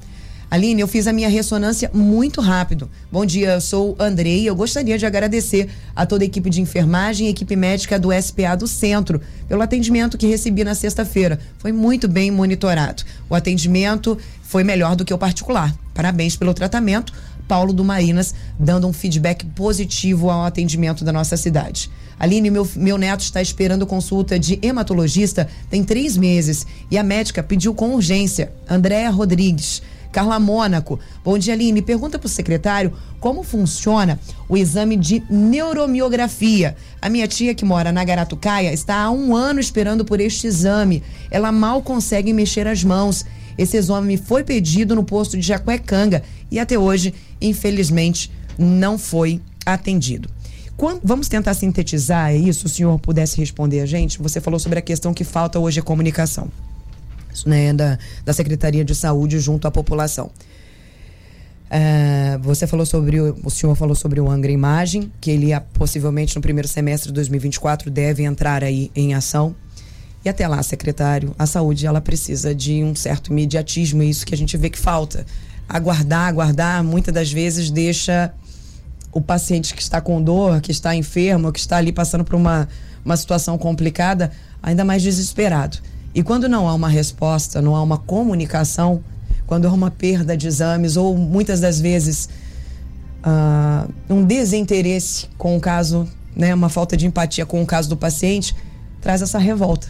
Aline, 0.55 0.82
eu 0.82 0.86
fiz 0.86 1.09
a 1.09 1.12
minha 1.12 1.28
ressonância 1.28 1.90
muito 1.92 2.40
rápido. 2.40 2.88
Bom 3.11 3.26
dia, 3.26 3.55
eu 3.55 3.61
sou 3.61 3.96
Andrei. 3.98 4.48
Eu 4.48 4.55
gostaria 4.55 4.96
de 4.96 5.05
agradecer 5.05 5.68
a 5.96 6.07
toda 6.07 6.22
a 6.22 6.26
equipe 6.26 6.48
de 6.48 6.61
enfermagem 6.61 7.26
e 7.26 7.30
equipe 7.30 7.57
médica 7.57 7.98
do 7.98 8.11
SPA 8.12 8.55
do 8.55 8.68
Centro 8.68 9.20
pelo 9.48 9.62
atendimento 9.62 10.16
que 10.16 10.28
recebi 10.28 10.62
na 10.62 10.76
sexta-feira. 10.76 11.40
Foi 11.59 11.72
muito 11.72 12.07
bem 12.07 12.30
monitorado. 12.30 13.02
O 13.28 13.34
atendimento 13.34 14.16
foi 14.44 14.62
melhor 14.62 14.94
do 14.94 15.05
que 15.05 15.12
o 15.12 15.18
particular. 15.18 15.74
Parabéns 15.92 16.36
pelo 16.36 16.55
tratamento. 16.55 17.12
Paulo 17.48 17.72
do 17.72 17.82
Marinas 17.82 18.32
dando 18.57 18.86
um 18.86 18.92
feedback 18.92 19.44
positivo 19.44 20.30
ao 20.30 20.44
atendimento 20.44 21.05
da 21.05 21.12
nossa 21.12 21.36
cidade. 21.36 21.90
Aline, 22.16 22.48
meu, 22.48 22.66
meu 22.76 22.96
neto 22.96 23.22
está 23.22 23.42
esperando 23.42 23.84
consulta 23.88 24.38
de 24.38 24.61
hematologista 24.62 25.48
tem 25.68 25.82
três 25.82 26.16
meses 26.16 26.64
e 26.92 26.96
a 26.96 27.02
médica 27.02 27.42
pediu 27.42 27.74
com 27.74 27.92
urgência. 27.92 28.52
Andréa 28.70 29.11
Rodrigues. 29.11 29.82
Carla 30.14 30.38
Mônaco. 30.38 31.00
Bom 31.24 31.36
dia, 31.36 31.54
Aline. 31.54 31.82
Pergunta 31.82 32.20
para 32.20 32.26
o 32.26 32.30
secretário 32.30 32.92
como 33.18 33.42
funciona 33.42 34.20
o 34.48 34.56
exame 34.56 34.96
de 34.96 35.24
neuromiografia. 35.28 36.76
A 37.02 37.10
minha 37.10 37.26
tia, 37.26 37.52
que 37.52 37.64
mora 37.64 37.90
na 37.90 38.04
Garatucaia, 38.04 38.72
está 38.72 38.94
há 38.94 39.10
um 39.10 39.34
ano 39.34 39.58
esperando 39.58 40.04
por 40.04 40.20
este 40.20 40.46
exame. 40.46 41.02
Ela 41.32 41.50
mal 41.50 41.82
consegue 41.82 42.32
mexer 42.32 42.68
as 42.68 42.84
mãos. 42.84 43.26
Esse 43.58 43.76
exame 43.76 44.16
foi 44.16 44.44
pedido 44.44 44.94
no 44.94 45.02
posto 45.02 45.36
de 45.36 45.44
Jacuecanga 45.44 46.22
e 46.48 46.60
até 46.60 46.78
hoje, 46.78 47.12
infelizmente, 47.40 48.30
não 48.56 48.96
foi 48.96 49.40
atendido. 49.66 50.30
Quando, 50.76 51.00
vamos 51.02 51.26
tentar 51.26 51.54
sintetizar 51.54 52.32
isso, 52.36 52.60
se 52.60 52.66
o 52.66 52.68
senhor 52.68 52.98
pudesse 53.00 53.36
responder 53.38 53.80
a 53.80 53.86
gente. 53.86 54.22
Você 54.22 54.40
falou 54.40 54.60
sobre 54.60 54.78
a 54.78 54.82
questão 54.82 55.12
que 55.12 55.24
falta 55.24 55.58
hoje 55.58 55.80
é 55.80 55.82
comunicação 55.82 56.48
né, 57.45 57.72
da, 57.72 57.99
da 58.24 58.32
Secretaria 58.32 58.85
de 58.85 58.95
Saúde 58.95 59.39
junto 59.39 59.66
à 59.66 59.70
população. 59.70 60.30
Uh, 61.64 62.39
você 62.41 62.66
falou 62.66 62.87
sobre 62.87 63.20
o, 63.20 63.37
o 63.43 63.51
senhor 63.51 63.74
falou 63.74 63.97
sobre 63.97 64.20
o 64.20 64.30
Angra 64.30 64.53
Imagem, 64.53 65.11
que 65.20 65.30
ele 65.30 65.49
possivelmente 65.72 66.37
no 66.37 66.43
primeiro 66.43 66.68
semestre 66.68 67.09
de 67.09 67.14
2024 67.14 67.91
deve 67.91 68.22
entrar 68.22 68.62
aí 68.62 68.91
em 68.95 69.14
ação. 69.14 69.57
E 70.24 70.28
até 70.28 70.47
lá, 70.47 70.62
secretário, 70.62 71.35
a 71.39 71.47
saúde 71.47 71.87
ela 71.87 72.01
precisa 72.01 72.55
de 72.55 72.82
um 72.82 72.95
certo 72.95 73.30
imediatismo, 73.30 74.03
é 74.03 74.07
isso 74.07 74.24
que 74.24 74.35
a 74.35 74.39
gente 74.39 74.57
vê 74.57 74.70
que 74.70 74.78
falta. 74.78 75.26
Aguardar, 75.68 76.28
aguardar, 76.28 76.85
muitas 76.85 77.12
das 77.12 77.32
vezes 77.32 77.70
deixa 77.70 78.32
o 79.12 79.20
paciente 79.20 79.74
que 79.74 79.82
está 79.82 80.01
com 80.01 80.22
dor, 80.22 80.61
que 80.61 80.70
está 80.70 80.95
enfermo, 80.95 81.53
que 81.53 81.59
está 81.59 81.76
ali 81.76 81.93
passando 81.93 82.24
por 82.24 82.35
uma, 82.35 82.68
uma 83.05 83.16
situação 83.16 83.59
complicada, 83.59 84.30
ainda 84.62 84.85
mais 84.85 85.03
desesperado. 85.03 85.78
E 86.14 86.22
quando 86.22 86.48
não 86.48 86.68
há 86.68 86.74
uma 86.74 86.88
resposta, 86.88 87.60
não 87.60 87.74
há 87.74 87.82
uma 87.82 87.98
comunicação, 87.98 89.02
quando 89.46 89.66
há 89.66 89.72
uma 89.72 89.90
perda 89.90 90.36
de 90.36 90.46
exames 90.46 90.96
ou 90.96 91.16
muitas 91.18 91.60
das 91.60 91.80
vezes 91.80 92.28
uh, 93.24 93.92
um 94.08 94.24
desinteresse 94.24 95.26
com 95.36 95.56
o 95.56 95.60
caso, 95.60 96.08
né, 96.36 96.54
uma 96.54 96.68
falta 96.68 96.96
de 96.96 97.06
empatia 97.06 97.44
com 97.44 97.60
o 97.60 97.66
caso 97.66 97.88
do 97.88 97.96
paciente, 97.96 98.54
traz 99.00 99.22
essa 99.22 99.38
revolta. 99.38 99.88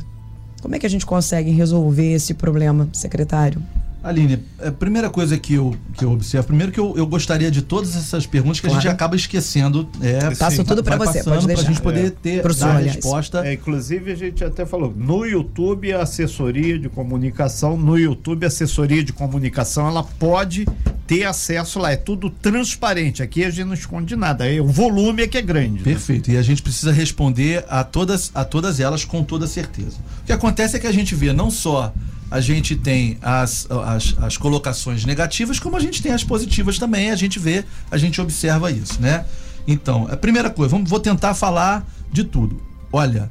Como 0.62 0.74
é 0.74 0.78
que 0.78 0.86
a 0.86 0.90
gente 0.90 1.04
consegue 1.04 1.50
resolver 1.50 2.14
esse 2.14 2.32
problema, 2.32 2.88
secretário? 2.92 3.62
Aline, 4.04 4.38
a 4.62 4.70
primeira 4.70 5.08
coisa 5.08 5.38
que 5.38 5.54
eu, 5.54 5.74
que 5.94 6.04
eu 6.04 6.12
observo, 6.12 6.46
primeiro 6.46 6.70
que 6.70 6.78
eu, 6.78 6.92
eu 6.94 7.06
gostaria 7.06 7.50
de 7.50 7.62
todas 7.62 7.96
essas 7.96 8.26
perguntas 8.26 8.60
que 8.60 8.66
claro. 8.66 8.78
a 8.78 8.82
gente 8.82 8.92
acaba 8.92 9.16
esquecendo. 9.16 9.88
É, 10.02 10.34
Passo 10.34 10.62
tudo 10.62 10.84
para 10.84 10.98
você, 10.98 11.24
pode 11.24 11.46
deixar. 11.46 11.62
Pra 11.62 11.72
gente 11.72 11.82
poder 11.82 12.06
é. 12.08 12.10
ter 12.10 12.42
Pro 12.42 12.54
dar 12.54 12.76
a 12.76 12.78
resposta. 12.80 13.46
É, 13.46 13.54
inclusive, 13.54 14.12
a 14.12 14.14
gente 14.14 14.44
até 14.44 14.66
falou, 14.66 14.92
no 14.94 15.24
YouTube, 15.24 15.90
a 15.90 16.02
assessoria 16.02 16.78
de 16.78 16.90
comunicação, 16.90 17.78
no 17.78 17.98
YouTube, 17.98 18.44
a 18.44 18.48
assessoria 18.48 19.02
de 19.02 19.14
comunicação, 19.14 19.88
ela 19.88 20.02
pode 20.02 20.66
ter 21.06 21.24
acesso 21.24 21.78
lá, 21.78 21.92
é 21.92 21.96
tudo 21.96 22.28
transparente. 22.28 23.22
Aqui 23.22 23.42
a 23.42 23.48
gente 23.48 23.64
não 23.64 23.74
esconde 23.74 24.16
nada, 24.16 24.46
é, 24.46 24.60
o 24.60 24.66
volume 24.66 25.22
é 25.22 25.26
que 25.26 25.38
é 25.38 25.42
grande. 25.42 25.78
Né? 25.78 25.82
Perfeito, 25.82 26.28
né? 26.28 26.36
e 26.36 26.38
a 26.38 26.42
gente 26.42 26.60
precisa 26.62 26.92
responder 26.92 27.64
a 27.68 27.82
todas, 27.82 28.30
a 28.34 28.44
todas 28.44 28.80
elas 28.80 29.02
com 29.02 29.24
toda 29.24 29.46
certeza. 29.46 29.96
O 30.22 30.26
que 30.26 30.32
acontece 30.32 30.76
é 30.76 30.78
que 30.78 30.86
a 30.86 30.92
gente 30.92 31.14
vê 31.14 31.32
não 31.32 31.50
só 31.50 31.92
a 32.30 32.40
gente 32.40 32.74
tem 32.74 33.18
as, 33.22 33.66
as, 33.70 34.14
as, 34.20 34.36
colocações 34.36 35.04
negativas, 35.04 35.58
como 35.58 35.76
a 35.76 35.80
gente 35.80 36.02
tem 36.02 36.12
as 36.12 36.24
positivas 36.24 36.78
também. 36.78 37.10
A 37.10 37.16
gente 37.16 37.38
vê, 37.38 37.64
a 37.90 37.96
gente 37.96 38.20
observa 38.20 38.70
isso, 38.70 39.00
né? 39.00 39.24
Então, 39.66 40.08
a 40.10 40.16
primeira 40.16 40.50
coisa, 40.50 40.70
vamos, 40.70 40.90
vou 40.90 41.00
tentar 41.00 41.34
falar 41.34 41.86
de 42.12 42.24
tudo. 42.24 42.60
Olha, 42.92 43.30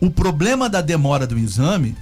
o 0.00 0.10
problema 0.10 0.68
da 0.68 0.80
demora 0.80 1.26
do 1.26 1.38
exame 1.38 1.96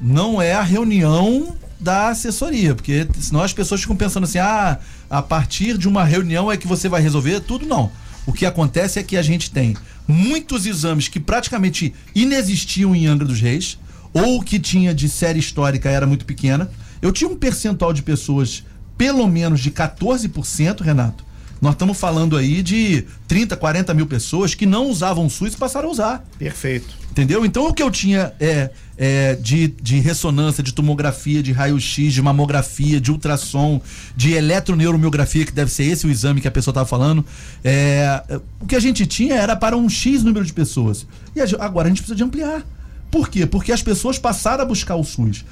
não 0.00 0.40
é 0.40 0.52
a 0.52 0.62
reunião 0.62 1.56
da 1.78 2.08
assessoria, 2.08 2.74
porque 2.74 3.06
senão 3.18 3.42
as 3.42 3.52
pessoas 3.52 3.80
ficam 3.80 3.96
pensando 3.96 4.24
assim: 4.24 4.38
ah, 4.38 4.78
a 5.10 5.20
partir 5.20 5.76
de 5.76 5.88
uma 5.88 6.04
reunião 6.04 6.50
é 6.50 6.56
que 6.56 6.66
você 6.66 6.88
vai 6.88 7.02
resolver 7.02 7.40
tudo. 7.40 7.66
Não. 7.66 7.90
O 8.24 8.32
que 8.32 8.46
acontece 8.46 9.00
é 9.00 9.02
que 9.02 9.16
a 9.16 9.22
gente 9.22 9.50
tem 9.50 9.76
muitos 10.06 10.64
exames 10.64 11.08
que 11.08 11.18
praticamente 11.18 11.92
inexistiam 12.14 12.94
em 12.94 13.06
Angra 13.06 13.26
dos 13.26 13.40
Reis 13.40 13.78
ou 14.12 14.42
que 14.42 14.58
tinha 14.58 14.94
de 14.94 15.08
série 15.08 15.38
histórica 15.38 15.90
era 15.90 16.06
muito 16.06 16.24
pequena. 16.24 16.70
Eu 17.00 17.12
tinha 17.12 17.28
um 17.28 17.36
percentual 17.36 17.92
de 17.92 18.02
pessoas, 18.02 18.64
pelo 18.96 19.26
menos 19.26 19.60
de 19.60 19.70
14%, 19.70 20.80
Renato. 20.80 21.24
Nós 21.62 21.74
estamos 21.74 21.96
falando 21.96 22.36
aí 22.36 22.60
de 22.60 23.04
30, 23.28 23.56
40 23.56 23.94
mil 23.94 24.06
pessoas 24.06 24.52
que 24.52 24.66
não 24.66 24.88
usavam 24.88 25.26
o 25.26 25.30
SUS 25.30 25.54
e 25.54 25.56
passaram 25.56 25.88
a 25.88 25.92
usar. 25.92 26.24
Perfeito. 26.36 27.02
Entendeu? 27.12 27.46
Então 27.46 27.68
o 27.68 27.72
que 27.72 27.82
eu 27.82 27.90
tinha 27.90 28.32
é, 28.40 28.70
é 28.98 29.36
de, 29.36 29.68
de 29.68 30.00
ressonância, 30.00 30.60
de 30.60 30.72
tomografia, 30.72 31.40
de 31.40 31.52
raio-x, 31.52 32.12
de 32.12 32.20
mamografia, 32.20 33.00
de 33.00 33.12
ultrassom, 33.12 33.80
de 34.16 34.32
eletroneuromiografia, 34.32 35.44
que 35.46 35.52
deve 35.52 35.70
ser 35.70 35.84
esse 35.84 36.04
o 36.04 36.10
exame 36.10 36.40
que 36.40 36.48
a 36.48 36.50
pessoa 36.50 36.72
estava 36.72 36.86
falando. 36.86 37.24
É, 37.62 38.40
o 38.58 38.66
que 38.66 38.74
a 38.74 38.80
gente 38.80 39.06
tinha 39.06 39.36
era 39.36 39.54
para 39.54 39.76
um 39.76 39.88
X 39.88 40.24
número 40.24 40.44
de 40.44 40.52
pessoas. 40.52 41.06
E 41.36 41.40
agora 41.60 41.86
a 41.86 41.90
gente 41.90 41.98
precisa 41.98 42.16
de 42.16 42.24
ampliar. 42.24 42.64
Por 43.12 43.28
quê? 43.28 43.44
Porque 43.44 43.70
as 43.70 43.82
pessoas 43.82 44.18
passaram 44.18 44.62
a 44.62 44.66
buscar 44.66 44.96
o 44.96 45.04
SUS. 45.04 45.44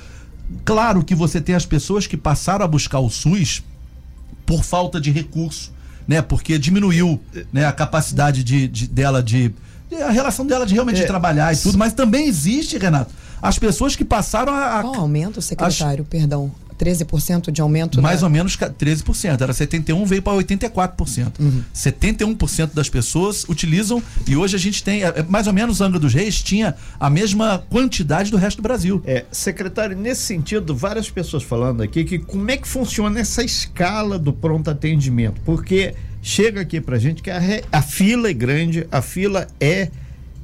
Claro 0.65 1.05
que 1.05 1.15
você 1.15 1.43
tem 1.43 1.55
as 1.55 1.67
pessoas 1.67 2.07
que 2.07 2.17
passaram 2.17 2.65
a 2.65 2.69
buscar 2.69 3.01
o 3.01 3.11
SUS 3.11 3.63
por 4.47 4.65
falta 4.65 4.99
de 4.99 5.11
recurso, 5.11 5.71
né? 6.09 6.23
Porque 6.23 6.59
diminuiu 6.59 7.21
né, 7.53 7.67
a 7.67 7.73
capacidade 7.73 8.43
de, 8.43 8.67
de 8.67 8.89
dela 8.89 9.23
de, 9.23 9.53
a 10.03 10.11
relação 10.11 10.47
dela 10.47 10.65
de 10.65 10.73
realmente 10.73 11.03
é, 11.03 11.07
trabalhar 11.07 11.53
e 11.53 11.57
tudo, 11.59 11.77
mas 11.77 11.93
também 11.93 12.27
existe, 12.27 12.79
Renato, 12.79 13.13
as 13.41 13.59
pessoas 13.59 13.97
que 13.97 14.05
passaram 14.05 14.53
a. 14.53 14.79
a 14.79 14.83
Qual 14.83 14.95
aumento, 14.97 15.41
secretário? 15.41 16.03
As, 16.03 16.09
Perdão. 16.09 16.53
13% 16.81 17.51
de 17.51 17.61
aumento? 17.61 18.01
Mais 18.01 18.21
da... 18.21 18.27
ou 18.27 18.31
menos 18.31 18.57
13%. 18.57 19.41
Era 19.41 19.53
71%, 19.53 20.07
veio 20.07 20.23
para 20.23 20.33
84%. 20.43 21.33
Uhum. 21.39 21.63
71% 21.75 22.71
das 22.73 22.89
pessoas 22.89 23.45
utilizam 23.49 24.03
e 24.27 24.35
hoje 24.35 24.57
a 24.57 24.59
gente 24.59 24.83
tem, 24.83 25.03
é, 25.03 25.23
mais 25.29 25.47
ou 25.47 25.53
menos, 25.53 25.83
Angra 25.83 25.99
dos 25.99 26.15
Reis 26.15 26.43
tinha 26.43 26.75
a 26.99 27.11
mesma 27.11 27.63
quantidade 27.69 28.31
do 28.31 28.39
resto 28.39 28.57
do 28.57 28.63
Brasil. 28.63 29.03
É, 29.05 29.27
secretário, 29.31 29.97
nesse 29.97 30.23
sentido, 30.23 30.75
várias 30.75 31.11
pessoas 31.11 31.43
falando 31.43 31.83
aqui 31.83 32.03
que 32.03 32.19
como 32.19 32.51
é 32.51 32.57
que 32.57 32.67
funciona 32.67 33.21
essa 33.21 33.45
escala 33.45 34.19
do 34.19 34.33
pronto 34.33 34.71
atendimento? 34.71 35.41
Porque 35.45 35.95
chega 36.23 36.63
aqui 36.63 36.81
pra 36.81 36.99
gente 36.99 37.23
que 37.23 37.31
a, 37.31 37.41
a 37.71 37.83
fila 37.83 38.31
é 38.31 38.33
grande, 38.33 38.87
a 38.91 39.03
fila 39.03 39.47
é 39.61 39.91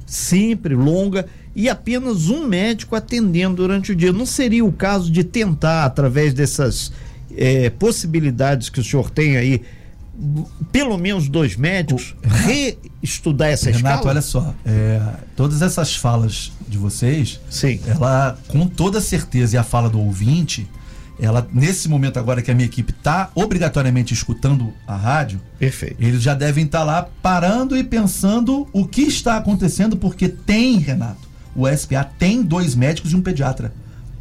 sempre 0.05 0.75
longa 0.75 1.25
e 1.57 1.67
apenas 1.67 2.29
um 2.29 2.47
médico 2.47 2.95
atendendo 2.95 3.55
durante 3.55 3.91
o 3.91 3.95
dia. 3.95 4.13
Não 4.13 4.27
seria 4.27 4.63
o 4.63 4.71
caso 4.71 5.11
de 5.11 5.23
tentar, 5.23 5.85
através 5.85 6.31
dessas 6.31 6.91
é, 7.35 7.71
possibilidades 7.71 8.69
que 8.69 8.79
o 8.79 8.83
senhor 8.83 9.09
tem 9.09 9.37
aí, 9.37 9.63
pelo 10.71 10.99
menos 10.99 11.27
dois 11.27 11.55
médicos, 11.55 12.15
o, 12.23 12.27
reestudar 12.27 13.49
essa 13.49 13.71
Renato, 13.71 13.95
escala? 13.95 14.09
olha 14.11 14.21
só, 14.21 14.53
é, 14.63 15.01
todas 15.35 15.63
essas 15.63 15.95
falas 15.95 16.51
de 16.67 16.77
vocês, 16.77 17.41
Sim. 17.49 17.79
ela, 17.87 18.37
com 18.47 18.67
toda 18.67 19.01
certeza, 19.01 19.55
e 19.55 19.57
a 19.57 19.63
fala 19.63 19.89
do 19.89 19.99
ouvinte, 19.99 20.67
ela 21.19 21.47
nesse 21.51 21.89
momento 21.89 22.19
agora 22.19 22.43
que 22.43 22.51
a 22.51 22.53
minha 22.53 22.67
equipe 22.67 22.91
está 22.91 23.31
obrigatoriamente 23.33 24.13
escutando 24.13 24.71
a 24.85 24.95
rádio, 24.95 25.41
Perfeito. 25.57 25.95
eles 25.99 26.21
já 26.21 26.35
devem 26.35 26.65
estar 26.65 26.79
tá 26.79 26.85
lá 26.85 27.09
parando 27.19 27.75
e 27.75 27.83
pensando 27.83 28.67
o 28.71 28.85
que 28.85 29.01
está 29.01 29.37
acontecendo, 29.37 29.97
porque 29.97 30.29
tem, 30.29 30.77
Renato, 30.77 31.26
o 31.57 31.67
SPA 31.67 32.03
tem 32.03 32.43
dois 32.43 32.75
médicos 32.75 33.11
e 33.11 33.15
um 33.15 33.21
pediatra. 33.21 33.73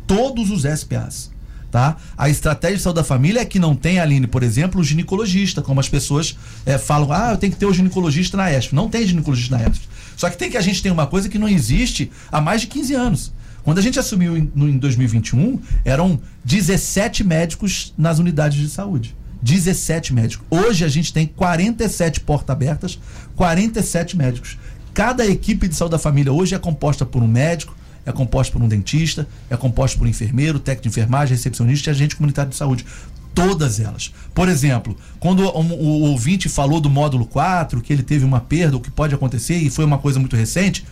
Todos 0.07 0.51
os 0.51 0.62
SPAs. 0.62 1.30
Tá? 1.70 1.97
A 2.16 2.30
estratégia 2.30 2.78
de 2.78 2.82
saúde 2.82 2.97
da 2.97 3.05
família 3.05 3.41
é 3.41 3.45
que 3.45 3.59
não 3.59 3.76
tem, 3.76 3.99
Aline, 3.99 4.26
por 4.26 4.43
exemplo, 4.43 4.80
o 4.80 4.84
ginecologista, 4.84 5.61
como 5.61 5.78
as 5.78 5.89
pessoas 5.89 6.37
é, 6.64 6.78
falam, 6.78 7.12
ah, 7.12 7.32
eu 7.32 7.37
tenho 7.37 7.53
que 7.53 7.59
ter 7.59 7.66
o 7.66 7.74
ginecologista 7.74 8.37
na 8.37 8.51
ESP. 8.51 8.74
Não 8.74 8.89
tem 8.89 9.07
ginecologista 9.07 9.59
na 9.59 9.68
ESP. 9.68 9.87
Só 10.16 10.30
que 10.30 10.39
tem 10.39 10.51
que 10.51 10.57
a 10.57 10.62
gente 10.62 10.82
tem 10.82 10.91
uma 10.91 11.07
coisa 11.07 11.28
que 11.28 11.39
não 11.39 11.49
existe 11.49 12.11
há 12.32 12.41
mais 12.41 12.62
de 12.62 12.68
15 12.68 12.95
anos. 12.95 13.32
Quando 13.62 13.78
a 13.78 13.82
gente 13.82 13.99
assumiu 13.99 14.39
em, 14.39 14.51
no, 14.55 14.68
em 14.68 14.78
2021, 14.78 15.61
eram 15.84 16.18
17 16.45 17.22
médicos 17.24 17.93
nas 17.99 18.18
unidades 18.18 18.59
de 18.59 18.68
saúde. 18.68 19.14
17 19.43 20.14
médicos. 20.14 20.47
Hoje 20.51 20.84
a 20.84 20.89
gente 20.89 21.12
tem 21.12 21.26
47 21.26 22.20
portas 22.20 22.51
abertas, 22.51 22.99
47 23.34 24.16
médicos. 24.16 24.57
Cada 24.97 25.26
equipe 25.26 25.68
de 25.68 25.76
saúde 25.76 25.92
da 25.92 25.99
família 25.99 26.32
hoje 26.32 26.55
é 26.55 26.59
composta 26.59 27.05
por 27.05 27.22
um 27.22 27.28
médico, 27.28 27.76
é 28.07 28.11
composta 28.11 28.51
por 28.51 28.62
um 28.62 28.66
dentista, 28.66 29.28
é 29.51 29.55
composta 29.55 29.99
por 29.99 30.07
um 30.07 30.09
enfermeiro, 30.09 30.59
técnico 30.59 30.84
de 30.84 30.88
enfermagem, 30.88 31.36
recepcionista 31.36 31.90
e 31.90 31.92
agente 31.92 32.16
comunitário 32.16 32.51
de 32.51 32.57
saúde. 32.57 32.86
Todas 33.34 33.78
elas. 33.78 34.11
Por 34.34 34.49
exemplo, 34.49 34.97
quando 35.20 35.40
o, 35.40 35.61
o, 35.61 35.84
o 35.84 36.01
ouvinte 36.12 36.49
falou 36.49 36.80
do 36.80 36.88
módulo 36.88 37.26
4, 37.26 37.82
que 37.82 37.92
ele 37.92 38.03
teve 38.03 38.24
uma 38.24 38.40
perda, 38.40 38.78
o 38.78 38.80
que 38.80 38.90
pode 38.90 39.14
acontecer, 39.14 39.57
e 39.57 39.68
foi 39.68 39.84
uma 39.84 39.99
coisa 39.99 40.18
muito 40.18 40.34
recente, 40.34 40.82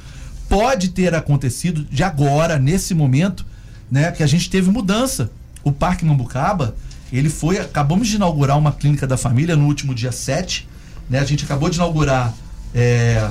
pode 0.50 0.90
ter 0.90 1.14
acontecido 1.14 1.82
de 1.82 2.02
agora, 2.02 2.58
nesse 2.58 2.92
momento, 2.92 3.46
né, 3.90 4.12
que 4.12 4.22
a 4.22 4.26
gente 4.26 4.50
teve 4.50 4.70
mudança. 4.70 5.30
O 5.62 5.72
Parque 5.72 6.04
Mambucaba, 6.04 6.76
ele 7.10 7.30
foi. 7.30 7.56
Acabamos 7.56 8.06
de 8.08 8.16
inaugurar 8.16 8.58
uma 8.58 8.72
clínica 8.72 9.06
da 9.06 9.16
família 9.16 9.56
no 9.56 9.64
último 9.64 9.94
dia 9.94 10.12
7. 10.12 10.68
Né, 11.08 11.20
a 11.20 11.24
gente 11.24 11.46
acabou 11.46 11.70
de 11.70 11.76
inaugurar. 11.76 12.34
É, 12.74 13.30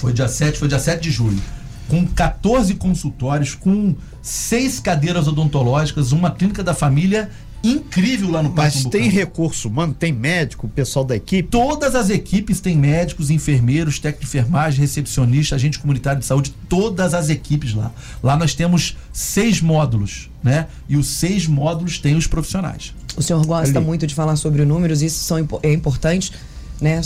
foi 0.00 0.14
dia 0.14 0.28
7, 0.28 0.58
foi 0.58 0.66
dia 0.66 0.78
7 0.78 1.02
de 1.02 1.10
julho. 1.10 1.40
Com 1.88 2.06
14 2.06 2.74
consultórios, 2.76 3.54
com 3.54 3.94
seis 4.22 4.80
cadeiras 4.80 5.28
odontológicas, 5.28 6.12
uma 6.12 6.30
clínica 6.30 6.62
da 6.62 6.72
família 6.72 7.30
incrível 7.62 8.30
lá 8.30 8.42
no 8.42 8.50
Parque 8.52 8.78
Mas 8.82 8.90
tem 8.90 9.10
recurso 9.10 9.68
humano, 9.68 9.92
tem 9.92 10.12
médico, 10.12 10.66
o 10.66 10.70
pessoal 10.70 11.04
da 11.04 11.14
equipe? 11.14 11.46
Todas 11.50 11.94
as 11.94 12.08
equipes 12.08 12.58
têm 12.58 12.74
médicos, 12.74 13.28
enfermeiros, 13.28 13.98
técnico 13.98 14.24
de 14.24 14.28
enfermagem, 14.28 14.80
recepcionista, 14.80 15.56
agente 15.56 15.78
comunitário 15.78 16.20
de 16.20 16.26
saúde, 16.26 16.54
todas 16.68 17.12
as 17.12 17.28
equipes 17.28 17.74
lá. 17.74 17.92
Lá 18.22 18.36
nós 18.36 18.54
temos 18.54 18.96
seis 19.12 19.60
módulos, 19.60 20.30
né? 20.42 20.68
E 20.88 20.96
os 20.96 21.06
seis 21.06 21.46
módulos 21.46 21.98
têm 21.98 22.16
os 22.16 22.26
profissionais. 22.26 22.94
O 23.16 23.22
senhor 23.22 23.44
gosta 23.44 23.78
Ali. 23.78 23.86
muito 23.86 24.06
de 24.06 24.14
falar 24.14 24.36
sobre 24.36 24.64
números, 24.64 25.02
isso 25.02 25.22
são, 25.22 25.46
é 25.62 25.72
importante. 25.72 26.32
Né? 26.80 27.00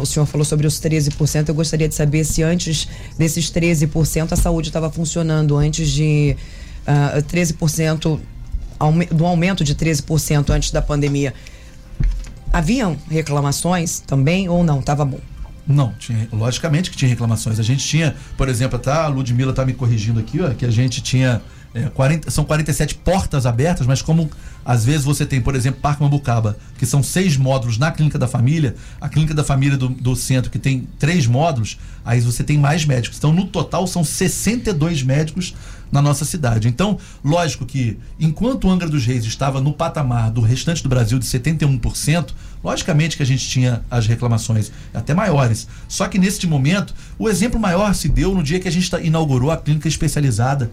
O 0.00 0.06
senhor 0.06 0.26
falou 0.26 0.44
sobre 0.44 0.66
os 0.66 0.80
13%. 0.80 1.48
Eu 1.48 1.54
gostaria 1.54 1.88
de 1.88 1.94
saber 1.94 2.24
se 2.24 2.42
antes 2.42 2.88
desses 3.16 3.50
13% 3.50 4.32
a 4.32 4.36
saúde 4.36 4.68
estava 4.68 4.90
funcionando, 4.90 5.56
antes 5.56 5.88
de 5.90 6.36
uh, 6.86 7.18
ah, 7.18 7.22
13% 7.22 8.18
do 9.12 9.24
aumento 9.24 9.64
de 9.64 9.74
13% 9.74 10.50
antes 10.50 10.70
da 10.70 10.82
pandemia, 10.82 11.32
haviam 12.52 12.96
reclamações 13.10 14.00
também 14.00 14.48
ou 14.48 14.64
não? 14.64 14.80
Estava 14.80 15.04
bom? 15.04 15.20
Não, 15.66 15.92
tinha, 15.94 16.28
logicamente 16.32 16.90
que 16.90 16.96
tinha 16.96 17.08
reclamações. 17.08 17.58
A 17.58 17.62
gente 17.62 17.84
tinha, 17.84 18.14
por 18.36 18.48
exemplo, 18.48 18.78
tá, 18.78 19.04
a 19.04 19.08
Ludmilla 19.08 19.50
está 19.50 19.64
me 19.64 19.72
corrigindo 19.72 20.20
aqui, 20.20 20.40
ó, 20.40 20.50
que 20.50 20.64
a 20.64 20.70
gente 20.70 21.00
tinha 21.00 21.42
é, 21.76 21.90
40, 21.90 22.30
são 22.30 22.42
47 22.42 22.94
portas 22.94 23.44
abertas, 23.44 23.86
mas 23.86 24.00
como 24.00 24.30
às 24.64 24.82
vezes 24.82 25.04
você 25.04 25.26
tem, 25.26 25.42
por 25.42 25.54
exemplo, 25.54 25.78
Parque 25.78 26.02
Mambucaba, 26.02 26.56
que 26.78 26.86
são 26.86 27.02
seis 27.02 27.36
módulos 27.36 27.76
na 27.76 27.92
Clínica 27.92 28.18
da 28.18 28.26
Família, 28.26 28.74
a 28.98 29.10
Clínica 29.10 29.34
da 29.34 29.44
Família 29.44 29.76
do, 29.76 29.90
do 29.90 30.16
centro, 30.16 30.50
que 30.50 30.58
tem 30.58 30.88
três 30.98 31.26
módulos, 31.26 31.78
aí 32.02 32.18
você 32.22 32.42
tem 32.42 32.56
mais 32.56 32.86
médicos. 32.86 33.18
Então, 33.18 33.30
no 33.30 33.46
total, 33.46 33.86
são 33.86 34.02
62 34.02 35.02
médicos 35.02 35.54
na 35.92 36.00
nossa 36.00 36.24
cidade. 36.24 36.66
Então, 36.66 36.98
lógico 37.22 37.66
que, 37.66 37.98
enquanto 38.18 38.70
Angra 38.70 38.88
dos 38.88 39.04
Reis 39.04 39.26
estava 39.26 39.60
no 39.60 39.72
patamar 39.74 40.30
do 40.30 40.40
restante 40.40 40.82
do 40.82 40.88
Brasil 40.88 41.18
de 41.18 41.26
71%, 41.26 42.30
logicamente 42.64 43.18
que 43.18 43.22
a 43.22 43.26
gente 43.26 43.46
tinha 43.46 43.82
as 43.90 44.06
reclamações 44.06 44.72
até 44.94 45.12
maiores. 45.12 45.68
Só 45.86 46.08
que 46.08 46.18
neste 46.18 46.46
momento, 46.46 46.94
o 47.18 47.28
exemplo 47.28 47.60
maior 47.60 47.94
se 47.94 48.08
deu 48.08 48.34
no 48.34 48.42
dia 48.42 48.58
que 48.58 48.66
a 48.66 48.72
gente 48.72 48.90
inaugurou 49.02 49.50
a 49.50 49.58
clínica 49.58 49.86
especializada 49.86 50.70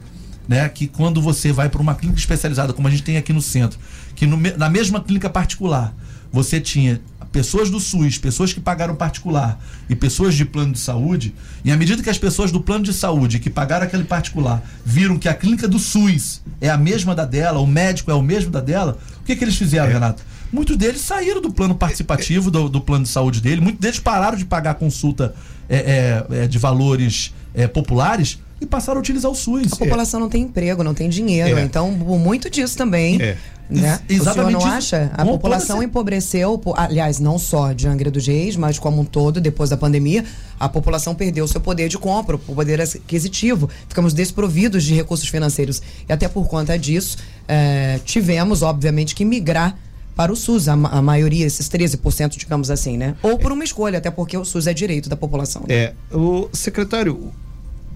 né? 0.48 0.68
Que 0.70 0.88
quando 0.88 1.22
você 1.22 1.52
vai 1.52 1.70
para 1.70 1.82
uma 1.82 1.96
clínica 1.96 2.20
especializada, 2.20 2.74
como 2.74 2.88
a 2.88 2.92
gente 2.92 3.04
tem 3.04 3.18
aqui 3.18 3.34
no 3.34 3.42
centro, 3.42 3.80
que 4.16 4.26
no, 4.26 4.38
na 4.58 4.70
mesma 4.70 5.02
clínica 5.02 5.30
particular 5.30 5.94
você 6.32 6.60
tinha 6.60 7.00
pessoas 7.34 7.70
do 7.70 7.80
SUS, 7.80 8.20
pessoas 8.20 8.54
que 8.54 8.60
pagaram 8.60 8.96
particular 8.96 9.60
e 9.90 9.96
pessoas 9.96 10.36
de 10.36 10.46
plano 10.46 10.72
de 10.72 10.80
saúde, 10.80 11.34
e 11.66 11.72
à 11.72 11.76
medida 11.76 12.02
que 12.04 12.10
as 12.10 12.18
pessoas 12.18 12.52
do 12.52 12.62
plano 12.62 12.86
de 12.86 12.94
saúde 12.94 13.40
que 13.40 13.50
pagaram 13.50 13.86
aquele 13.86 14.04
particular 14.04 14.64
viram 14.86 15.18
que 15.18 15.28
a 15.28 15.34
clínica 15.34 15.68
do 15.68 15.80
SUS 15.80 16.44
é 16.62 16.70
a 16.70 16.78
mesma 16.78 17.16
da 17.16 17.26
dela, 17.26 17.60
o 17.60 17.66
médico 17.66 18.12
é 18.12 18.14
o 18.14 18.22
mesmo 18.22 18.52
da 18.52 18.62
dela, 18.62 19.00
o 19.20 19.24
que, 19.24 19.36
que 19.36 19.44
eles 19.44 19.56
fizeram, 19.56 19.90
é. 19.90 19.94
Renato? 19.94 20.24
Muitos 20.52 20.78
deles 20.78 21.02
saíram 21.02 21.42
do 21.42 21.52
plano 21.52 21.74
participativo 21.74 22.52
do, 22.52 22.70
do, 22.70 22.80
plano 22.80 23.04
de 23.04 23.10
saúde 23.10 23.42
dele, 23.42 23.60
muitos 23.60 23.82
deles 23.82 24.00
pararam 24.00 24.38
de 24.38 24.46
pagar 24.46 24.76
consulta 24.76 25.34
é, 25.68 26.24
é, 26.30 26.44
é 26.44 26.48
de 26.48 26.60
valores 26.60 27.34
é, 27.56 27.68
populares 27.68 28.38
e 28.64 28.66
passaram 28.66 28.98
a 28.98 29.02
utilizar 29.02 29.30
o 29.30 29.36
SUS. 29.36 29.74
A 29.74 29.76
população 29.76 30.20
não 30.20 30.30
tem 30.30 30.44
emprego, 30.44 30.84
não 30.84 30.94
tem 30.94 31.10
dinheiro. 31.10 31.60
É. 31.60 31.64
Então, 31.64 31.92
muito 31.92 32.50
disso 32.50 32.78
também. 32.78 33.22
É. 33.22 33.38
Né? 33.70 34.00
Exatamente. 34.10 34.56
O 34.56 34.60
não 34.60 34.66
acha? 34.66 35.12
A 35.14 35.26
população 35.26 35.82
empobreceu, 35.82 36.62
aliás, 36.76 37.20
não 37.20 37.40
só 37.40 37.72
de 37.72 37.88
Angra 37.88 38.12
dos 38.12 38.28
Reis, 38.28 38.56
mas 38.56 38.78
como 38.78 39.02
um 39.02 39.06
todo, 39.06 39.40
depois 39.40 39.70
da 39.70 39.78
pandemia, 39.78 40.24
a 40.60 40.68
população 40.68 41.16
perdeu 41.16 41.48
seu 41.48 41.62
poder 41.62 41.90
de 41.90 41.98
compra, 41.98 42.36
o 42.36 42.40
poder 42.40 42.82
aquisitivo. 42.82 43.70
Ficamos 43.88 44.14
desprovidos 44.14 44.84
de 44.84 44.94
recursos 44.94 45.28
financeiros. 45.28 45.82
E 46.08 46.12
até 46.12 46.28
por 46.28 46.48
conta 46.48 46.78
disso, 46.78 47.18
é, 47.48 48.00
tivemos, 48.06 48.62
obviamente, 48.62 49.16
que 49.16 49.26
migrar 49.26 49.78
para 50.16 50.32
o 50.32 50.36
SUS, 50.36 50.68
a, 50.68 50.74
a, 50.74 51.02
maioria, 51.02 51.46
esses 51.46 51.68
13%, 51.68 52.38
digamos 52.38 52.70
assim, 52.70 52.98
né? 52.98 53.16
Ou 53.24 53.40
por 53.40 53.52
uma 53.52 53.64
escolha, 53.64 53.98
até 53.98 54.12
porque 54.12 54.38
o 54.38 54.46
SUS 54.46 54.68
é 54.68 54.74
direito 54.74 55.10
da 55.10 55.16
população. 55.16 55.64
Né? 55.68 55.76
É, 55.76 55.94
o 56.12 56.50
secretário, 56.54 57.34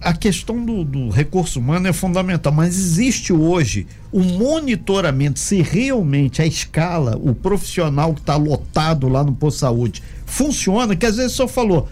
a 0.00 0.12
questão 0.12 0.64
do, 0.64 0.84
do, 0.84 1.10
recurso 1.10 1.58
humano 1.58 1.88
é 1.88 1.92
fundamental, 1.92 2.52
mas 2.52 2.76
existe 2.76 3.32
hoje 3.32 3.86
o 4.12 4.20
monitoramento 4.20 5.38
se 5.38 5.60
realmente 5.60 6.40
a 6.40 6.46
escala, 6.46 7.18
o 7.20 7.34
profissional 7.34 8.14
que 8.14 8.20
está 8.20 8.36
lotado 8.36 9.08
lá 9.08 9.24
no 9.24 9.32
posto 9.32 9.56
de 9.56 9.60
saúde 9.60 10.02
funciona, 10.24 10.94
que 10.94 11.04
às 11.04 11.16
vezes 11.16 11.32
só 11.32 11.48
falou, 11.48 11.88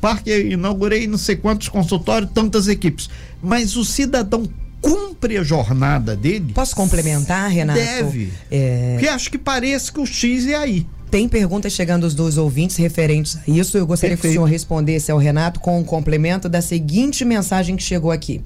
parque 0.00 0.30
inaugurei 0.50 1.06
não 1.06 1.18
sei 1.18 1.36
quantos 1.36 1.68
consultórios, 1.68 2.30
tantas 2.32 2.68
equipes, 2.68 3.08
mas 3.42 3.76
o 3.76 3.84
cidadão 3.84 4.48
cumpre 4.80 5.38
a 5.38 5.42
jornada 5.42 6.14
dele. 6.14 6.52
Posso 6.52 6.76
complementar, 6.76 7.50
Renato? 7.50 7.78
Deve. 7.78 8.32
É... 8.50 8.94
Porque 8.94 9.08
acho 9.08 9.30
que 9.30 9.38
parece 9.38 9.90
que 9.90 10.00
o 10.00 10.06
X 10.06 10.46
é 10.46 10.54
aí. 10.54 10.86
Tem 11.10 11.28
perguntas 11.28 11.72
chegando 11.72 12.02
dos 12.02 12.14
dois 12.14 12.36
ouvintes 12.36 12.76
referentes 12.76 13.36
a 13.36 13.50
isso. 13.50 13.78
Eu 13.78 13.86
gostaria 13.86 14.16
Perfeito. 14.16 14.32
que 14.32 14.38
o 14.38 14.42
senhor 14.42 14.50
respondesse 14.50 15.12
ao 15.12 15.18
Renato 15.18 15.60
com 15.60 15.78
um 15.78 15.84
complemento 15.84 16.48
da 16.48 16.60
seguinte 16.60 17.24
mensagem 17.24 17.76
que 17.76 17.82
chegou 17.82 18.10
aqui. 18.10 18.40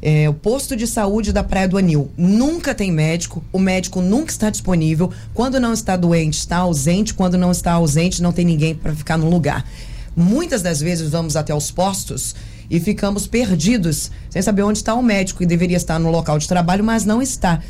É, 0.00 0.28
o 0.28 0.34
posto 0.34 0.76
de 0.76 0.86
saúde 0.86 1.32
da 1.32 1.42
Praia 1.42 1.68
do 1.68 1.76
Anil 1.78 2.10
nunca 2.16 2.74
tem 2.74 2.92
médico, 2.92 3.42
o 3.52 3.58
médico 3.58 4.00
nunca 4.00 4.30
está 4.30 4.50
disponível. 4.50 5.10
Quando 5.34 5.58
não 5.58 5.72
está 5.72 5.96
doente, 5.96 6.38
está 6.38 6.58
ausente. 6.58 7.14
Quando 7.14 7.36
não 7.36 7.50
está 7.50 7.72
ausente, 7.72 8.22
não 8.22 8.32
tem 8.32 8.44
ninguém 8.44 8.74
para 8.74 8.94
ficar 8.94 9.16
no 9.16 9.28
lugar. 9.28 9.68
Muitas 10.14 10.62
das 10.62 10.80
vezes 10.80 11.10
vamos 11.10 11.36
até 11.36 11.54
os 11.54 11.70
postos 11.70 12.34
e 12.70 12.80
ficamos 12.80 13.26
perdidos, 13.26 14.10
sem 14.30 14.40
saber 14.42 14.62
onde 14.62 14.78
está 14.78 14.94
o 14.94 15.02
médico 15.02 15.40
que 15.40 15.46
deveria 15.46 15.76
estar 15.76 15.98
no 15.98 16.10
local 16.10 16.38
de 16.38 16.48
trabalho, 16.48 16.82
mas 16.82 17.04
não 17.04 17.20
está. 17.20 17.60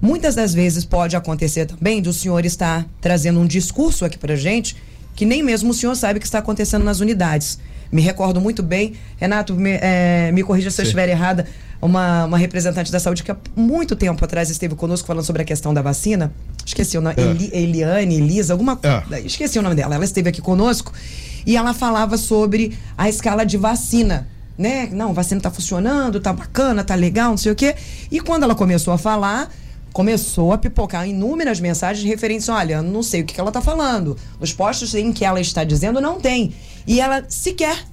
Muitas 0.00 0.34
das 0.34 0.54
vezes 0.54 0.84
pode 0.84 1.14
acontecer 1.14 1.66
também 1.66 2.00
do 2.00 2.12
senhor 2.12 2.44
estar 2.44 2.86
trazendo 3.00 3.40
um 3.40 3.46
discurso 3.46 4.04
aqui 4.04 4.18
pra 4.18 4.34
gente 4.34 4.76
que 5.14 5.26
nem 5.26 5.42
mesmo 5.42 5.70
o 5.70 5.74
senhor 5.74 5.94
sabe 5.96 6.16
o 6.16 6.20
que 6.20 6.26
está 6.26 6.38
acontecendo 6.38 6.82
nas 6.82 7.00
unidades. 7.00 7.58
Me 7.92 8.00
recordo 8.00 8.40
muito 8.40 8.62
bem, 8.62 8.94
Renato, 9.18 9.54
me, 9.54 9.72
é, 9.72 10.30
me 10.32 10.42
corrija 10.42 10.70
se 10.70 10.76
Sim. 10.76 10.82
eu 10.82 10.84
estiver 10.84 11.08
errada, 11.08 11.46
uma, 11.82 12.24
uma 12.24 12.38
representante 12.38 12.90
da 12.90 13.00
saúde 13.00 13.22
que 13.22 13.30
há 13.30 13.36
muito 13.56 13.96
tempo 13.96 14.24
atrás 14.24 14.48
esteve 14.48 14.74
conosco 14.74 15.06
falando 15.06 15.24
sobre 15.24 15.42
a 15.42 15.44
questão 15.44 15.74
da 15.74 15.82
vacina. 15.82 16.32
Esqueci 16.64 16.96
o 16.96 17.00
nome, 17.00 17.16
é. 17.18 17.22
Eli, 17.22 17.50
Eliane, 17.52 18.14
Elisa, 18.16 18.54
alguma 18.54 18.76
coisa. 18.76 19.04
É. 19.10 19.20
Esqueci 19.20 19.58
o 19.58 19.62
nome 19.62 19.74
dela. 19.74 19.94
Ela 19.94 20.04
esteve 20.04 20.28
aqui 20.28 20.40
conosco 20.40 20.92
e 21.44 21.56
ela 21.56 21.74
falava 21.74 22.16
sobre 22.16 22.78
a 22.96 23.08
escala 23.08 23.44
de 23.44 23.56
vacina. 23.56 24.28
Né? 24.56 24.88
Não, 24.92 25.12
vacina 25.12 25.38
está 25.38 25.50
funcionando, 25.50 26.20
tá 26.20 26.32
bacana, 26.32 26.84
tá 26.84 26.94
legal, 26.94 27.30
não 27.30 27.38
sei 27.38 27.52
o 27.52 27.56
quê. 27.56 27.74
E 28.10 28.20
quando 28.20 28.44
ela 28.44 28.54
começou 28.54 28.92
a 28.92 28.98
falar, 28.98 29.50
começou 29.92 30.52
a 30.52 30.58
pipocar 30.58 31.08
inúmeras 31.08 31.60
mensagens 31.60 32.08
referentes, 32.08 32.48
olha, 32.48 32.82
não 32.82 33.02
sei 33.02 33.22
o 33.22 33.24
que, 33.24 33.38
ela 33.40 33.50
está 33.50 33.60
falando. 33.60 34.16
Nos 34.38 34.52
postos 34.52 34.94
em 34.94 35.12
que 35.12 35.24
ela 35.24 35.40
está 35.40 35.64
dizendo, 35.64 36.00
não 36.00 36.20
tem. 36.20 36.54
E 36.86 37.00
ela 37.00 37.24
sequer 37.28 37.84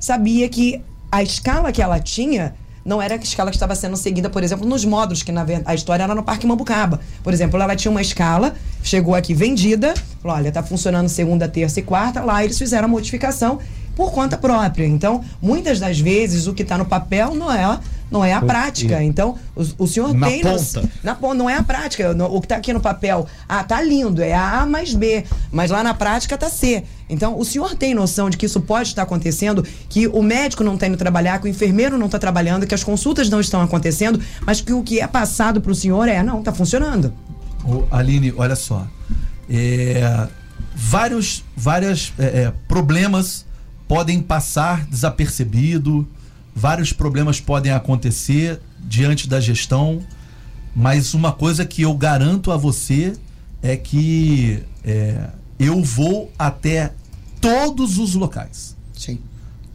sabia 0.00 0.48
que 0.48 0.82
a 1.10 1.22
escala 1.22 1.72
que 1.72 1.82
ela 1.82 1.98
tinha 1.98 2.54
não 2.84 3.02
era 3.02 3.14
a 3.14 3.18
escala 3.18 3.50
que 3.50 3.56
estava 3.56 3.74
sendo 3.74 3.96
seguida, 3.96 4.30
por 4.30 4.44
exemplo, 4.44 4.64
nos 4.66 4.84
módulos, 4.84 5.22
que 5.22 5.32
na 5.32 5.44
a 5.64 5.74
história 5.74 6.04
era 6.04 6.14
no 6.14 6.22
Parque 6.22 6.46
Mambucaba. 6.46 7.00
Por 7.22 7.32
exemplo, 7.32 7.60
ela 7.60 7.74
tinha 7.74 7.90
uma 7.90 8.00
escala, 8.00 8.54
chegou 8.82 9.14
aqui 9.16 9.34
vendida, 9.34 9.92
falou, 10.22 10.36
olha, 10.36 10.48
está 10.48 10.62
funcionando 10.62 11.08
segunda, 11.08 11.48
terça 11.48 11.80
e 11.80 11.82
quarta, 11.82 12.22
lá 12.22 12.44
eles 12.44 12.56
fizeram 12.56 12.84
a 12.84 12.88
modificação 12.88 13.58
por 13.96 14.12
conta 14.12 14.36
própria. 14.36 14.86
Então, 14.86 15.24
muitas 15.42 15.80
das 15.80 15.98
vezes, 15.98 16.46
o 16.46 16.54
que 16.54 16.62
está 16.62 16.78
no 16.78 16.84
papel 16.84 17.34
não 17.34 17.52
é 17.52 17.80
não 18.10 18.24
é 18.24 18.32
a 18.32 18.40
prática. 18.40 19.02
Então, 19.02 19.36
o, 19.54 19.84
o 19.84 19.86
senhor 19.86 20.14
na 20.14 20.28
tem. 20.28 20.42
Ponta. 20.42 20.88
na 21.02 21.14
ponta. 21.14 21.34
Não 21.34 21.50
é 21.50 21.56
a 21.56 21.62
prática. 21.62 22.14
No, 22.14 22.26
o 22.26 22.40
que 22.40 22.46
está 22.46 22.56
aqui 22.56 22.72
no 22.72 22.80
papel, 22.80 23.26
ah, 23.48 23.64
tá 23.64 23.80
lindo, 23.82 24.22
é 24.22 24.34
A 24.34 24.64
mais 24.64 24.94
B. 24.94 25.24
Mas 25.50 25.70
lá 25.70 25.82
na 25.82 25.94
prática 25.94 26.38
tá 26.38 26.48
C. 26.48 26.84
Então, 27.08 27.38
o 27.38 27.44
senhor 27.44 27.74
tem 27.74 27.94
noção 27.94 28.30
de 28.30 28.36
que 28.36 28.46
isso 28.46 28.60
pode 28.60 28.88
estar 28.88 29.02
acontecendo, 29.02 29.64
que 29.88 30.06
o 30.08 30.22
médico 30.22 30.64
não 30.64 30.74
está 30.74 30.86
indo 30.86 30.96
trabalhar, 30.96 31.38
que 31.40 31.46
o 31.46 31.48
enfermeiro 31.48 31.96
não 31.98 32.06
está 32.06 32.18
trabalhando, 32.18 32.66
que 32.66 32.74
as 32.74 32.82
consultas 32.82 33.28
não 33.28 33.40
estão 33.40 33.60
acontecendo, 33.60 34.20
mas 34.44 34.60
que 34.60 34.72
o 34.72 34.82
que 34.82 35.00
é 35.00 35.06
passado 35.06 35.60
para 35.60 35.72
o 35.72 35.74
senhor 35.74 36.08
é, 36.08 36.22
não, 36.22 36.40
está 36.40 36.52
funcionando. 36.52 37.12
Ô, 37.64 37.84
Aline, 37.90 38.32
olha 38.36 38.56
só. 38.56 38.86
É, 39.48 40.26
vários 40.74 41.44
vários 41.56 42.12
é, 42.18 42.24
é, 42.24 42.52
problemas 42.66 43.46
podem 43.88 44.20
passar 44.20 44.84
desapercebido, 44.86 46.06
vários 46.56 46.90
problemas 46.90 47.38
podem 47.38 47.70
acontecer 47.70 48.58
diante 48.80 49.28
da 49.28 49.38
gestão, 49.38 50.00
mas 50.74 51.12
uma 51.12 51.30
coisa 51.30 51.66
que 51.66 51.82
eu 51.82 51.92
garanto 51.94 52.50
a 52.50 52.56
você 52.56 53.12
é 53.62 53.76
que 53.76 54.62
é, 54.82 55.28
eu 55.58 55.82
vou 55.82 56.32
até 56.38 56.94
todos 57.42 57.98
os 57.98 58.14
locais. 58.14 58.74
Sim. 58.94 59.18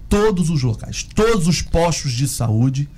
Todos 0.09 0.49
os 0.49 0.63
locais, 0.63 1.03
todos 1.03 1.47
os 1.47 1.61
postos 1.61 2.13
de 2.13 2.27
saúde, 2.27 2.89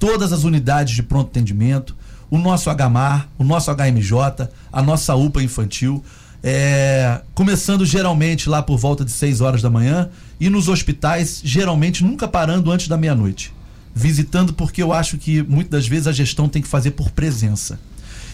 todas 0.00 0.32
as 0.32 0.42
unidades 0.42 0.96
de 0.96 1.02
pronto 1.04 1.28
atendimento, 1.28 1.96
o 2.28 2.38
nosso 2.38 2.68
HMAR, 2.74 3.28
o 3.38 3.44
nosso 3.44 3.70
HMJ, 3.72 4.48
a 4.72 4.82
nossa 4.82 5.14
UPA 5.14 5.42
infantil, 5.42 6.02
é, 6.42 7.20
começando 7.34 7.84
geralmente 7.84 8.48
lá 8.48 8.62
por 8.62 8.78
volta 8.78 9.04
de 9.04 9.10
6 9.10 9.40
horas 9.40 9.62
da 9.62 9.70
manhã 9.70 10.10
e 10.38 10.48
nos 10.48 10.68
hospitais, 10.68 11.40
geralmente 11.42 12.04
nunca 12.04 12.28
parando 12.28 12.70
antes 12.70 12.88
da 12.88 12.96
meia-noite. 12.96 13.52
Visitando 13.94 14.52
porque 14.52 14.82
eu 14.82 14.92
acho 14.92 15.18
que 15.18 15.42
muitas 15.42 15.70
das 15.70 15.88
vezes 15.88 16.06
a 16.06 16.12
gestão 16.12 16.48
tem 16.48 16.62
que 16.62 16.68
fazer 16.68 16.92
por 16.92 17.10
presença. 17.10 17.80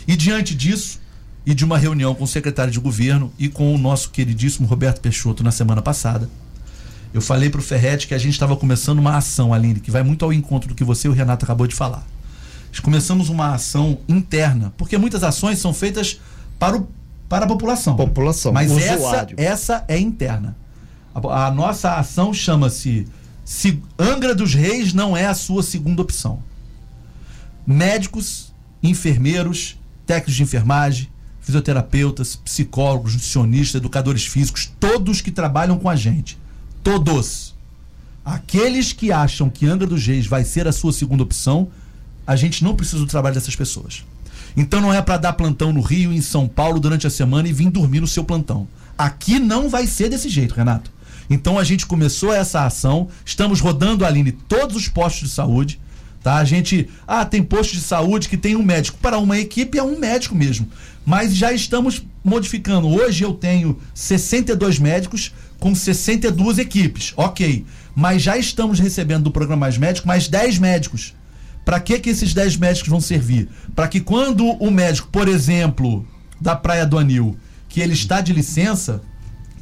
E 0.07 0.17
diante 0.17 0.55
disso, 0.55 1.01
e 1.47 1.55
de 1.55 1.65
uma 1.65 1.79
reunião 1.79 2.15
com 2.15 2.25
o 2.25 2.29
secretário 2.29 2.73
de 2.73 2.81
governo 2.81 3.33
e 3.39 3.49
com 3.49 3.75
o 3.75 3.79
nosso 3.79 4.11
queridíssimo 4.11 4.67
Roberto 4.67 5.01
Peixoto 5.01 5.43
na 5.43 5.51
semana 5.51 5.81
passada, 5.81 6.29
eu 7.13 7.21
falei 7.21 7.49
para 7.49 7.61
o 7.61 7.63
Ferretti 7.63 8.09
que 8.09 8.15
a 8.15 8.19
gente 8.19 8.33
estava 8.33 8.57
começando 8.57 8.99
uma 8.99 9.17
ação, 9.17 9.55
Aline, 9.55 9.81
que 9.81 9.91
vai 9.91 10.03
muito 10.03 10.25
ao 10.25 10.33
encontro 10.33 10.69
do 10.69 10.75
que 10.75 10.83
você 10.83 11.07
e 11.07 11.11
o 11.11 11.15
Renato 11.15 11.45
acabou 11.45 11.67
de 11.67 11.75
falar. 11.75 12.05
Começamos 12.83 13.29
uma 13.29 13.55
ação 13.55 13.99
interna, 14.09 14.75
porque 14.77 14.99
muitas 14.99 15.23
ações 15.23 15.61
são 15.61 15.73
feitas 15.73 16.21
para, 16.59 16.77
o, 16.77 16.89
para 17.29 17.45
a 17.45 17.49
população. 17.49 17.97
População, 17.97 18.53
Mas 18.53 18.71
usuário. 18.71 19.35
essa, 19.39 19.75
essa 19.77 19.85
é 19.89 19.99
interna. 19.99 20.57
A, 21.15 21.47
a 21.47 21.51
nossa 21.51 21.95
ação 21.95 22.33
chama-se 22.33 23.07
se 23.45 23.83
Angra 23.99 24.35
dos 24.35 24.55
Reis 24.55 24.93
não 24.95 25.17
é 25.17 25.27
a 25.27 25.35
sua 25.35 25.63
segunda 25.63 26.01
opção. 26.01 26.43
Médicos, 27.67 28.53
enfermeiros, 28.83 29.79
técnicos 30.07 30.35
de 30.35 30.43
enfermagem, 30.43 31.09
fisioterapeutas, 31.41 32.37
psicólogos, 32.37 33.13
nutricionistas, 33.13 33.81
educadores 33.81 34.27
físicos, 34.27 34.73
todos 34.81 35.21
que 35.21 35.31
trabalham 35.31 35.79
com 35.79 35.89
a 35.89 35.97
gente. 35.97 36.39
Todos. 36.83 37.55
Aqueles 38.25 38.93
que 38.93 39.13
acham 39.13 39.51
que 39.51 39.67
Angra 39.67 39.87
dos 39.87 40.07
Reis 40.07 40.27
vai 40.27 40.45
ser 40.45 40.67
a 40.67 40.73
sua 40.73 40.93
segunda 40.93 41.23
opção, 41.23 41.69
a 42.27 42.35
gente 42.37 42.65
não 42.65 42.75
precisa 42.75 42.99
do 42.99 43.07
trabalho 43.07 43.35
dessas 43.35 43.55
pessoas. 43.55 44.05
Então 44.57 44.81
não 44.81 44.93
é 44.93 45.03
para 45.03 45.17
dar 45.17 45.33
plantão 45.33 45.73
no 45.73 45.81
Rio, 45.81 46.13
em 46.13 46.21
São 46.21 46.47
Paulo 46.47 46.79
durante 46.79 47.07
a 47.07 47.11
semana 47.11 47.49
e 47.49 47.53
vir 47.53 47.71
dormir 47.71 48.01
no 48.01 48.07
seu 48.07 48.25
plantão. 48.25 48.69
Aqui 48.97 49.39
não 49.39 49.69
vai 49.69 49.87
ser 49.87 50.09
desse 50.09 50.29
jeito, 50.29 50.55
Renato. 50.55 50.93
Então 51.29 51.59
a 51.59 51.65
gente 51.65 51.87
começou 51.87 52.33
essa 52.33 52.65
ação, 52.65 53.09
estamos 53.25 53.61
rodando, 53.61 54.05
Aline, 54.05 54.33
todos 54.33 54.77
os 54.77 54.89
postos 54.89 55.29
de 55.29 55.35
saúde. 55.35 55.81
Tá? 56.23 56.37
A 56.37 56.45
gente. 56.45 56.89
Ah, 57.07 57.27
tem 57.27 57.43
posto 57.43 57.75
de 57.75 57.83
saúde 57.83 58.31
que 58.31 58.39
tem 58.39 58.57
um 58.57 58.63
médico. 58.63 58.97
Para 58.97 59.19
uma 59.19 59.39
equipe 59.39 59.77
é 59.77 59.83
um 59.83 59.99
médico 59.99 60.35
mesmo. 60.35 60.67
Mas 61.05 61.37
já 61.37 61.53
estamos 61.53 62.03
modificando. 62.25 62.89
Hoje 62.89 63.23
eu 63.23 63.35
tenho 63.35 63.79
62 63.93 64.79
médicos 64.79 65.35
com 65.61 65.75
62 65.75 66.59
equipes. 66.59 67.13
Ok. 67.15 67.67
Mas 67.95 68.23
já 68.23 68.39
estamos 68.39 68.81
recebendo 68.81 69.25
do 69.25 69.31
programa 69.31 69.61
Mais 69.61 69.77
Médico 69.77 70.09
mais 70.09 70.27
10 70.27 70.59
médicos. 70.59 71.15
Para 71.65 71.81
que, 71.81 71.99
que 71.99 72.11
esses 72.11 72.35
10 72.35 72.57
médicos 72.57 72.89
vão 72.89 73.01
servir? 73.01 73.49
Para 73.75 73.89
que 73.89 74.01
quando 74.01 74.47
o 74.47 74.71
médico, 74.71 75.09
por 75.11 75.29
exemplo, 75.29 76.07
da 76.41 76.55
Praia 76.55 76.85
do 76.87 76.99
Anil, 76.99 77.37
que 77.69 77.81
ele 77.81 77.95
está 77.95 78.21
de 78.21 78.33
licença, 78.33 79.03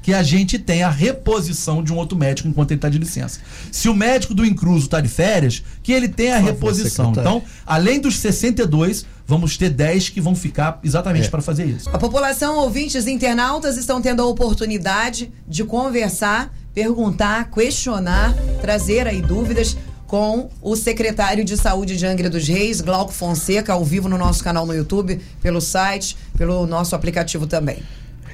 que 0.03 0.13
a 0.13 0.23
gente 0.23 0.59
tenha 0.59 0.89
a 0.89 0.91
reposição 0.91 1.83
de 1.83 1.93
um 1.93 1.97
outro 1.97 2.19
médico 2.19 2.49
enquanto 2.49 2.73
ele 2.73 2.79
está 2.79 2.89
de 2.89 2.99
licença. 2.99 3.39
Se 3.71 3.89
o 3.89 3.95
médico 3.95 4.35
do 4.35 4.45
Incruso 4.45 4.87
está 4.87 5.01
de 5.01 5.09
férias, 5.09 5.63
que 5.81 5.93
ele 5.93 6.09
tenha 6.09 6.37
a 6.37 6.41
Por 6.41 6.47
reposição. 6.47 7.13
Então, 7.13 7.43
além 7.65 8.01
dos 8.01 8.19
62, 8.19 9.07
vamos 9.25 9.57
ter 9.57 9.71
10 9.71 10.09
que 10.09 10.21
vão 10.21 10.35
ficar 10.35 10.81
exatamente 10.83 11.29
É. 11.29 11.31
para 11.31 11.41
fazer 11.41 11.67
isso. 11.67 11.89
A 11.91 11.99
população, 11.99 12.57
ouvintes 12.57 13.07
e 13.07 13.13
internautas 13.13 13.77
estão 13.77 14.03
tendo 14.03 14.23
a 14.23 14.27
oportunidade 14.27 15.33
de 15.47 15.63
conversar, 15.63 16.53
perguntar, 16.75 17.49
questionar, 17.51 18.35
trazer 18.61 19.07
aí 19.07 19.23
dúvidas 19.23 19.77
com 20.13 20.51
o 20.61 20.77
secretário 20.77 21.43
de 21.43 21.57
Saúde 21.57 21.97
de 21.97 22.05
Angra 22.05 22.29
dos 22.29 22.47
Reis, 22.47 22.83
Glauco 22.83 23.15
Fonseca, 23.15 23.73
ao 23.73 23.83
vivo 23.83 24.11
no 24.11 24.19
nosso 24.19 24.45
canal 24.45 24.67
no 24.67 24.75
YouTube, 24.75 25.19
pelo 25.41 25.59
site, 25.59 26.19
pelo 26.37 26.67
nosso 26.67 26.95
aplicativo 26.95 27.47
também. 27.47 27.79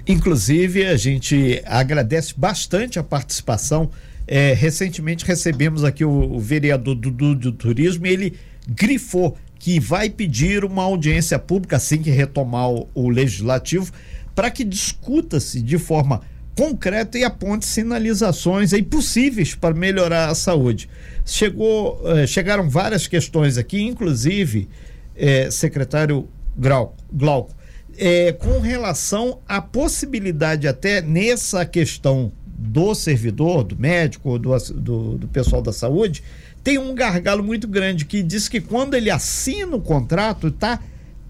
Inclusive, 0.05 0.85
a 0.89 0.97
gente 0.97 1.63
agradece 1.65 2.35
bastante 2.37 2.99
a 2.99 3.05
participação. 3.05 3.93
É, 4.27 4.55
recentemente 4.55 5.25
recebemos 5.25 5.85
aqui 5.85 6.05
o, 6.05 6.11
o 6.11 6.41
vereador 6.41 6.97
do, 6.97 7.13
do, 7.13 7.33
do 7.37 7.53
Turismo 7.53 8.09
e 8.09 8.11
ele 8.11 8.35
grifou 8.69 9.39
que 9.57 9.79
vai 9.79 10.11
pedir 10.11 10.65
uma 10.65 10.83
audiência 10.83 11.39
pública 11.39 11.77
assim 11.77 11.99
que 11.99 12.11
retomar 12.11 12.69
o, 12.71 12.89
o 12.93 13.09
legislativo 13.09 13.93
para 14.35 14.51
que 14.51 14.65
discuta-se 14.65 15.63
de 15.63 15.79
forma 15.79 16.23
concreta 16.59 17.17
e 17.17 17.23
aponte 17.23 17.65
sinalizações 17.65 18.73
aí 18.73 18.83
possíveis 18.83 19.55
para 19.55 19.73
melhorar 19.73 20.29
a 20.29 20.35
saúde. 20.35 20.89
Chegou, 21.25 22.03
eh, 22.05 22.27
chegaram 22.27 22.69
várias 22.69 23.07
questões 23.07 23.57
aqui, 23.57 23.81
inclusive, 23.81 24.69
eh, 25.15 25.53
secretário 25.53 26.29
Grau, 26.57 26.97
Glauco, 27.13 27.55
é, 27.97 28.33
com 28.33 28.59
relação 28.59 29.39
à 29.47 29.63
possibilidade 29.63 30.67
até 30.67 31.01
nessa 31.01 31.65
questão 31.65 32.33
do 32.45 32.93
servidor, 32.93 33.63
do 33.63 33.79
médico, 33.79 34.37
do, 34.37 34.51
do, 34.75 35.19
do 35.19 35.29
pessoal 35.29 35.63
da 35.63 35.73
saúde, 35.73 36.25
tem 36.65 36.77
um 36.77 36.93
gargalo 36.93 37.45
muito 37.45 37.69
grande 37.69 38.05
que 38.05 38.21
diz 38.21 38.49
que 38.49 38.61
quando 38.61 38.95
ele 38.95 39.11
assina 39.11 39.77
o 39.77 39.81
contrato, 39.81 40.51
tá 40.51 40.81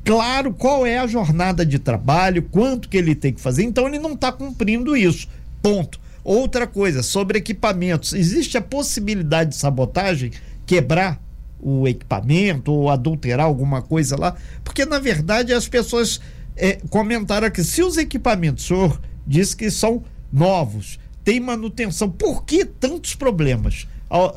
claro 0.05 0.53
qual 0.53 0.87
é 0.87 0.99
a 0.99 1.07
jornada 1.07 1.65
de 1.65 1.79
trabalho, 1.79 2.43
quanto 2.43 2.89
que 2.89 2.97
ele 2.97 3.15
tem 3.15 3.33
que 3.33 3.41
fazer, 3.41 3.65
então 3.65 3.87
ele 3.87 3.99
não 3.99 4.13
está 4.13 4.33
cumprindo 4.33 4.97
isso. 4.97 5.29
Ponto. 5.63 6.01
Outra 6.25 6.67
coisa, 6.67 7.03
sobre 7.03 7.39
equipamentos, 7.39 8.13
existe 8.13 8.59
a 8.59 8.63
possibilidade 8.63 9.51
de 9.51 9.57
sabotagem, 9.57 10.31
quebrar 10.67 11.21
o 11.61 11.89
equipamento 11.89 12.73
ou 12.73 12.91
adulterar 12.91 13.47
alguma 13.47 13.83
coisa 13.83 14.17
lá, 14.17 14.37
porque 14.63 14.85
na 14.85 14.99
verdade 14.99 15.53
as 15.53 15.69
pessoas 15.69 16.21
eh, 16.57 16.79
comentaram 16.91 17.47
aqui, 17.47 17.65
se 17.65 17.83
os 17.83 17.97
equipamentos, 17.97 18.65
o 18.65 18.69
senhor 18.69 19.01
diz 19.27 19.55
que 19.55 19.71
são 19.71 20.05
novos, 20.33 20.99
tem 21.25 21.41
manutenção, 21.41 22.11
por 22.11 22.45
que 22.45 22.65
tantos 22.65 23.15
problemas? 23.15 23.87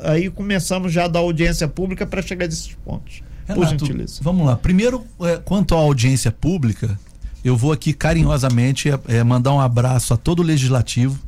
Aí 0.02 0.28
começamos 0.30 0.92
já 0.92 1.08
da 1.08 1.18
audiência 1.18 1.66
pública 1.66 2.06
para 2.06 2.20
chegar 2.20 2.46
nesses 2.46 2.74
pontos. 2.84 3.22
Por 3.54 3.64
Renato, 3.64 3.84
gentileza. 3.86 4.20
vamos 4.22 4.46
lá. 4.46 4.56
Primeiro, 4.56 5.04
é, 5.20 5.36
quanto 5.36 5.74
à 5.74 5.78
audiência 5.78 6.30
pública, 6.30 6.98
eu 7.44 7.56
vou 7.56 7.72
aqui 7.72 7.92
carinhosamente 7.92 8.90
é, 8.90 8.98
é, 9.08 9.24
mandar 9.24 9.52
um 9.52 9.60
abraço 9.60 10.14
a 10.14 10.16
todo 10.16 10.40
o 10.40 10.42
legislativo 10.42 11.18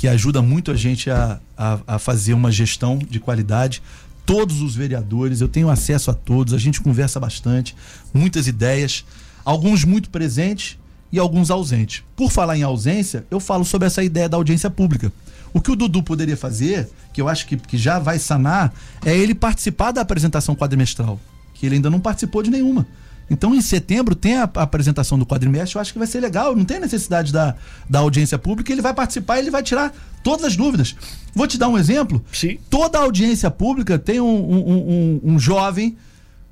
que 0.00 0.08
ajuda 0.08 0.40
muito 0.40 0.70
a 0.70 0.74
gente 0.74 1.10
a, 1.10 1.38
a, 1.56 1.78
a 1.86 1.98
fazer 1.98 2.32
uma 2.32 2.50
gestão 2.50 2.98
de 2.98 3.20
qualidade. 3.20 3.82
Todos 4.24 4.62
os 4.62 4.74
vereadores, 4.74 5.42
eu 5.42 5.48
tenho 5.48 5.68
acesso 5.68 6.10
a 6.10 6.14
todos, 6.14 6.54
a 6.54 6.58
gente 6.58 6.80
conversa 6.80 7.20
bastante, 7.20 7.76
muitas 8.14 8.46
ideias, 8.46 9.04
alguns 9.44 9.84
muito 9.84 10.08
presentes 10.08 10.78
e 11.12 11.18
alguns 11.18 11.50
ausentes. 11.50 12.02
Por 12.16 12.30
falar 12.32 12.56
em 12.56 12.62
ausência, 12.62 13.26
eu 13.30 13.38
falo 13.38 13.62
sobre 13.62 13.86
essa 13.86 14.02
ideia 14.02 14.26
da 14.26 14.38
audiência 14.38 14.70
pública. 14.70 15.12
O 15.52 15.60
que 15.60 15.70
o 15.70 15.76
Dudu 15.76 16.02
poderia 16.02 16.36
fazer, 16.36 16.88
que 17.12 17.20
eu 17.20 17.28
acho 17.28 17.46
que, 17.46 17.56
que 17.56 17.76
já 17.76 17.98
vai 17.98 18.18
sanar, 18.18 18.72
é 19.04 19.14
ele 19.14 19.34
participar 19.34 19.90
da 19.92 20.00
apresentação 20.00 20.54
quadrimestral, 20.54 21.20
que 21.60 21.66
ele 21.66 21.74
ainda 21.74 21.90
não 21.90 22.00
participou 22.00 22.42
de 22.42 22.50
nenhuma. 22.50 22.86
Então, 23.28 23.54
em 23.54 23.60
setembro, 23.60 24.14
tem 24.16 24.38
a, 24.38 24.50
a 24.56 24.62
apresentação 24.62 25.16
do 25.18 25.24
quadrimestre, 25.26 25.76
eu 25.76 25.80
acho 25.80 25.92
que 25.92 25.98
vai 25.98 26.08
ser 26.08 26.18
legal, 26.18 26.56
não 26.56 26.64
tem 26.64 26.80
necessidade 26.80 27.32
da, 27.32 27.54
da 27.88 27.98
audiência 28.00 28.36
pública, 28.38 28.72
ele 28.72 28.82
vai 28.82 28.92
participar 28.94 29.36
e 29.36 29.40
ele 29.42 29.50
vai 29.52 29.62
tirar 29.62 29.92
todas 30.24 30.44
as 30.46 30.56
dúvidas. 30.56 30.96
Vou 31.32 31.46
te 31.46 31.56
dar 31.58 31.68
um 31.68 31.78
exemplo. 31.78 32.24
Sim. 32.32 32.58
Toda 32.68 32.98
audiência 32.98 33.48
pública 33.50 33.98
tem 33.98 34.20
um, 34.20 34.26
um- 34.26 34.68
um- 34.68 35.20
um 35.34 35.38
jovem 35.38 35.96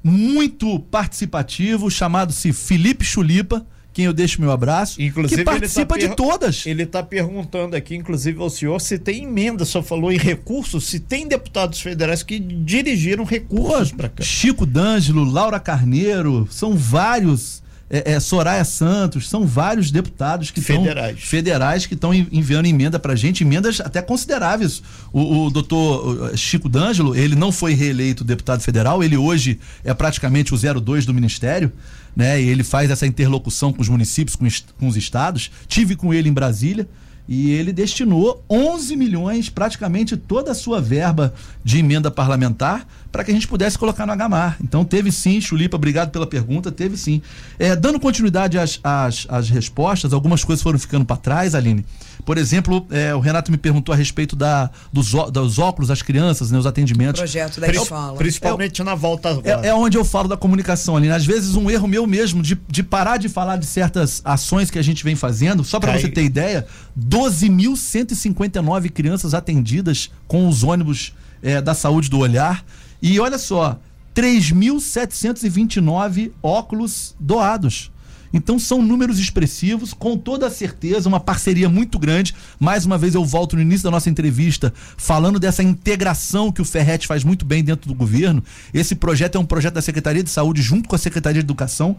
muito 0.05 0.79
participativo, 0.79 1.91
chamado-se 1.91 2.53
Felipe 2.53 3.05
Chulipa, 3.05 3.67
quem 3.99 4.05
eu 4.05 4.13
deixo 4.13 4.41
meu 4.41 4.53
abraço, 4.53 5.03
Inclusive, 5.03 5.43
que 5.43 5.51
ele 5.51 5.59
participa 5.59 5.99
tá 5.99 6.07
de 6.07 6.15
todas. 6.15 6.65
Ele 6.67 6.85
está 6.85 7.03
perguntando 7.03 7.75
aqui, 7.75 7.97
inclusive, 7.97 8.41
ao 8.41 8.49
senhor 8.49 8.81
se 8.81 8.97
tem 8.97 9.25
emenda, 9.25 9.65
só 9.65 9.83
falou 9.83 10.13
em 10.13 10.17
recursos, 10.17 10.85
se 10.87 11.01
tem 11.01 11.27
deputados 11.27 11.81
federais 11.81 12.23
que 12.23 12.39
dirigiram 12.39 13.25
recursos 13.25 13.91
para 13.91 14.09
cá. 14.09 14.23
Chico 14.23 14.65
D'Angelo, 14.65 15.25
Laura 15.25 15.59
Carneiro, 15.59 16.47
são 16.49 16.77
vários. 16.77 17.61
É, 17.91 18.13
é, 18.13 18.21
Soraya 18.21 18.67
Santos, 18.67 19.31
são 19.31 19.47
vários 19.47 19.91
deputados 19.91 20.51
que 20.51 20.61
Federais. 20.61 21.19
federais 21.21 21.87
que 21.87 21.95
estão 21.95 22.13
en- 22.13 22.27
enviando 22.31 22.67
emenda 22.67 22.99
pra 22.99 23.17
gente, 23.17 23.43
emendas 23.43 23.81
até 23.81 24.03
consideráveis. 24.03 24.83
O, 25.11 25.47
o 25.47 25.51
doutor 25.51 26.37
Chico 26.37 26.69
D'Angelo, 26.69 27.17
ele 27.17 27.35
não 27.35 27.51
foi 27.51 27.73
reeleito 27.73 28.23
deputado 28.23 28.61
federal, 28.61 29.03
ele 29.03 29.17
hoje 29.17 29.59
é 29.83 29.95
praticamente 29.95 30.53
o 30.55 30.59
02 30.83 31.07
do 31.07 31.15
ministério, 31.15 31.73
né? 32.17 32.41
E 32.41 32.49
ele 32.49 32.63
faz 32.65 32.91
essa 32.91 33.07
interlocução 33.07 33.73
com 33.73 33.81
os 33.83 33.89
municípios, 33.89 34.35
com, 34.37 34.47
est- 34.47 34.67
com 34.79 34.87
os 34.89 34.97
estados. 34.97 35.51
Tive 35.67 35.95
com 35.97 36.13
ele 36.13 36.29
em 36.29 36.33
Brasília 36.33 36.89
e 37.29 37.51
ele 37.51 37.73
destinou 37.73 38.43
11 38.49 38.97
milhões, 38.97 39.51
praticamente 39.51 40.17
toda 40.17 40.53
a 40.53 40.55
sua 40.55 40.81
verba 40.81 41.35
de 41.63 41.79
emenda 41.79 42.11
parlamentar, 42.11 42.87
para 43.19 43.25
que 43.25 43.33
a 43.33 43.35
gente 43.35 43.49
pudesse 43.49 43.77
colocar 43.77 44.07
no 44.07 44.13
Agamar. 44.13 44.57
Então 44.63 44.85
teve 44.85 45.11
sim, 45.11 45.41
Chulipa, 45.41 45.75
obrigado 45.75 46.13
pela 46.13 46.25
pergunta, 46.25 46.71
teve 46.71 46.97
sim. 46.97 47.21
É, 47.59 47.75
dando 47.75 47.99
continuidade 47.99 48.57
às, 48.57 48.79
às, 48.81 49.27
às 49.29 49.51
respostas, 49.51 50.13
algumas 50.13 50.45
coisas 50.45 50.63
foram 50.63 50.79
ficando 50.79 51.05
para 51.05 51.17
trás, 51.17 51.53
Aline. 51.53 51.85
Por 52.25 52.39
exemplo, 52.39 52.87
é, 52.93 53.13
o 53.13 53.19
Renato 53.19 53.51
me 53.51 53.57
perguntou 53.57 53.93
a 53.93 53.97
respeito 53.97 54.37
da, 54.37 54.71
dos, 54.93 55.11
dos 55.33 55.59
óculos 55.59 55.89
das 55.89 56.01
crianças, 56.01 56.53
né, 56.53 56.59
os 56.59 56.65
atendimentos. 56.65 57.21
Projeto 57.21 57.61
da 57.61 57.69
escola. 57.69 58.17
Principalmente 58.17 58.83
é, 58.83 58.85
na 58.85 58.95
volta 58.95 59.31
agora. 59.31 59.67
É, 59.67 59.71
é, 59.71 59.75
onde 59.75 59.99
eu 59.99 60.05
falo 60.05 60.29
da 60.29 60.37
comunicação, 60.37 60.97
Aline. 60.97 61.13
Às 61.13 61.27
vezes 61.27 61.57
um 61.57 61.69
erro 61.69 61.89
meu 61.89 62.07
mesmo 62.07 62.41
de, 62.41 62.57
de 62.69 62.85
parar 62.85 63.17
de 63.17 63.29
falar 63.29 63.57
de 63.57 63.67
certas 63.67 64.23
ações 64.25 64.71
que 64.71 64.79
a 64.79 64.83
gente 64.83 65.03
vem 65.03 65.17
fazendo, 65.17 65.65
só 65.65 65.81
para 65.81 65.99
você 65.99 66.07
ter 66.07 66.23
ideia, 66.23 66.65
12.159 66.97 68.91
crianças 68.91 69.35
atendidas 69.35 70.09
com 70.29 70.47
os 70.47 70.63
ônibus 70.63 71.13
é, 71.43 71.61
da 71.61 71.75
saúde 71.75 72.09
do 72.09 72.21
olhar. 72.21 72.65
E 73.01 73.21
olha 73.21 73.39
só, 73.39 73.79
3.729 74.15 76.33
óculos 76.43 77.15
doados. 77.21 77.93
Então 78.33 78.59
são 78.59 78.83
números 78.83 79.19
expressivos, 79.19 79.95
com 79.95 80.17
toda 80.17 80.51
certeza, 80.51 81.09
uma 81.09 81.21
parceria 81.21 81.69
muito 81.69 81.99
grande. 81.99 82.35
Mais 82.59 82.85
uma 82.85 82.99
vez 82.99 83.15
eu 83.15 83.25
volto 83.25 83.57
no 83.57 83.63
início 83.63 83.85
da 83.85 83.91
nossa 83.91 84.11
entrevista 84.11 84.73
falando 84.97 85.39
dessa 85.39 85.63
integração 85.63 86.53
que 86.53 86.61
o 86.61 86.65
Ferret 86.65 87.07
faz 87.07 87.25
muito 87.25 87.45
bem 87.45 87.65
dentro 87.65 87.89
do 87.89 87.95
governo. 87.95 88.43
Esse 88.73 88.95
projeto 88.95 89.37
é 89.37 89.39
um 89.39 89.47
projeto 89.47 89.75
da 89.75 89.83
Secretaria 89.83 90.23
de 90.23 90.31
Saúde 90.31 90.61
junto 90.61 90.89
com 90.89 90.95
a 90.95 90.99
Secretaria 90.99 91.41
de 91.41 91.47
Educação. 91.47 91.97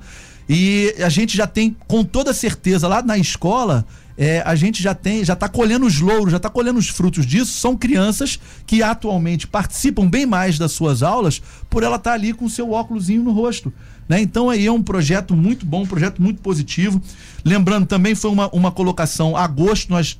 E 0.47 0.95
a 0.99 1.09
gente 1.09 1.37
já 1.37 1.45
tem, 1.45 1.75
com 1.87 2.03
toda 2.03 2.33
certeza, 2.33 2.87
lá 2.87 3.01
na 3.01 3.17
escola, 3.17 3.85
é, 4.21 4.43
a 4.45 4.53
gente 4.53 4.83
já 4.83 4.93
tem, 4.93 5.23
já 5.23 5.31
está 5.31 5.47
colhendo 5.47 5.85
os 5.85 6.01
louros, 6.01 6.31
já 6.31 6.37
está 6.37 6.49
colhendo 6.49 6.77
os 6.77 6.89
frutos 6.89 7.25
disso. 7.25 7.53
São 7.53 7.77
crianças 7.77 8.37
que 8.67 8.83
atualmente 8.83 9.47
participam 9.47 10.05
bem 10.05 10.25
mais 10.25 10.59
das 10.59 10.73
suas 10.73 11.01
aulas 11.01 11.41
por 11.69 11.83
ela 11.83 11.95
estar 11.95 12.09
tá 12.09 12.15
ali 12.15 12.33
com 12.33 12.43
o 12.43 12.49
seu 12.49 12.73
óculosinho 12.73 13.23
no 13.23 13.31
rosto. 13.31 13.71
Né? 14.09 14.21
Então 14.21 14.49
aí 14.49 14.67
é 14.67 14.71
um 14.71 14.83
projeto 14.83 15.33
muito 15.33 15.65
bom, 15.65 15.83
um 15.83 15.87
projeto 15.87 16.21
muito 16.21 16.41
positivo. 16.41 17.01
Lembrando, 17.45 17.85
também 17.85 18.13
foi 18.13 18.29
uma, 18.29 18.49
uma 18.49 18.73
colocação, 18.73 19.37
agosto 19.37 19.89
nós 19.89 20.19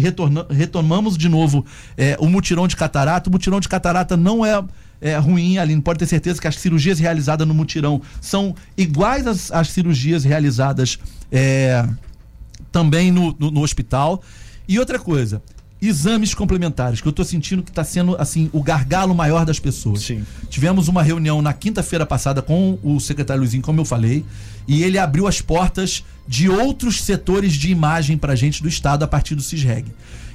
retorna, 0.00 0.46
retomamos 0.48 1.18
de 1.18 1.28
novo 1.28 1.64
é, 1.96 2.16
o 2.20 2.28
mutirão 2.28 2.68
de 2.68 2.76
catarata. 2.76 3.28
O 3.28 3.32
mutirão 3.32 3.58
de 3.58 3.68
catarata 3.68 4.16
não 4.16 4.46
é 4.46 4.62
é, 5.00 5.16
ruim, 5.18 5.58
Aline. 5.58 5.82
Pode 5.82 5.98
ter 5.98 6.06
certeza 6.06 6.40
que 6.40 6.46
as 6.46 6.54
cirurgias 6.54 7.00
realizadas 7.00 7.46
no 7.46 7.52
mutirão 7.52 8.00
são 8.20 8.54
iguais 8.76 9.26
às, 9.26 9.50
às 9.50 9.70
cirurgias 9.70 10.22
realizadas 10.22 10.98
é, 11.32 11.84
também 12.74 13.12
no, 13.12 13.32
no, 13.38 13.52
no 13.52 13.62
hospital. 13.62 14.20
E 14.66 14.80
outra 14.80 14.98
coisa, 14.98 15.40
exames 15.80 16.34
complementares, 16.34 17.00
que 17.00 17.06
eu 17.06 17.10
estou 17.10 17.24
sentindo 17.24 17.62
que 17.62 17.70
está 17.70 17.84
sendo 17.84 18.16
assim 18.16 18.50
o 18.52 18.60
gargalo 18.60 19.14
maior 19.14 19.46
das 19.46 19.60
pessoas. 19.60 20.02
Sim. 20.02 20.24
Tivemos 20.50 20.88
uma 20.88 21.00
reunião 21.00 21.40
na 21.40 21.52
quinta-feira 21.52 22.04
passada 22.04 22.42
com 22.42 22.76
o 22.82 22.98
secretário 22.98 23.42
Luizinho, 23.42 23.62
como 23.62 23.80
eu 23.80 23.84
falei, 23.84 24.24
e 24.66 24.82
ele 24.82 24.98
abriu 24.98 25.28
as 25.28 25.40
portas 25.40 26.02
de 26.26 26.48
outros 26.48 27.00
setores 27.00 27.52
de 27.52 27.70
imagem 27.70 28.18
para 28.18 28.32
a 28.32 28.36
gente 28.36 28.60
do 28.60 28.68
estado 28.68 29.04
a 29.04 29.06
partir 29.06 29.36
do 29.36 29.42
CISREG. 29.42 29.86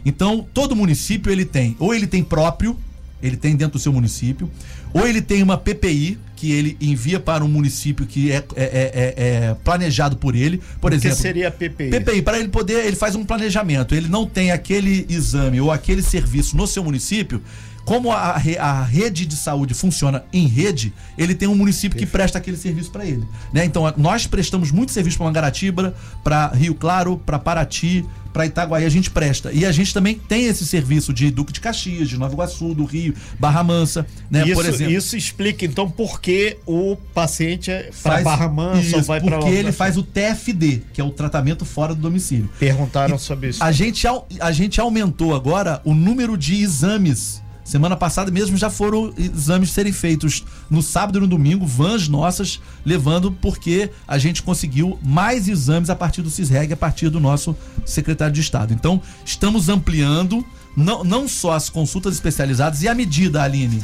Então, 0.06 0.48
todo 0.54 0.78
município 0.78 1.30
ele 1.30 1.44
tem, 1.44 1.76
ou 1.78 1.94
ele 1.94 2.08
tem 2.08 2.24
próprio, 2.24 2.78
ele 3.22 3.36
tem 3.36 3.54
dentro 3.54 3.74
do 3.74 3.82
seu 3.82 3.92
município, 3.92 4.50
ou 4.94 5.06
ele 5.06 5.22
tem 5.22 5.44
uma 5.44 5.58
PPI 5.58 6.18
que 6.40 6.54
ele 6.54 6.78
envia 6.80 7.20
para 7.20 7.44
um 7.44 7.50
município 7.50 8.06
que 8.06 8.32
é, 8.32 8.38
é, 8.38 8.44
é, 8.56 8.64
é, 8.64 9.14
é 9.18 9.58
planejado 9.62 10.16
por 10.16 10.36
ele. 10.36 10.62
Por 10.80 10.94
o 10.94 10.96
exemplo. 10.96 11.18
que 11.18 11.22
seria 11.22 11.52
PPI? 11.52 11.90
PPI, 11.90 12.22
para 12.22 12.40
ele 12.40 12.48
poder, 12.48 12.86
ele 12.86 12.96
faz 12.96 13.14
um 13.14 13.26
planejamento. 13.26 13.94
Ele 13.94 14.08
não 14.08 14.26
tem 14.26 14.52
aquele 14.52 15.06
exame 15.10 15.60
ou 15.60 15.70
aquele 15.70 16.02
serviço 16.02 16.56
no 16.56 16.66
seu 16.66 16.82
município. 16.82 17.42
Como 17.84 18.12
a, 18.12 18.40
a 18.60 18.84
rede 18.84 19.26
de 19.26 19.36
saúde 19.36 19.74
funciona 19.74 20.24
em 20.32 20.48
rede, 20.48 20.94
ele 21.18 21.36
tem 21.36 21.48
um 21.48 21.56
município 21.56 21.98
Perfeito. 21.98 22.08
que 22.08 22.18
presta 22.18 22.38
aquele 22.38 22.56
serviço 22.56 22.90
para 22.90 23.06
ele. 23.06 23.28
Né? 23.52 23.66
Então, 23.66 23.92
nós 23.98 24.26
prestamos 24.26 24.72
muito 24.72 24.94
serviço 24.94 25.18
para 25.18 25.26
Mangaratiba, 25.26 25.94
para 26.24 26.48
Rio 26.50 26.76
Claro, 26.76 27.18
para 27.18 27.38
Paraty, 27.38 28.06
para 28.32 28.46
Itaguaí 28.46 28.86
a 28.86 28.90
gente 28.90 29.10
presta. 29.10 29.52
E 29.52 29.66
a 29.66 29.72
gente 29.72 29.94
também 29.94 30.16
tem 30.16 30.46
esse 30.46 30.66
serviço 30.66 31.14
de 31.14 31.32
Duque 31.32 31.54
de 31.54 31.60
Caxias, 31.60 32.10
de 32.10 32.18
Nova 32.18 32.34
Iguaçu, 32.34 32.74
do 32.74 32.86
Rio, 32.86 33.14
Barra 33.40 33.64
Mansa, 33.64 34.06
né? 34.30 34.44
Isso, 34.46 34.54
por 34.54 34.66
exemplo. 34.66 34.94
Isso 34.94 35.18
explica 35.18 35.66
então 35.66 35.90
por 35.90 36.22
que 36.22 36.58
o 36.66 36.96
paciente 37.14 37.72
é 37.72 37.90
para 38.04 38.22
Barra 38.22 38.48
Mansa 38.48 38.98
isso, 38.98 39.04
vai 39.04 39.20
para 39.22 39.38
Porque 39.40 39.54
ele 39.54 39.72
faz 39.72 39.98
o 39.98 40.04
TFD, 40.04 40.84
que 40.94 41.02
é 41.02 41.04
o 41.04 41.12
tratamento 41.12 41.66
fora 41.66 41.94
do 41.94 42.02
domicílio. 42.02 42.50
Perguntaram 42.60 43.16
e 43.16 43.20
sobre 43.20 43.50
isso. 43.50 43.64
A 43.64 43.72
gente, 43.72 44.06
a 44.40 44.52
gente 44.52 44.80
aumentou 44.80 45.36
agora 45.36 45.82
o 45.84 45.94
número 45.94 46.38
de 46.38 46.62
exames 46.62 47.42
Semana 47.70 47.96
passada 47.96 48.32
mesmo 48.32 48.58
já 48.58 48.68
foram 48.68 49.14
exames 49.16 49.70
serem 49.70 49.94
feitos 49.94 50.44
no 50.72 50.82
sábado 50.82 51.20
e 51.20 51.22
no 51.22 51.28
domingo, 51.28 51.68
vans 51.68 52.08
nossas 52.08 52.60
levando, 52.84 53.32
porque 53.32 53.92
a 54.08 54.18
gente 54.18 54.42
conseguiu 54.42 54.98
mais 55.04 55.48
exames 55.48 55.88
a 55.88 55.96
partir 55.96 56.24
do 56.24 56.32
CISREG, 56.32 56.74
a 56.74 56.76
partir 56.76 57.10
do 57.10 57.20
nosso 57.20 57.56
secretário 57.86 58.34
de 58.34 58.42
Estado. 58.42 58.74
Então, 58.74 59.00
estamos 59.24 59.70
ampliando 59.70 60.44
não, 60.76 61.04
não 61.04 61.28
só 61.28 61.52
as 61.52 61.70
consultas 61.70 62.16
especializadas 62.16 62.82
e 62.82 62.88
a 62.88 62.96
medida, 62.96 63.44
Aline, 63.44 63.84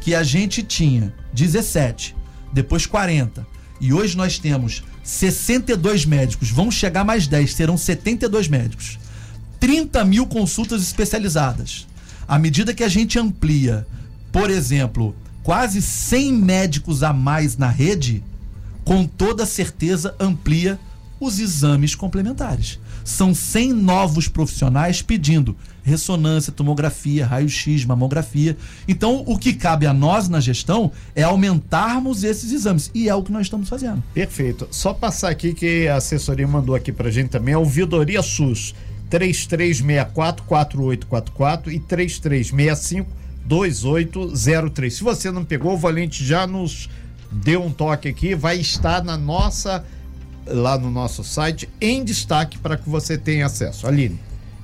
que 0.00 0.14
a 0.14 0.22
gente 0.22 0.62
tinha 0.62 1.12
17, 1.32 2.14
depois 2.52 2.86
40, 2.86 3.44
e 3.80 3.92
hoje 3.92 4.16
nós 4.16 4.38
temos 4.38 4.84
62 5.02 6.06
médicos, 6.06 6.48
vão 6.48 6.70
chegar 6.70 7.04
mais 7.04 7.26
10, 7.26 7.54
serão 7.54 7.76
72 7.76 8.46
médicos. 8.46 9.00
30 9.58 10.04
mil 10.04 10.26
consultas 10.28 10.80
especializadas. 10.80 11.89
À 12.30 12.38
medida 12.38 12.72
que 12.72 12.84
a 12.84 12.88
gente 12.88 13.18
amplia, 13.18 13.84
por 14.30 14.50
exemplo, 14.50 15.16
quase 15.42 15.82
100 15.82 16.32
médicos 16.32 17.02
a 17.02 17.12
mais 17.12 17.56
na 17.56 17.68
rede, 17.68 18.22
com 18.84 19.04
toda 19.04 19.44
certeza 19.44 20.14
amplia 20.20 20.78
os 21.18 21.40
exames 21.40 21.96
complementares. 21.96 22.78
São 23.04 23.34
100 23.34 23.72
novos 23.72 24.28
profissionais 24.28 25.02
pedindo 25.02 25.56
ressonância, 25.82 26.52
tomografia, 26.52 27.26
raio-x, 27.26 27.84
mamografia. 27.84 28.56
Então, 28.86 29.24
o 29.26 29.36
que 29.36 29.52
cabe 29.52 29.84
a 29.84 29.92
nós 29.92 30.28
na 30.28 30.38
gestão 30.38 30.92
é 31.16 31.24
aumentarmos 31.24 32.22
esses 32.22 32.52
exames. 32.52 32.92
E 32.94 33.08
é 33.08 33.14
o 33.14 33.24
que 33.24 33.32
nós 33.32 33.46
estamos 33.46 33.68
fazendo. 33.68 34.04
Perfeito. 34.14 34.68
Só 34.70 34.94
passar 34.94 35.30
aqui 35.30 35.52
que 35.52 35.88
a 35.88 35.96
assessoria 35.96 36.46
mandou 36.46 36.76
aqui 36.76 36.92
pra 36.92 37.10
gente 37.10 37.30
também, 37.30 37.54
é 37.54 37.58
o 37.58 37.64
Vidoria 37.64 38.22
SUS. 38.22 38.72
3364 39.10 40.44
4844 40.44 41.72
e 41.72 41.80
3365 41.80 43.10
2803. 43.44 44.94
Se 44.94 45.02
você 45.02 45.30
não 45.30 45.44
pegou, 45.44 45.74
o 45.74 45.76
Valente 45.76 46.24
já 46.24 46.46
nos 46.46 46.88
deu 47.30 47.62
um 47.62 47.70
toque 47.70 48.08
aqui, 48.08 48.34
vai 48.34 48.58
estar 48.58 49.02
na 49.02 49.16
nossa 49.16 49.84
lá 50.46 50.78
no 50.78 50.90
nosso 50.90 51.22
site 51.22 51.68
em 51.80 52.02
destaque 52.02 52.58
para 52.58 52.76
que 52.76 52.88
você 52.88 53.18
tenha 53.18 53.46
acesso. 53.46 53.86
Aline. 53.86 54.18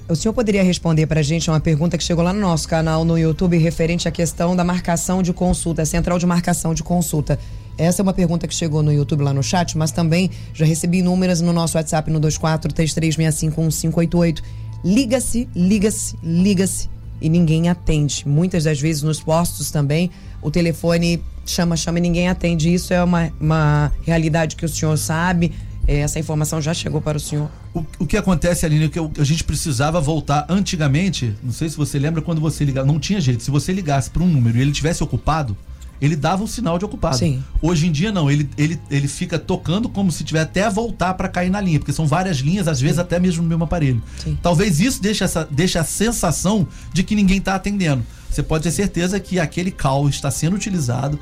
O 0.08 0.14
senhor 0.14 0.32
poderia 0.32 0.62
responder 0.62 1.06
para 1.06 1.18
a 1.18 1.22
gente 1.22 1.50
uma 1.50 1.58
pergunta 1.58 1.98
que 1.98 2.04
chegou 2.04 2.22
lá 2.22 2.32
no 2.32 2.40
nosso 2.40 2.68
canal 2.68 3.04
no 3.04 3.18
YouTube 3.18 3.58
referente 3.58 4.06
à 4.06 4.10
questão 4.10 4.54
da 4.54 4.62
marcação 4.62 5.20
de 5.20 5.32
consulta, 5.32 5.84
central 5.84 6.16
de 6.18 6.26
marcação 6.26 6.72
de 6.72 6.82
consulta. 6.82 7.38
Essa 7.78 8.00
é 8.00 8.02
uma 8.02 8.14
pergunta 8.14 8.48
que 8.48 8.54
chegou 8.54 8.82
no 8.82 8.90
YouTube 8.92 9.22
lá 9.22 9.34
no 9.34 9.42
chat, 9.42 9.76
mas 9.76 9.90
também 9.90 10.30
já 10.54 10.64
recebi 10.64 10.98
inúmeras 10.98 11.40
no 11.40 11.52
nosso 11.52 11.76
WhatsApp 11.76 12.08
no 12.10 12.20
2433651588. 12.20 14.42
Liga-se, 14.84 15.48
liga-se, 15.54 16.16
liga-se 16.22 16.88
e 17.20 17.28
ninguém 17.28 17.68
atende. 17.68 18.26
Muitas 18.26 18.64
das 18.64 18.80
vezes 18.80 19.02
nos 19.02 19.20
postos 19.20 19.70
também 19.70 20.10
o 20.40 20.50
telefone 20.50 21.22
chama, 21.44 21.76
chama 21.76 21.98
e 21.98 22.02
ninguém 22.02 22.28
atende. 22.28 22.72
Isso 22.72 22.94
é 22.94 23.02
uma, 23.02 23.30
uma 23.40 23.92
realidade 24.04 24.54
que 24.56 24.64
o 24.64 24.68
senhor 24.68 24.96
sabe. 24.96 25.52
É, 25.88 25.98
essa 25.98 26.18
informação 26.18 26.60
já 26.60 26.74
chegou 26.74 27.00
para 27.00 27.16
o 27.16 27.20
senhor. 27.20 27.48
O, 27.72 27.84
o 28.00 28.06
que 28.06 28.16
acontece, 28.16 28.66
Aline, 28.66 28.86
é 28.86 28.88
que 28.88 28.98
a 28.98 29.24
gente 29.24 29.44
precisava 29.44 30.00
voltar 30.00 30.46
antigamente. 30.48 31.34
Não 31.42 31.52
sei 31.52 31.68
se 31.68 31.76
você 31.76 31.98
lembra 31.98 32.22
quando 32.22 32.40
você 32.40 32.64
ligava. 32.64 32.86
Não 32.86 32.98
tinha 32.98 33.20
jeito. 33.20 33.42
Se 33.42 33.50
você 33.50 33.72
ligasse 33.72 34.10
para 34.10 34.22
um 34.22 34.26
número 34.26 34.58
e 34.58 34.62
ele 34.62 34.72
tivesse 34.72 35.02
ocupado, 35.02 35.56
ele 36.00 36.16
dava 36.16 36.42
um 36.42 36.46
sinal 36.46 36.78
de 36.78 36.84
ocupado. 36.84 37.16
Sim. 37.16 37.42
Hoje 37.60 37.86
em 37.86 37.92
dia 37.92 38.12
não, 38.12 38.30
ele, 38.30 38.48
ele, 38.56 38.80
ele 38.90 39.08
fica 39.08 39.38
tocando 39.38 39.88
como 39.88 40.10
se 40.12 40.24
tiver 40.24 40.40
até 40.40 40.68
voltar 40.68 41.14
para 41.14 41.28
cair 41.28 41.50
na 41.50 41.60
linha, 41.60 41.78
porque 41.78 41.92
são 41.92 42.06
várias 42.06 42.38
linhas, 42.38 42.68
às 42.68 42.80
vezes 42.80 42.98
até 42.98 43.18
mesmo 43.18 43.42
no 43.42 43.48
mesmo 43.48 43.64
aparelho. 43.64 44.02
Sim. 44.22 44.38
Talvez 44.42 44.80
isso 44.80 45.00
deixe, 45.00 45.24
essa, 45.24 45.46
deixe 45.50 45.78
a 45.78 45.84
sensação 45.84 46.66
de 46.92 47.02
que 47.02 47.14
ninguém 47.14 47.38
está 47.38 47.54
atendendo. 47.54 48.04
Você 48.30 48.42
pode 48.42 48.64
ter 48.64 48.70
certeza 48.70 49.18
que 49.18 49.40
aquele 49.40 49.70
call 49.70 50.08
está 50.08 50.30
sendo 50.30 50.56
utilizado, 50.56 51.18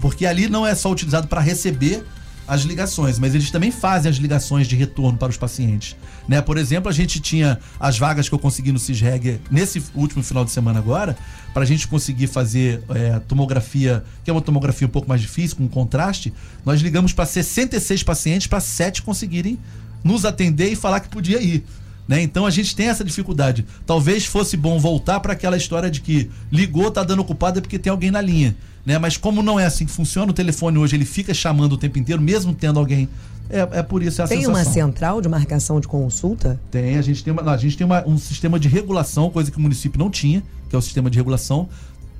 porque 0.00 0.24
ali 0.24 0.48
não 0.48 0.66
é 0.66 0.74
só 0.74 0.90
utilizado 0.90 1.28
para 1.28 1.40
receber 1.40 2.04
as 2.46 2.62
ligações, 2.62 3.18
mas 3.18 3.34
eles 3.34 3.50
também 3.50 3.70
fazem 3.70 4.10
as 4.10 4.16
ligações 4.16 4.66
de 4.66 4.76
retorno 4.76 5.18
para 5.18 5.30
os 5.30 5.36
pacientes. 5.36 5.96
Né? 6.28 6.40
Por 6.42 6.58
exemplo, 6.58 6.88
a 6.88 6.92
gente 6.92 7.20
tinha 7.20 7.58
as 7.80 7.98
vagas 7.98 8.28
que 8.28 8.34
eu 8.34 8.38
consegui 8.38 8.70
no 8.72 8.78
CISREG 8.78 9.40
nesse 9.50 9.82
último 9.94 10.22
final 10.22 10.44
de 10.44 10.50
semana 10.50 10.78
agora, 10.78 11.16
para 11.52 11.62
a 11.62 11.66
gente 11.66 11.86
conseguir 11.86 12.26
fazer 12.26 12.82
é, 12.90 13.18
tomografia, 13.20 14.04
que 14.22 14.30
é 14.30 14.32
uma 14.32 14.42
tomografia 14.42 14.86
um 14.86 14.90
pouco 14.90 15.08
mais 15.08 15.20
difícil, 15.20 15.56
com 15.56 15.68
contraste, 15.68 16.32
nós 16.64 16.80
ligamos 16.80 17.12
para 17.12 17.24
66 17.24 18.02
pacientes 18.02 18.46
para 18.46 18.60
7 18.60 19.02
conseguirem 19.02 19.58
nos 20.02 20.24
atender 20.24 20.70
e 20.70 20.76
falar 20.76 21.00
que 21.00 21.08
podia 21.08 21.40
ir. 21.40 21.64
Né? 22.06 22.22
Então 22.22 22.44
a 22.44 22.50
gente 22.50 22.76
tem 22.76 22.88
essa 22.88 23.02
dificuldade. 23.02 23.64
Talvez 23.86 24.26
fosse 24.26 24.56
bom 24.56 24.78
voltar 24.78 25.20
para 25.20 25.32
aquela 25.32 25.56
história 25.56 25.90
de 25.90 26.00
que 26.00 26.30
ligou, 26.52 26.90
tá 26.90 27.02
dando 27.02 27.20
ocupado 27.20 27.58
é 27.58 27.62
porque 27.62 27.78
tem 27.78 27.90
alguém 27.90 28.10
na 28.10 28.20
linha. 28.20 28.54
Né? 28.84 28.98
Mas 28.98 29.16
como 29.16 29.42
não 29.42 29.58
é 29.58 29.64
assim 29.64 29.86
que 29.86 29.92
funciona, 29.92 30.30
o 30.30 30.34
telefone 30.34 30.76
hoje 30.78 30.94
ele 30.94 31.06
fica 31.06 31.32
chamando 31.32 31.72
o 31.72 31.78
tempo 31.78 31.98
inteiro, 31.98 32.20
mesmo 32.20 32.52
tendo 32.54 32.78
alguém. 32.78 33.08
É, 33.48 33.78
é 33.78 33.82
por 33.82 34.02
isso 34.02 34.20
é 34.20 34.24
a 34.24 34.28
Tem 34.28 34.38
sensação. 34.40 34.62
uma 34.62 34.70
central 34.72 35.20
de 35.20 35.28
marcação 35.28 35.80
de 35.80 35.86
consulta? 35.88 36.60
Tem, 36.70 36.96
a 36.96 37.02
gente 37.02 37.22
tem, 37.24 37.32
uma, 37.32 37.42
não, 37.42 37.52
a 37.52 37.56
gente 37.56 37.76
tem 37.76 37.86
uma- 37.86 38.06
um 38.06 38.18
sistema 38.18 38.58
de 38.58 38.68
regulação, 38.68 39.30
coisa 39.30 39.50
que 39.50 39.56
o 39.56 39.60
município 39.60 39.98
não 39.98 40.10
tinha, 40.10 40.42
que 40.68 40.74
é 40.76 40.78
o 40.78 40.82
sistema 40.82 41.08
de 41.10 41.16
regulação. 41.18 41.68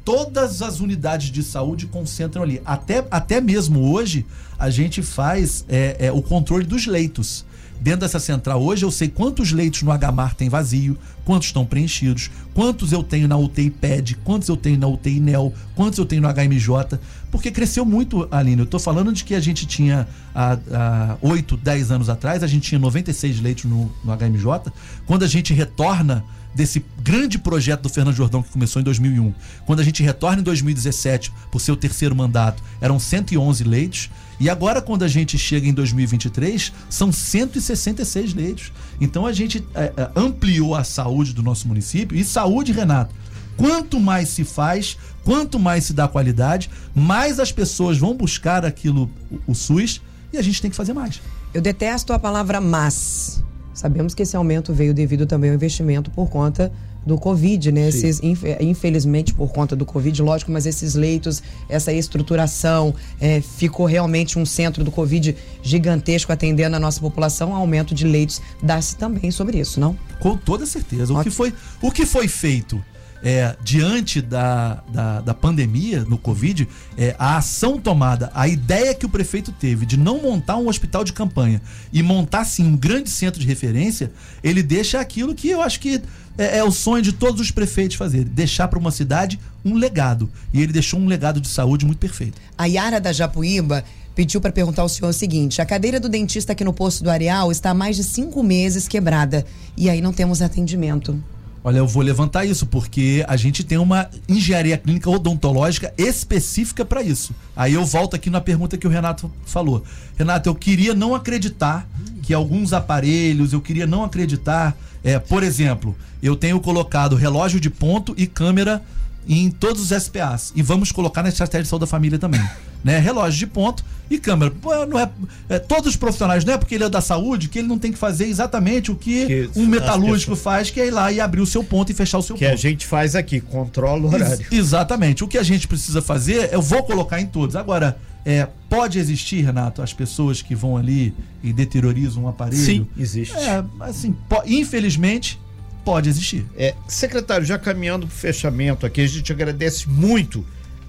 Todas 0.05 0.61
as 0.61 0.81
unidades 0.81 1.31
de 1.31 1.43
saúde 1.43 1.87
concentram 1.87 2.43
ali. 2.43 2.61
Até, 2.65 3.05
até 3.11 3.41
mesmo 3.41 3.91
hoje, 3.91 4.27
a 4.59 4.69
gente 4.69 5.01
faz 5.03 5.65
é, 5.67 5.97
é, 5.99 6.13
o 6.13 6.21
controle 6.21 6.65
dos 6.67 6.87
leitos. 6.87 7.45
Dentro 7.81 8.01
dessa 8.01 8.19
central 8.19 8.63
hoje, 8.63 8.85
eu 8.85 8.91
sei 8.91 9.09
quantos 9.09 9.53
leitos 9.53 9.83
no 9.83 9.91
HMAR 9.93 10.35
tem 10.35 10.49
vazio, 10.49 10.97
quantos 11.25 11.49
estão 11.49 11.67
preenchidos, 11.67 12.31
quantos 12.55 12.93
eu 12.93 13.03
tenho 13.03 13.29
na 13.29 13.37
UTI 13.37 13.71
PED, 13.71 14.17
quantos 14.25 14.49
eu 14.49 14.57
tenho 14.57 14.79
na 14.79 14.87
UTI 14.87 15.21
NEL, 15.21 15.53
quantos 15.75 15.99
eu 15.99 16.07
tenho 16.07 16.23
no 16.23 16.29
HMJ, 16.29 16.99
porque 17.31 17.51
cresceu 17.51 17.85
muito, 17.85 18.27
Aline. 18.31 18.61
Eu 18.61 18.67
tô 18.67 18.79
falando 18.79 19.13
de 19.13 19.23
que 19.23 19.35
a 19.35 19.41
gente 19.41 19.67
tinha 19.67 20.09
há, 20.35 20.59
há 20.73 21.17
8, 21.21 21.57
10 21.57 21.91
anos 21.91 22.09
atrás, 22.09 22.43
a 22.43 22.47
gente 22.47 22.69
tinha 22.69 22.79
96 22.79 23.41
leitos 23.41 23.65
no, 23.65 23.93
no 24.03 24.17
HMJ. 24.17 24.73
Quando 25.07 25.25
a 25.25 25.29
gente 25.29 25.53
retorna 25.53 26.25
desse 26.55 26.85
grande 27.03 27.37
projeto 27.37 27.83
do 27.83 27.89
Fernando 27.89 28.15
Jordão 28.15 28.43
que 28.43 28.51
começou 28.51 28.81
em 28.81 28.85
2001. 28.85 29.35
Quando 29.67 29.81
a 29.81 29.83
gente 29.83 30.03
retorna 30.03 30.41
em 30.41 30.45
2017 30.45 31.33
por 31.51 31.61
seu 31.61 31.77
terceiro 31.77 32.15
mandato, 32.15 32.63
eram 32.81 32.99
111 32.99 33.65
leitos. 33.65 34.11
E 34.41 34.51
agora, 34.51 34.83
quando 34.83 35.05
a 35.05 35.09
gente 35.09 35.39
chega 35.39 35.67
em 35.67 35.73
2023, 35.73 36.73
são 36.89 37.13
166 37.13 38.35
leitos. 38.35 38.73
Então 39.01 39.27
a 39.27 39.33
gente 39.33 39.65
é, 39.75 39.93
é, 39.97 40.11
ampliou 40.17 40.75
a 40.75 40.85
saúde 40.85 41.33
do 41.33 41.43
nosso 41.43 41.69
município. 41.69 42.17
E 42.17 42.25
saúde, 42.25 42.73
Renato, 42.73 43.15
quanto 43.57 44.01
mais 44.01 44.29
se 44.29 44.45
faz, 44.45 44.97
quanto 45.25 45.59
mais 45.59 45.85
se 45.85 45.93
dá 45.93 46.09
qualidade, 46.09 46.71
mais 46.95 47.39
as 47.39 47.53
pessoas 47.53 47.99
vão 47.99 48.15
buscar 48.15 48.65
aquilo, 48.65 49.11
o, 49.31 49.53
o 49.53 49.55
SUS, 49.55 50.01
e 50.33 50.39
a 50.39 50.43
gente 50.43 50.61
tem 50.61 50.71
que 50.71 50.77
fazer 50.77 50.93
mais. 50.93 51.21
Eu 51.53 51.63
detesto 51.63 52.13
a 52.13 52.19
palavra 52.19 52.61
mas. 52.61 53.43
Sabemos 53.73 54.15
que 54.15 54.23
esse 54.23 54.37
aumento 54.37 54.73
veio 54.73 54.95
devido 54.95 55.27
também 55.27 55.51
ao 55.51 55.57
investimento 55.57 56.11
por 56.11 56.29
conta 56.29 56.73
do 57.07 57.19
Covid, 57.19 57.71
né? 57.71 57.89
Esses, 57.89 58.23
infe- 58.23 58.57
infelizmente, 58.61 59.35
por 59.35 59.53
conta 59.53 59.77
do 59.77 59.85
Covid, 59.85 60.23
lógico, 60.23 60.51
mas 60.51 60.67
esses 60.67 60.95
leitos, 60.95 61.43
essa 61.69 61.93
estruturação, 61.93 62.95
é, 63.21 63.41
ficou 63.41 63.87
realmente 63.87 64.39
um 64.39 64.47
centro 64.47 64.83
do 64.83 64.91
Covid 64.91 65.37
gigantesco 65.63 66.33
atendendo 66.33 66.77
a 66.77 66.81
nossa 66.81 67.01
população. 67.01 67.55
Aumento 67.55 67.95
de 67.95 68.07
leitos 68.07 68.41
dá-se 68.63 68.97
também 68.97 69.31
sobre 69.31 69.59
isso, 69.59 69.79
não? 69.79 69.97
Com 70.21 70.37
toda 70.37 70.65
certeza. 70.67 71.13
O 71.13 71.23
que 71.23 71.31
foi, 71.31 71.53
o 71.83 71.91
que 71.91 72.07
foi 72.07 72.27
feito 72.29 72.83
é, 73.25 73.57
diante 73.65 74.21
da, 74.21 74.85
da, 74.93 75.21
da 75.23 75.35
pandemia 75.35 76.05
no 76.05 76.19
Covid, 76.19 76.69
é, 76.99 77.17
a 77.19 77.39
ação 77.39 77.81
tomada, 77.81 78.31
a 78.35 78.47
ideia 78.47 78.95
que 78.95 79.07
o 79.07 79.09
prefeito 79.09 79.51
teve 79.51 79.87
de 79.87 79.97
não 79.97 80.21
montar 80.21 80.59
um 80.59 80.69
hospital 80.69 81.03
de 81.03 81.15
campanha 81.15 81.63
e 81.91 82.03
montar 82.03 82.45
sim 82.45 82.67
um 82.67 82.77
grande 82.77 83.09
centro 83.09 83.41
de 83.41 83.47
referência, 83.47 84.13
ele 84.43 84.63
deixa 84.63 85.01
aquilo 85.01 85.35
que 85.35 85.49
eu 85.49 85.63
acho 85.63 85.81
que 85.81 86.03
é, 86.37 86.59
é 86.59 86.65
o 86.65 86.71
sonho 86.71 87.03
de 87.03 87.13
todos 87.13 87.41
os 87.41 87.51
prefeitos 87.51 87.97
fazer, 87.97 88.25
deixar 88.25 88.69
para 88.69 88.79
uma 88.79 88.91
cidade 88.91 89.41
um 89.65 89.75
legado. 89.75 90.31
E 90.53 90.61
ele 90.61 90.73
deixou 90.73 91.01
um 91.01 91.07
legado 91.07 91.41
de 91.41 91.49
saúde 91.49 91.87
muito 91.87 91.99
perfeito. 91.99 92.39
A 92.59 92.67
Yara 92.67 93.01
da 93.01 93.13
Japuíba 93.13 93.85
pediu 94.15 94.41
para 94.41 94.53
perguntar 94.53 94.83
ao 94.83 94.89
senhor 94.89 95.09
o 95.09 95.15
seguinte: 95.15 95.63
a 95.63 95.67
cadeira 95.67 95.99
do 95.99 96.11
dentista 96.11 96.53
aqui 96.53 96.63
no 96.65 96.75
posto 96.75 97.03
do 97.03 97.11
Areal 97.11 97.51
está 97.51 97.71
há 97.71 97.75
mais 97.75 97.97
de 97.97 98.05
cinco 98.05 98.43
meses 98.43 98.87
quebrada 98.87 99.47
e 99.77 99.89
aí 99.89 100.03
não 100.03 100.13
temos 100.13 100.43
atendimento. 100.43 101.19
Olha, 101.67 101.79
eu 101.79 101.87
vou 101.87 102.03
levantar 102.03 102.45
isso, 102.45 102.67
porque 102.67 103.25
a 103.27 103.37
gente 103.37 103.65
tem 103.65 103.79
uma 103.79 104.11
engenharia 104.29 104.77
clínica 104.77 105.09
odontológica 105.09 105.95
específica 105.97 106.85
para 106.85 107.03
isso. 107.03 107.35
Aí 107.57 107.73
eu 107.73 107.87
volto 107.87 108.15
aqui 108.15 108.29
na 108.29 108.39
pergunta 108.39 108.77
que 108.77 108.87
o 108.87 108.91
Renato 108.91 109.33
falou. 109.47 109.83
Renato, 110.15 110.47
eu 110.47 110.55
queria 110.55 110.93
não 110.93 111.15
acreditar 111.15 111.89
que 112.23 112.35
alguns 112.35 112.75
aparelhos, 112.75 113.55
eu 113.55 113.63
queria 113.63 113.87
não 113.87 114.05
acreditar. 114.05 114.77
É, 115.03 115.19
por 115.19 115.43
exemplo, 115.43 115.97
eu 116.23 116.37
tenho 116.37 116.61
colocado 116.61 117.17
relógio 117.17 117.59
de 117.59 117.71
ponto 117.71 118.15
e 118.15 118.27
câmera 118.27 118.83
em 119.27 119.51
todos 119.51 119.91
os 119.91 120.03
SPAs. 120.03 120.53
E 120.55 120.61
vamos 120.61 120.93
colocar 120.93 121.23
na 121.23 121.31
estratégia 121.31 121.63
de 121.63 121.69
saúde 121.71 121.81
da 121.81 121.87
família 121.87 122.19
também. 122.19 122.43
Né? 122.85 122.99
Relógio 122.99 123.39
de 123.39 123.47
ponto 123.47 123.83
e 124.11 124.19
câmera. 124.19 124.53
Não 124.87 124.99
é, 124.99 125.11
é, 125.49 125.59
todos 125.59 125.89
os 125.89 125.97
profissionais, 125.97 126.45
não 126.45 126.53
é 126.53 126.59
porque 126.59 126.75
ele 126.75 126.85
é 126.85 126.89
da 126.91 127.01
saúde 127.01 127.49
que 127.49 127.59
ele 127.59 127.67
não 127.67 127.79
tem 127.79 127.91
que 127.91 127.99
fazer 127.99 128.27
exatamente 128.27 128.93
o 128.93 128.95
que, 128.95 129.27
Que 129.27 129.51
um 129.57 129.67
metalúrgico 129.67 130.37
faz, 130.37 130.71
que 130.71 130.79
é 130.79 130.89
ir 130.89 130.91
lá 130.91 131.11
e 131.11 131.19
abrir 131.19 131.41
o 131.41 131.47
seu 131.47 131.65
ponto 131.65 131.91
e 131.91 131.95
fechar 131.95 132.19
o 132.19 132.23
seu 132.23 132.37
Que 132.37 132.45
a 132.45 132.51
ponto. 132.51 132.61
gente 132.61 132.87
faz 132.87 133.17
aqui, 133.17 133.41
controla 133.41 134.03
o 134.03 134.15
horário. 134.15 134.35
Ex- 134.35 134.53
exatamente. 134.53 135.25
O 135.25 135.29
que 135.29 135.39
a 135.39 135.43
gente 135.43 135.67
precisa 135.67 136.03
fazer, 136.03 136.53
eu 136.53 136.61
vou 136.61 136.83
colocar 136.83 137.19
em 137.21 137.27
todos. 137.27 137.57
Agora, 137.57 137.97
é, 138.27 138.47
pode 138.69 138.99
existir, 138.99 139.43
Renato, 139.43 139.81
as 139.81 139.93
pessoas 139.95 140.43
que 140.43 140.55
vão 140.55 140.77
ali 140.77 141.15
e 141.43 141.53
deteriorizam 141.53 142.25
um 142.25 142.29
aparelho? 142.29 142.63
Sim, 142.63 142.87
existe. 142.99 143.35
É, 143.37 143.65
assim, 143.81 144.15
infelizmente, 144.47 145.41
pode 145.85 146.09
existir. 146.09 146.45
É, 146.57 146.75
secretário, 146.87 147.47
já 147.47 147.59
caminhando 147.59 148.07
para 148.07 148.15
o 148.15 148.17
fechamento 148.19 148.85
aqui, 148.85 149.01
a 149.01 149.07
gente 149.07 149.33
agradece 149.33 149.89
muito 149.89 150.45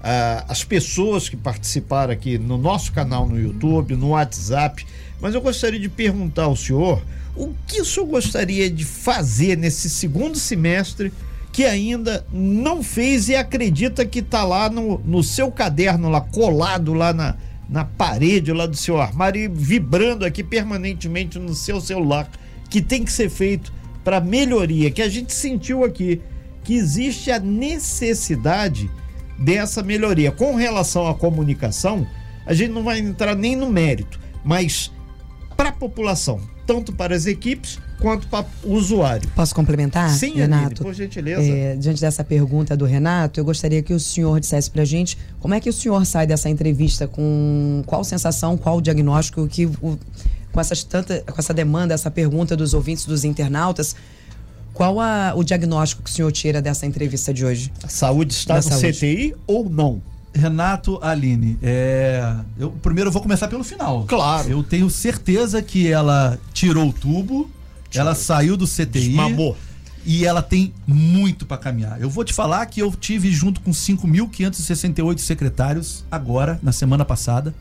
ah, 0.08 0.44
as 0.48 0.62
pessoas 0.62 1.28
que 1.28 1.36
participaram 1.36 2.12
aqui 2.12 2.38
no 2.38 2.56
nosso 2.56 2.92
canal 2.92 3.26
no 3.26 3.36
YouTube, 3.36 3.96
no 3.96 4.10
WhatsApp, 4.10 4.86
mas 5.20 5.34
eu 5.34 5.40
gostaria 5.40 5.80
de 5.80 5.88
perguntar 5.88 6.44
ao 6.44 6.54
senhor 6.54 7.02
o 7.34 7.52
que 7.66 7.80
o 7.80 7.84
senhor 7.84 8.06
gostaria 8.06 8.70
de 8.70 8.84
fazer 8.84 9.58
nesse 9.58 9.90
segundo 9.90 10.38
semestre 10.38 11.12
que 11.52 11.64
ainda 11.64 12.24
não 12.32 12.84
fez 12.84 13.28
e 13.28 13.34
acredita 13.34 14.06
que 14.06 14.20
está 14.20 14.44
lá 14.44 14.70
no, 14.70 15.00
no 15.04 15.24
seu 15.24 15.50
caderno, 15.50 16.08
lá 16.08 16.20
colado 16.20 16.94
lá 16.94 17.12
na, 17.12 17.34
na 17.68 17.84
parede 17.84 18.52
lá 18.52 18.64
do 18.64 18.76
seu 18.76 19.00
armário 19.00 19.42
e 19.42 19.48
vibrando 19.48 20.24
aqui 20.24 20.44
permanentemente 20.44 21.36
no 21.36 21.52
seu 21.52 21.80
celular, 21.80 22.30
que 22.70 22.80
tem 22.80 23.02
que 23.02 23.10
ser 23.10 23.28
feito 23.28 23.72
para 24.04 24.20
melhoria, 24.20 24.88
que 24.88 25.02
a 25.02 25.08
gente 25.08 25.32
sentiu 25.32 25.82
aqui 25.82 26.20
que 26.62 26.74
existe 26.74 27.32
a 27.32 27.40
necessidade 27.40 28.88
dessa 29.38 29.82
melhoria. 29.82 30.30
Com 30.32 30.54
relação 30.54 31.06
à 31.06 31.14
comunicação, 31.14 32.06
a 32.46 32.54
gente 32.54 32.70
não 32.72 32.82
vai 32.82 32.98
entrar 32.98 33.34
nem 33.34 33.54
no 33.56 33.68
mérito, 33.70 34.18
mas 34.44 34.90
para 35.56 35.70
a 35.70 35.72
população, 35.72 36.40
tanto 36.66 36.92
para 36.92 37.14
as 37.14 37.26
equipes 37.26 37.78
quanto 38.00 38.26
para 38.28 38.44
o 38.62 38.74
usuário. 38.74 39.26
Posso 39.34 39.54
complementar, 39.54 40.10
Sim, 40.10 40.26
Aline, 40.32 40.40
Renato? 40.42 40.82
por 40.82 40.92
gentileza. 40.92 41.40
É, 41.42 41.76
diante 41.76 42.00
dessa 42.00 42.22
pergunta 42.22 42.76
do 42.76 42.84
Renato, 42.84 43.40
eu 43.40 43.44
gostaria 43.44 43.82
que 43.82 43.94
o 43.94 43.98
senhor 44.00 44.38
dissesse 44.38 44.70
pra 44.70 44.84
gente 44.84 45.16
como 45.40 45.54
é 45.54 45.60
que 45.60 45.70
o 45.70 45.72
senhor 45.72 46.04
sai 46.04 46.26
dessa 46.26 46.50
entrevista 46.50 47.08
com 47.08 47.82
qual 47.86 48.04
sensação, 48.04 48.56
qual 48.58 48.80
diagnóstico 48.82 49.46
que 49.48 49.64
o- 49.64 49.98
com 50.52 50.60
essas 50.60 50.84
tanta, 50.84 51.20
com 51.22 51.38
essa 51.38 51.54
demanda, 51.54 51.94
essa 51.94 52.10
pergunta 52.10 52.54
dos 52.54 52.74
ouvintes, 52.74 53.06
dos 53.06 53.24
internautas, 53.24 53.96
qual 54.76 55.00
a- 55.00 55.32
o 55.34 55.42
diagnóstico 55.42 56.02
que 56.02 56.10
o 56.10 56.12
senhor 56.12 56.30
tira 56.30 56.60
dessa 56.60 56.84
entrevista 56.86 57.32
de 57.32 57.44
hoje? 57.44 57.72
A 57.82 57.88
saúde 57.88 58.34
está 58.34 58.54
Da 58.54 58.60
no 58.60 58.68
saúde. 58.68 58.92
CTI 58.92 59.34
ou 59.46 59.68
não? 59.70 60.02
Renato 60.34 60.98
Aline, 61.02 61.56
é, 61.62 62.34
eu, 62.58 62.70
primeiro 62.70 63.08
eu 63.08 63.12
vou 63.12 63.22
começar 63.22 63.48
pelo 63.48 63.64
final. 63.64 64.04
Claro. 64.06 64.50
Eu 64.50 64.62
tenho 64.62 64.90
certeza 64.90 65.62
que 65.62 65.88
ela 65.90 66.38
tirou 66.52 66.90
o 66.90 66.92
tubo, 66.92 67.50
ela 67.94 68.14
saiu 68.14 68.54
do 68.54 68.66
CTI. 68.66 68.84
Desmamou. 69.08 69.56
E 70.04 70.24
ela 70.26 70.42
tem 70.42 70.72
muito 70.86 71.46
para 71.46 71.56
caminhar. 71.56 72.00
Eu 72.00 72.10
vou 72.10 72.22
te 72.22 72.34
falar 72.34 72.64
que 72.66 72.80
eu 72.80 72.92
tive 72.92 73.32
junto 73.32 73.60
com 73.62 73.72
5.568 73.72 75.18
secretários 75.20 76.04
agora, 76.10 76.60
na 76.62 76.70
semana 76.70 77.04
passada, 77.04 77.54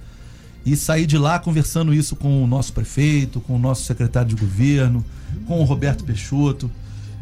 e 0.66 0.76
saí 0.76 1.05
de 1.05 1.18
lá 1.18 1.39
conversando 1.39 1.93
isso 1.93 2.16
com 2.16 2.43
o 2.43 2.47
nosso 2.47 2.74
prefeito, 2.74 3.39
com 3.39 3.55
o 3.55 3.59
nosso 3.59 3.84
secretário 3.86 4.30
de 4.30 4.36
governo, 4.36 5.03
com 5.47 5.59
o 5.61 5.63
Roberto 5.63 6.03
Peixoto, 6.03 6.70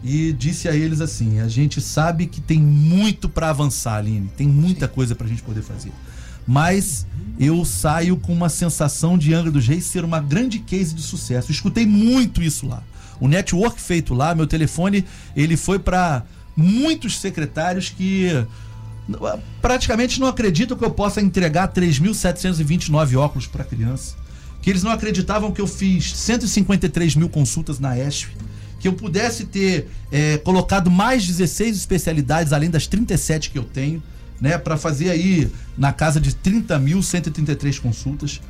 e 0.04 0.34
disse 0.34 0.68
a 0.68 0.76
eles 0.76 1.00
assim: 1.00 1.40
a 1.40 1.48
gente 1.48 1.80
sabe 1.80 2.28
que 2.28 2.42
tem 2.42 2.60
muito 2.60 3.30
para 3.30 3.50
avançar, 3.50 3.98
Aline, 3.98 4.30
tem 4.36 4.48
muita 4.48 4.88
coisa 4.88 5.16
para 5.16 5.26
a 5.26 5.30
gente 5.30 5.42
poder 5.42 5.62
fazer. 5.62 5.92
Mas 6.46 7.08
eu 7.40 7.64
saio 7.64 8.18
com 8.18 8.34
uma 8.34 8.50
sensação 8.50 9.18
de 9.18 9.34
Angra 9.34 9.50
dos 9.50 9.66
Reis 9.66 9.86
ser 9.86 10.04
uma 10.04 10.20
grande 10.20 10.60
case 10.60 10.94
de 10.94 11.02
sucesso. 11.02 11.50
Eu 11.50 11.54
escutei 11.54 11.86
muito 11.86 12.44
isso 12.44 12.68
lá. 12.68 12.84
O 13.20 13.30
network 13.30 13.82
feito 13.82 14.14
lá, 14.14 14.36
meu 14.36 14.46
telefone, 14.46 15.06
ele 15.36 15.56
foi 15.56 15.80
para 15.80 16.24
muitos 16.56 17.18
secretários 17.20 17.90
que 17.90 18.30
praticamente 19.62 20.20
não 20.20 20.28
acreditam 20.28 20.78
que 20.78 20.84
eu 20.84 20.92
possa 20.92 21.22
entregar 21.22 21.72
3.729 21.72 23.18
óculos 23.18 23.48
para 23.48 23.64
criança. 23.64 24.16
Que 24.62 24.70
eles 24.70 24.84
não 24.84 24.92
acreditavam 24.92 25.52
que 25.52 25.62
eu 25.62 25.68
fiz 25.68 26.14
153 26.14 27.16
mil 27.16 27.30
consultas 27.30 27.80
na 27.80 27.98
ESP. 27.98 28.32
Que 28.84 28.88
eu 28.90 28.92
pudesse 28.92 29.46
ter 29.46 29.88
eh, 30.12 30.38
colocado 30.40 30.92
mais 30.92 31.26
16 31.26 31.78
especialidades, 31.78 32.52
além 32.52 32.70
das 32.70 32.86
37 32.86 33.50
que 33.50 33.58
eu 33.58 33.64
tenho, 33.64 34.04
né? 34.42 34.58
Para 34.58 34.76
fazer 34.76 35.10
aí 35.10 35.50
na 35.78 35.94
casa 35.94 36.20
de 36.20 36.34
30.133 36.34 37.80
consultas. 37.80 38.42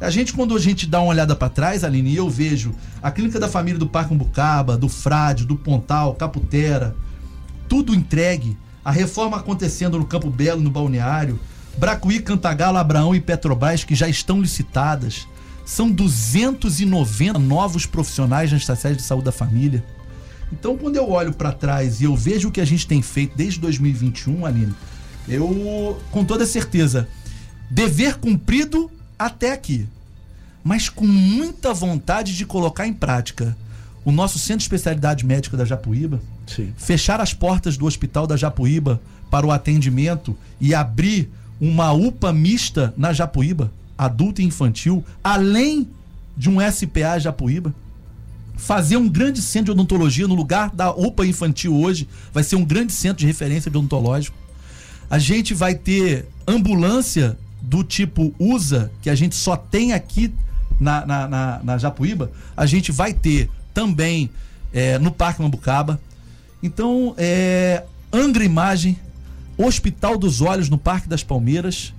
A 0.00 0.08
gente, 0.08 0.32
quando 0.32 0.56
a 0.56 0.58
gente 0.58 0.86
dá 0.86 0.98
uma 0.98 1.10
olhada 1.10 1.36
para 1.36 1.50
trás, 1.50 1.84
Aline, 1.84 2.08
e 2.08 2.16
eu 2.16 2.30
vejo 2.30 2.74
a 3.02 3.10
clínica 3.10 3.38
da 3.38 3.48
família 3.48 3.78
do 3.78 3.86
Parque 3.86 4.14
Umbucaba, 4.14 4.78
do 4.78 4.88
Frade, 4.88 5.44
do 5.44 5.56
Pontal, 5.56 6.14
Caputera, 6.14 6.96
tudo 7.68 7.94
entregue, 7.94 8.56
a 8.82 8.90
reforma 8.90 9.36
acontecendo 9.36 9.98
no 9.98 10.06
Campo 10.06 10.30
Belo, 10.30 10.62
no 10.62 10.70
Balneário, 10.70 11.38
Bracuí, 11.76 12.18
Cantagalo, 12.18 12.78
Abraão 12.78 13.14
e 13.14 13.20
Petrobras, 13.20 13.84
que 13.84 13.94
já 13.94 14.08
estão 14.08 14.40
licitadas. 14.40 15.28
São 15.64 15.90
290 15.90 17.38
novos 17.38 17.86
profissionais 17.86 18.50
na 18.50 18.56
estratégia 18.56 18.96
de 18.96 19.02
saúde 19.02 19.24
da 19.24 19.32
família. 19.32 19.84
Então, 20.52 20.76
quando 20.76 20.96
eu 20.96 21.10
olho 21.10 21.32
para 21.32 21.52
trás 21.52 22.00
e 22.00 22.04
eu 22.04 22.14
vejo 22.14 22.48
o 22.48 22.52
que 22.52 22.60
a 22.60 22.64
gente 22.64 22.86
tem 22.86 23.00
feito 23.00 23.36
desde 23.36 23.58
2021, 23.60 24.44
Aline, 24.44 24.74
eu, 25.28 26.00
com 26.10 26.24
toda 26.24 26.44
certeza, 26.44 27.08
dever 27.70 28.16
cumprido 28.16 28.90
até 29.18 29.52
aqui, 29.52 29.86
mas 30.62 30.88
com 30.88 31.06
muita 31.06 31.72
vontade 31.72 32.36
de 32.36 32.44
colocar 32.44 32.86
em 32.86 32.92
prática 32.92 33.56
o 34.04 34.12
nosso 34.12 34.38
Centro 34.38 34.58
de 34.58 34.64
Especialidade 34.64 35.24
Médica 35.24 35.56
da 35.56 35.64
Japuíba, 35.64 36.20
Sim. 36.46 36.72
fechar 36.76 37.20
as 37.20 37.32
portas 37.32 37.76
do 37.76 37.86
Hospital 37.86 38.26
da 38.26 38.36
Japuíba 38.36 39.00
para 39.30 39.46
o 39.46 39.50
atendimento 39.50 40.36
e 40.60 40.74
abrir 40.74 41.30
uma 41.60 41.92
UPA 41.92 42.32
mista 42.32 42.92
na 42.96 43.12
Japuíba, 43.12 43.70
adulto 44.04 44.40
e 44.40 44.44
infantil, 44.44 45.04
além 45.22 45.88
de 46.36 46.48
um 46.50 46.58
SPA 46.70 47.18
Japuíba. 47.18 47.74
Fazer 48.56 48.96
um 48.96 49.08
grande 49.08 49.40
centro 49.40 49.66
de 49.66 49.80
odontologia 49.80 50.28
no 50.28 50.34
lugar 50.34 50.70
da 50.70 50.90
UPA 50.90 51.26
infantil 51.26 51.74
hoje, 51.74 52.08
vai 52.32 52.44
ser 52.44 52.56
um 52.56 52.64
grande 52.64 52.92
centro 52.92 53.18
de 53.18 53.26
referência 53.26 53.70
de 53.70 53.76
odontológico. 53.76 54.36
A 55.10 55.18
gente 55.18 55.52
vai 55.52 55.74
ter 55.74 56.26
ambulância 56.46 57.36
do 57.60 57.82
tipo 57.82 58.34
USA, 58.38 58.90
que 59.00 59.10
a 59.10 59.14
gente 59.14 59.34
só 59.34 59.56
tem 59.56 59.92
aqui 59.92 60.32
na, 60.78 61.06
na, 61.06 61.28
na, 61.28 61.60
na 61.62 61.78
Japuíba, 61.78 62.30
a 62.56 62.66
gente 62.66 62.90
vai 62.90 63.12
ter 63.12 63.48
também 63.72 64.30
é, 64.72 64.98
no 64.98 65.10
Parque 65.10 65.40
Mambucaba. 65.40 66.00
Então, 66.62 67.14
é, 67.16 67.84
Angra 68.12 68.44
Imagem, 68.44 68.98
Hospital 69.56 70.18
dos 70.18 70.40
Olhos 70.40 70.68
no 70.68 70.78
Parque 70.78 71.08
das 71.08 71.22
Palmeiras 71.22 71.92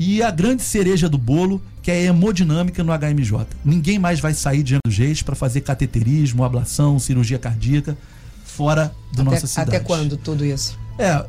e 0.00 0.22
a 0.22 0.30
grande 0.30 0.62
cereja 0.62 1.10
do 1.10 1.18
bolo, 1.18 1.60
que 1.82 1.90
é 1.90 1.94
a 1.94 2.02
hemodinâmica 2.04 2.82
no 2.82 2.90
HMJ. 2.90 3.46
Ninguém 3.62 3.98
mais 3.98 4.18
vai 4.18 4.32
sair 4.32 4.62
de 4.62 4.76
Angra 4.76 4.80
dos 4.86 4.96
Reis 4.96 5.20
para 5.20 5.34
fazer 5.34 5.60
cateterismo, 5.60 6.42
ablação, 6.42 6.98
cirurgia 6.98 7.38
cardíaca 7.38 7.98
fora 8.42 8.94
do 9.12 9.20
até, 9.20 9.30
nossa 9.30 9.46
cidade. 9.46 9.68
Até 9.68 9.80
quando 9.80 10.16
tudo 10.16 10.42
isso? 10.42 10.78
É, 10.98 11.22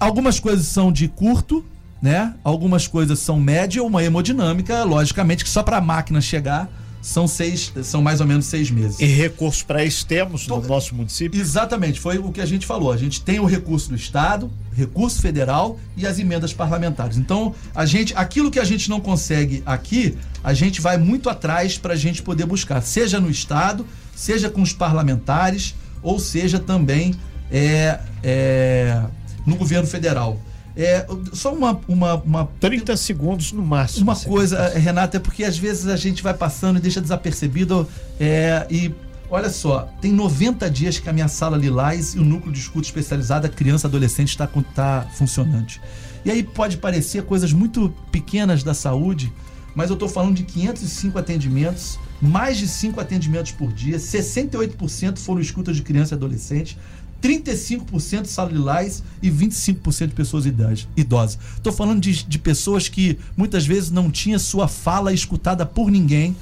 algumas 0.00 0.40
coisas 0.40 0.66
são 0.66 0.90
de 0.90 1.06
curto, 1.06 1.64
né? 2.02 2.34
Algumas 2.42 2.88
coisas 2.88 3.20
são 3.20 3.38
média, 3.38 3.80
uma 3.80 4.02
hemodinâmica, 4.02 4.82
logicamente 4.82 5.44
que 5.44 5.50
só 5.50 5.62
para 5.62 5.76
a 5.76 5.80
máquina 5.80 6.20
chegar 6.20 6.68
são 7.06 7.28
seis, 7.28 7.72
são 7.84 8.02
mais 8.02 8.20
ou 8.20 8.26
menos 8.26 8.46
seis 8.46 8.68
meses. 8.68 8.98
E 8.98 9.06
recursos 9.06 9.62
para 9.62 9.84
isso 9.84 10.04
temos 10.04 10.48
no 10.48 10.60
nosso 10.60 10.92
município? 10.92 11.40
Exatamente, 11.40 12.00
foi 12.00 12.18
o 12.18 12.32
que 12.32 12.40
a 12.40 12.44
gente 12.44 12.66
falou. 12.66 12.90
A 12.90 12.96
gente 12.96 13.22
tem 13.22 13.38
o 13.38 13.44
recurso 13.44 13.90
do 13.90 13.94
Estado, 13.94 14.50
recurso 14.74 15.22
federal 15.22 15.78
e 15.96 16.04
as 16.04 16.18
emendas 16.18 16.52
parlamentares. 16.52 17.16
Então, 17.16 17.54
a 17.72 17.86
gente, 17.86 18.12
aquilo 18.16 18.50
que 18.50 18.58
a 18.58 18.64
gente 18.64 18.90
não 18.90 19.00
consegue 19.00 19.62
aqui, 19.64 20.18
a 20.42 20.52
gente 20.52 20.80
vai 20.80 20.98
muito 20.98 21.30
atrás 21.30 21.78
para 21.78 21.94
a 21.94 21.96
gente 21.96 22.22
poder 22.22 22.44
buscar, 22.44 22.82
seja 22.82 23.20
no 23.20 23.30
Estado, 23.30 23.86
seja 24.12 24.50
com 24.50 24.60
os 24.60 24.72
parlamentares, 24.72 25.76
ou 26.02 26.18
seja 26.18 26.58
também 26.58 27.14
é, 27.52 28.00
é, 28.20 29.00
no 29.46 29.54
governo 29.54 29.86
federal. 29.86 30.40
É, 30.76 31.06
só 31.32 31.54
uma, 31.54 31.80
uma, 31.88 32.14
uma 32.16 32.48
30 32.60 32.96
segundos 32.98 33.50
no 33.50 33.62
máximo. 33.62 34.04
Uma 34.04 34.16
coisa, 34.16 34.68
Renata, 34.68 35.16
é 35.16 35.20
porque 35.20 35.42
às 35.42 35.56
vezes 35.56 35.86
a 35.86 35.96
gente 35.96 36.22
vai 36.22 36.34
passando 36.34 36.76
e 36.78 36.80
deixa 36.80 37.00
desapercebido. 37.00 37.88
É, 38.20 38.66
e 38.70 38.94
olha 39.30 39.48
só, 39.48 39.88
tem 40.02 40.12
90 40.12 40.70
dias 40.70 40.98
que 40.98 41.08
a 41.08 41.12
minha 41.14 41.28
sala 41.28 41.56
Lilás 41.56 42.14
e 42.14 42.18
o 42.18 42.24
núcleo 42.24 42.52
de 42.52 42.58
escuta 42.60 42.86
especializada 42.86 43.48
criança 43.48 43.86
adolescente 43.86 44.28
está 44.28 44.46
tá 44.74 45.06
funcionante. 45.14 45.80
E 46.26 46.30
aí 46.30 46.42
pode 46.42 46.76
parecer 46.76 47.22
coisas 47.22 47.52
muito 47.52 47.88
pequenas 48.12 48.62
da 48.62 48.74
saúde, 48.74 49.32
mas 49.74 49.90
eu 49.90 49.94
estou 49.94 50.08
falando 50.08 50.34
de 50.34 50.42
505 50.42 51.18
atendimentos, 51.18 51.98
mais 52.20 52.58
de 52.58 52.66
5 52.66 53.00
atendimentos 53.00 53.52
por 53.52 53.72
dia, 53.72 53.96
68% 53.96 55.18
foram 55.18 55.40
escutas 55.40 55.76
de 55.76 55.82
criança 55.82 56.14
e 56.14 56.16
adolescente, 56.16 56.78
35% 57.22 58.26
sala 58.26 58.50
lilás 58.50 59.02
e 59.22 59.30
25% 59.30 60.08
de 60.08 60.14
pessoas 60.14 60.44
idosas. 60.46 61.38
Estou 61.56 61.72
falando 61.72 62.00
de, 62.00 62.24
de 62.24 62.38
pessoas 62.38 62.88
que 62.88 63.18
muitas 63.36 63.66
vezes 63.66 63.90
não 63.90 64.10
tinha 64.10 64.38
sua 64.38 64.68
fala 64.68 65.12
escutada 65.12 65.64
por 65.64 65.90
ninguém 65.90 66.36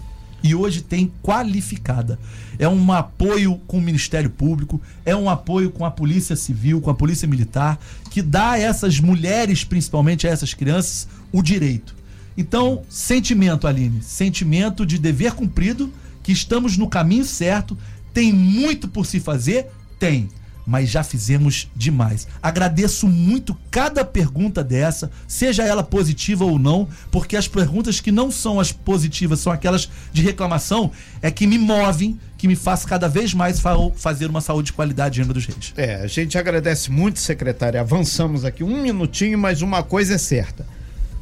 e 0.44 0.54
hoje 0.54 0.82
tem 0.82 1.10
qualificada. 1.22 2.18
É 2.58 2.68
um 2.68 2.92
apoio 2.92 3.58
com 3.66 3.78
o 3.78 3.80
Ministério 3.80 4.28
Público, 4.28 4.80
é 5.04 5.16
um 5.16 5.30
apoio 5.30 5.70
com 5.70 5.86
a 5.86 5.90
Polícia 5.90 6.36
Civil, 6.36 6.82
com 6.82 6.90
a 6.90 6.94
Polícia 6.94 7.26
Militar, 7.26 7.80
que 8.10 8.20
dá 8.20 8.50
a 8.50 8.58
essas 8.58 9.00
mulheres, 9.00 9.64
principalmente 9.64 10.26
a 10.26 10.30
essas 10.30 10.52
crianças, 10.52 11.08
o 11.32 11.42
direito. 11.42 11.96
Então, 12.36 12.82
sentimento, 12.90 13.66
Aline, 13.66 14.02
sentimento 14.02 14.84
de 14.84 14.98
dever 14.98 15.32
cumprido, 15.32 15.90
que 16.22 16.32
estamos 16.32 16.76
no 16.76 16.88
caminho 16.88 17.24
certo, 17.24 17.76
tem 18.12 18.30
muito 18.30 18.86
por 18.86 19.06
se 19.06 19.20
fazer? 19.20 19.68
Tem 19.98 20.28
mas 20.66 20.90
já 20.90 21.02
fizemos 21.02 21.68
demais. 21.74 22.26
Agradeço 22.42 23.06
muito 23.06 23.56
cada 23.70 24.04
pergunta 24.04 24.62
dessa, 24.64 25.10
seja 25.26 25.64
ela 25.64 25.82
positiva 25.82 26.44
ou 26.44 26.58
não, 26.58 26.88
porque 27.10 27.36
as 27.36 27.48
perguntas 27.48 28.00
que 28.00 28.12
não 28.12 28.30
são 28.30 28.58
as 28.58 28.72
positivas, 28.72 29.40
são 29.40 29.52
aquelas 29.52 29.88
de 30.12 30.22
reclamação, 30.22 30.90
é 31.20 31.30
que 31.30 31.46
me 31.46 31.58
movem, 31.58 32.18
que 32.38 32.48
me 32.48 32.56
faz 32.56 32.84
cada 32.84 33.08
vez 33.08 33.32
mais 33.34 33.60
fa 33.60 33.74
fazer 33.96 34.26
uma 34.26 34.40
saúde 34.40 34.66
de 34.66 34.72
qualidade 34.72 35.20
em 35.20 35.24
dos 35.24 35.46
Reis. 35.46 35.72
É, 35.76 35.96
a 35.96 36.06
gente 36.06 36.38
agradece 36.38 36.90
muito, 36.90 37.18
secretária. 37.18 37.80
Avançamos 37.80 38.44
aqui 38.44 38.62
um 38.62 38.80
minutinho, 38.80 39.38
mas 39.38 39.62
uma 39.62 39.82
coisa 39.82 40.14
é 40.14 40.18
certa. 40.18 40.66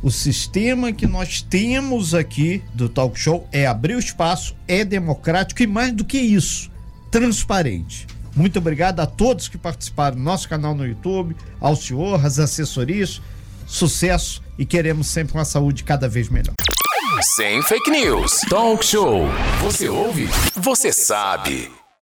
O 0.03 0.11
sistema 0.11 0.93
que 0.93 1.07
nós 1.07 1.41
temos 1.41 2.13
aqui 2.13 2.61
do 2.75 2.89
talk 2.89 3.19
show 3.19 3.47
é 3.53 3.67
abrir 3.67 3.95
o 3.95 4.01
espaço, 4.01 4.57
é 4.67 4.85
democrático 4.85 5.63
e 5.63 5.67
mais 5.67 5.93
do 5.93 6.05
que 6.05 6.19
isso, 6.19 6.71
transparente. 7.11 8.09
Muito 8.35 8.59
obrigado 8.59 9.01
a 9.01 9.07
todos 9.07 9.49
que 9.49 9.59
participaram 9.59 10.17
do 10.17 10.23
nosso 10.23 10.49
canal 10.49 10.75
no 10.75 10.87
YouTube, 10.87 11.37
ao 11.61 11.77
senhor, 11.77 12.25
às 12.25 12.39
assessorias. 12.39 13.21
Sucesso 13.67 14.43
e 14.59 14.67
queremos 14.67 15.07
sempre 15.07 15.35
uma 15.35 15.45
saúde 15.45 15.85
cada 15.85 16.09
vez 16.09 16.29
melhor. 16.29 16.55
Sem 17.21 17.63
fake 17.63 17.91
news. 17.91 18.41
Talk 18.49 18.85
show. 18.85 19.27
Você 19.61 19.89
ouve? 19.89 20.29
Você 20.55 20.93
sabe. 20.93 21.82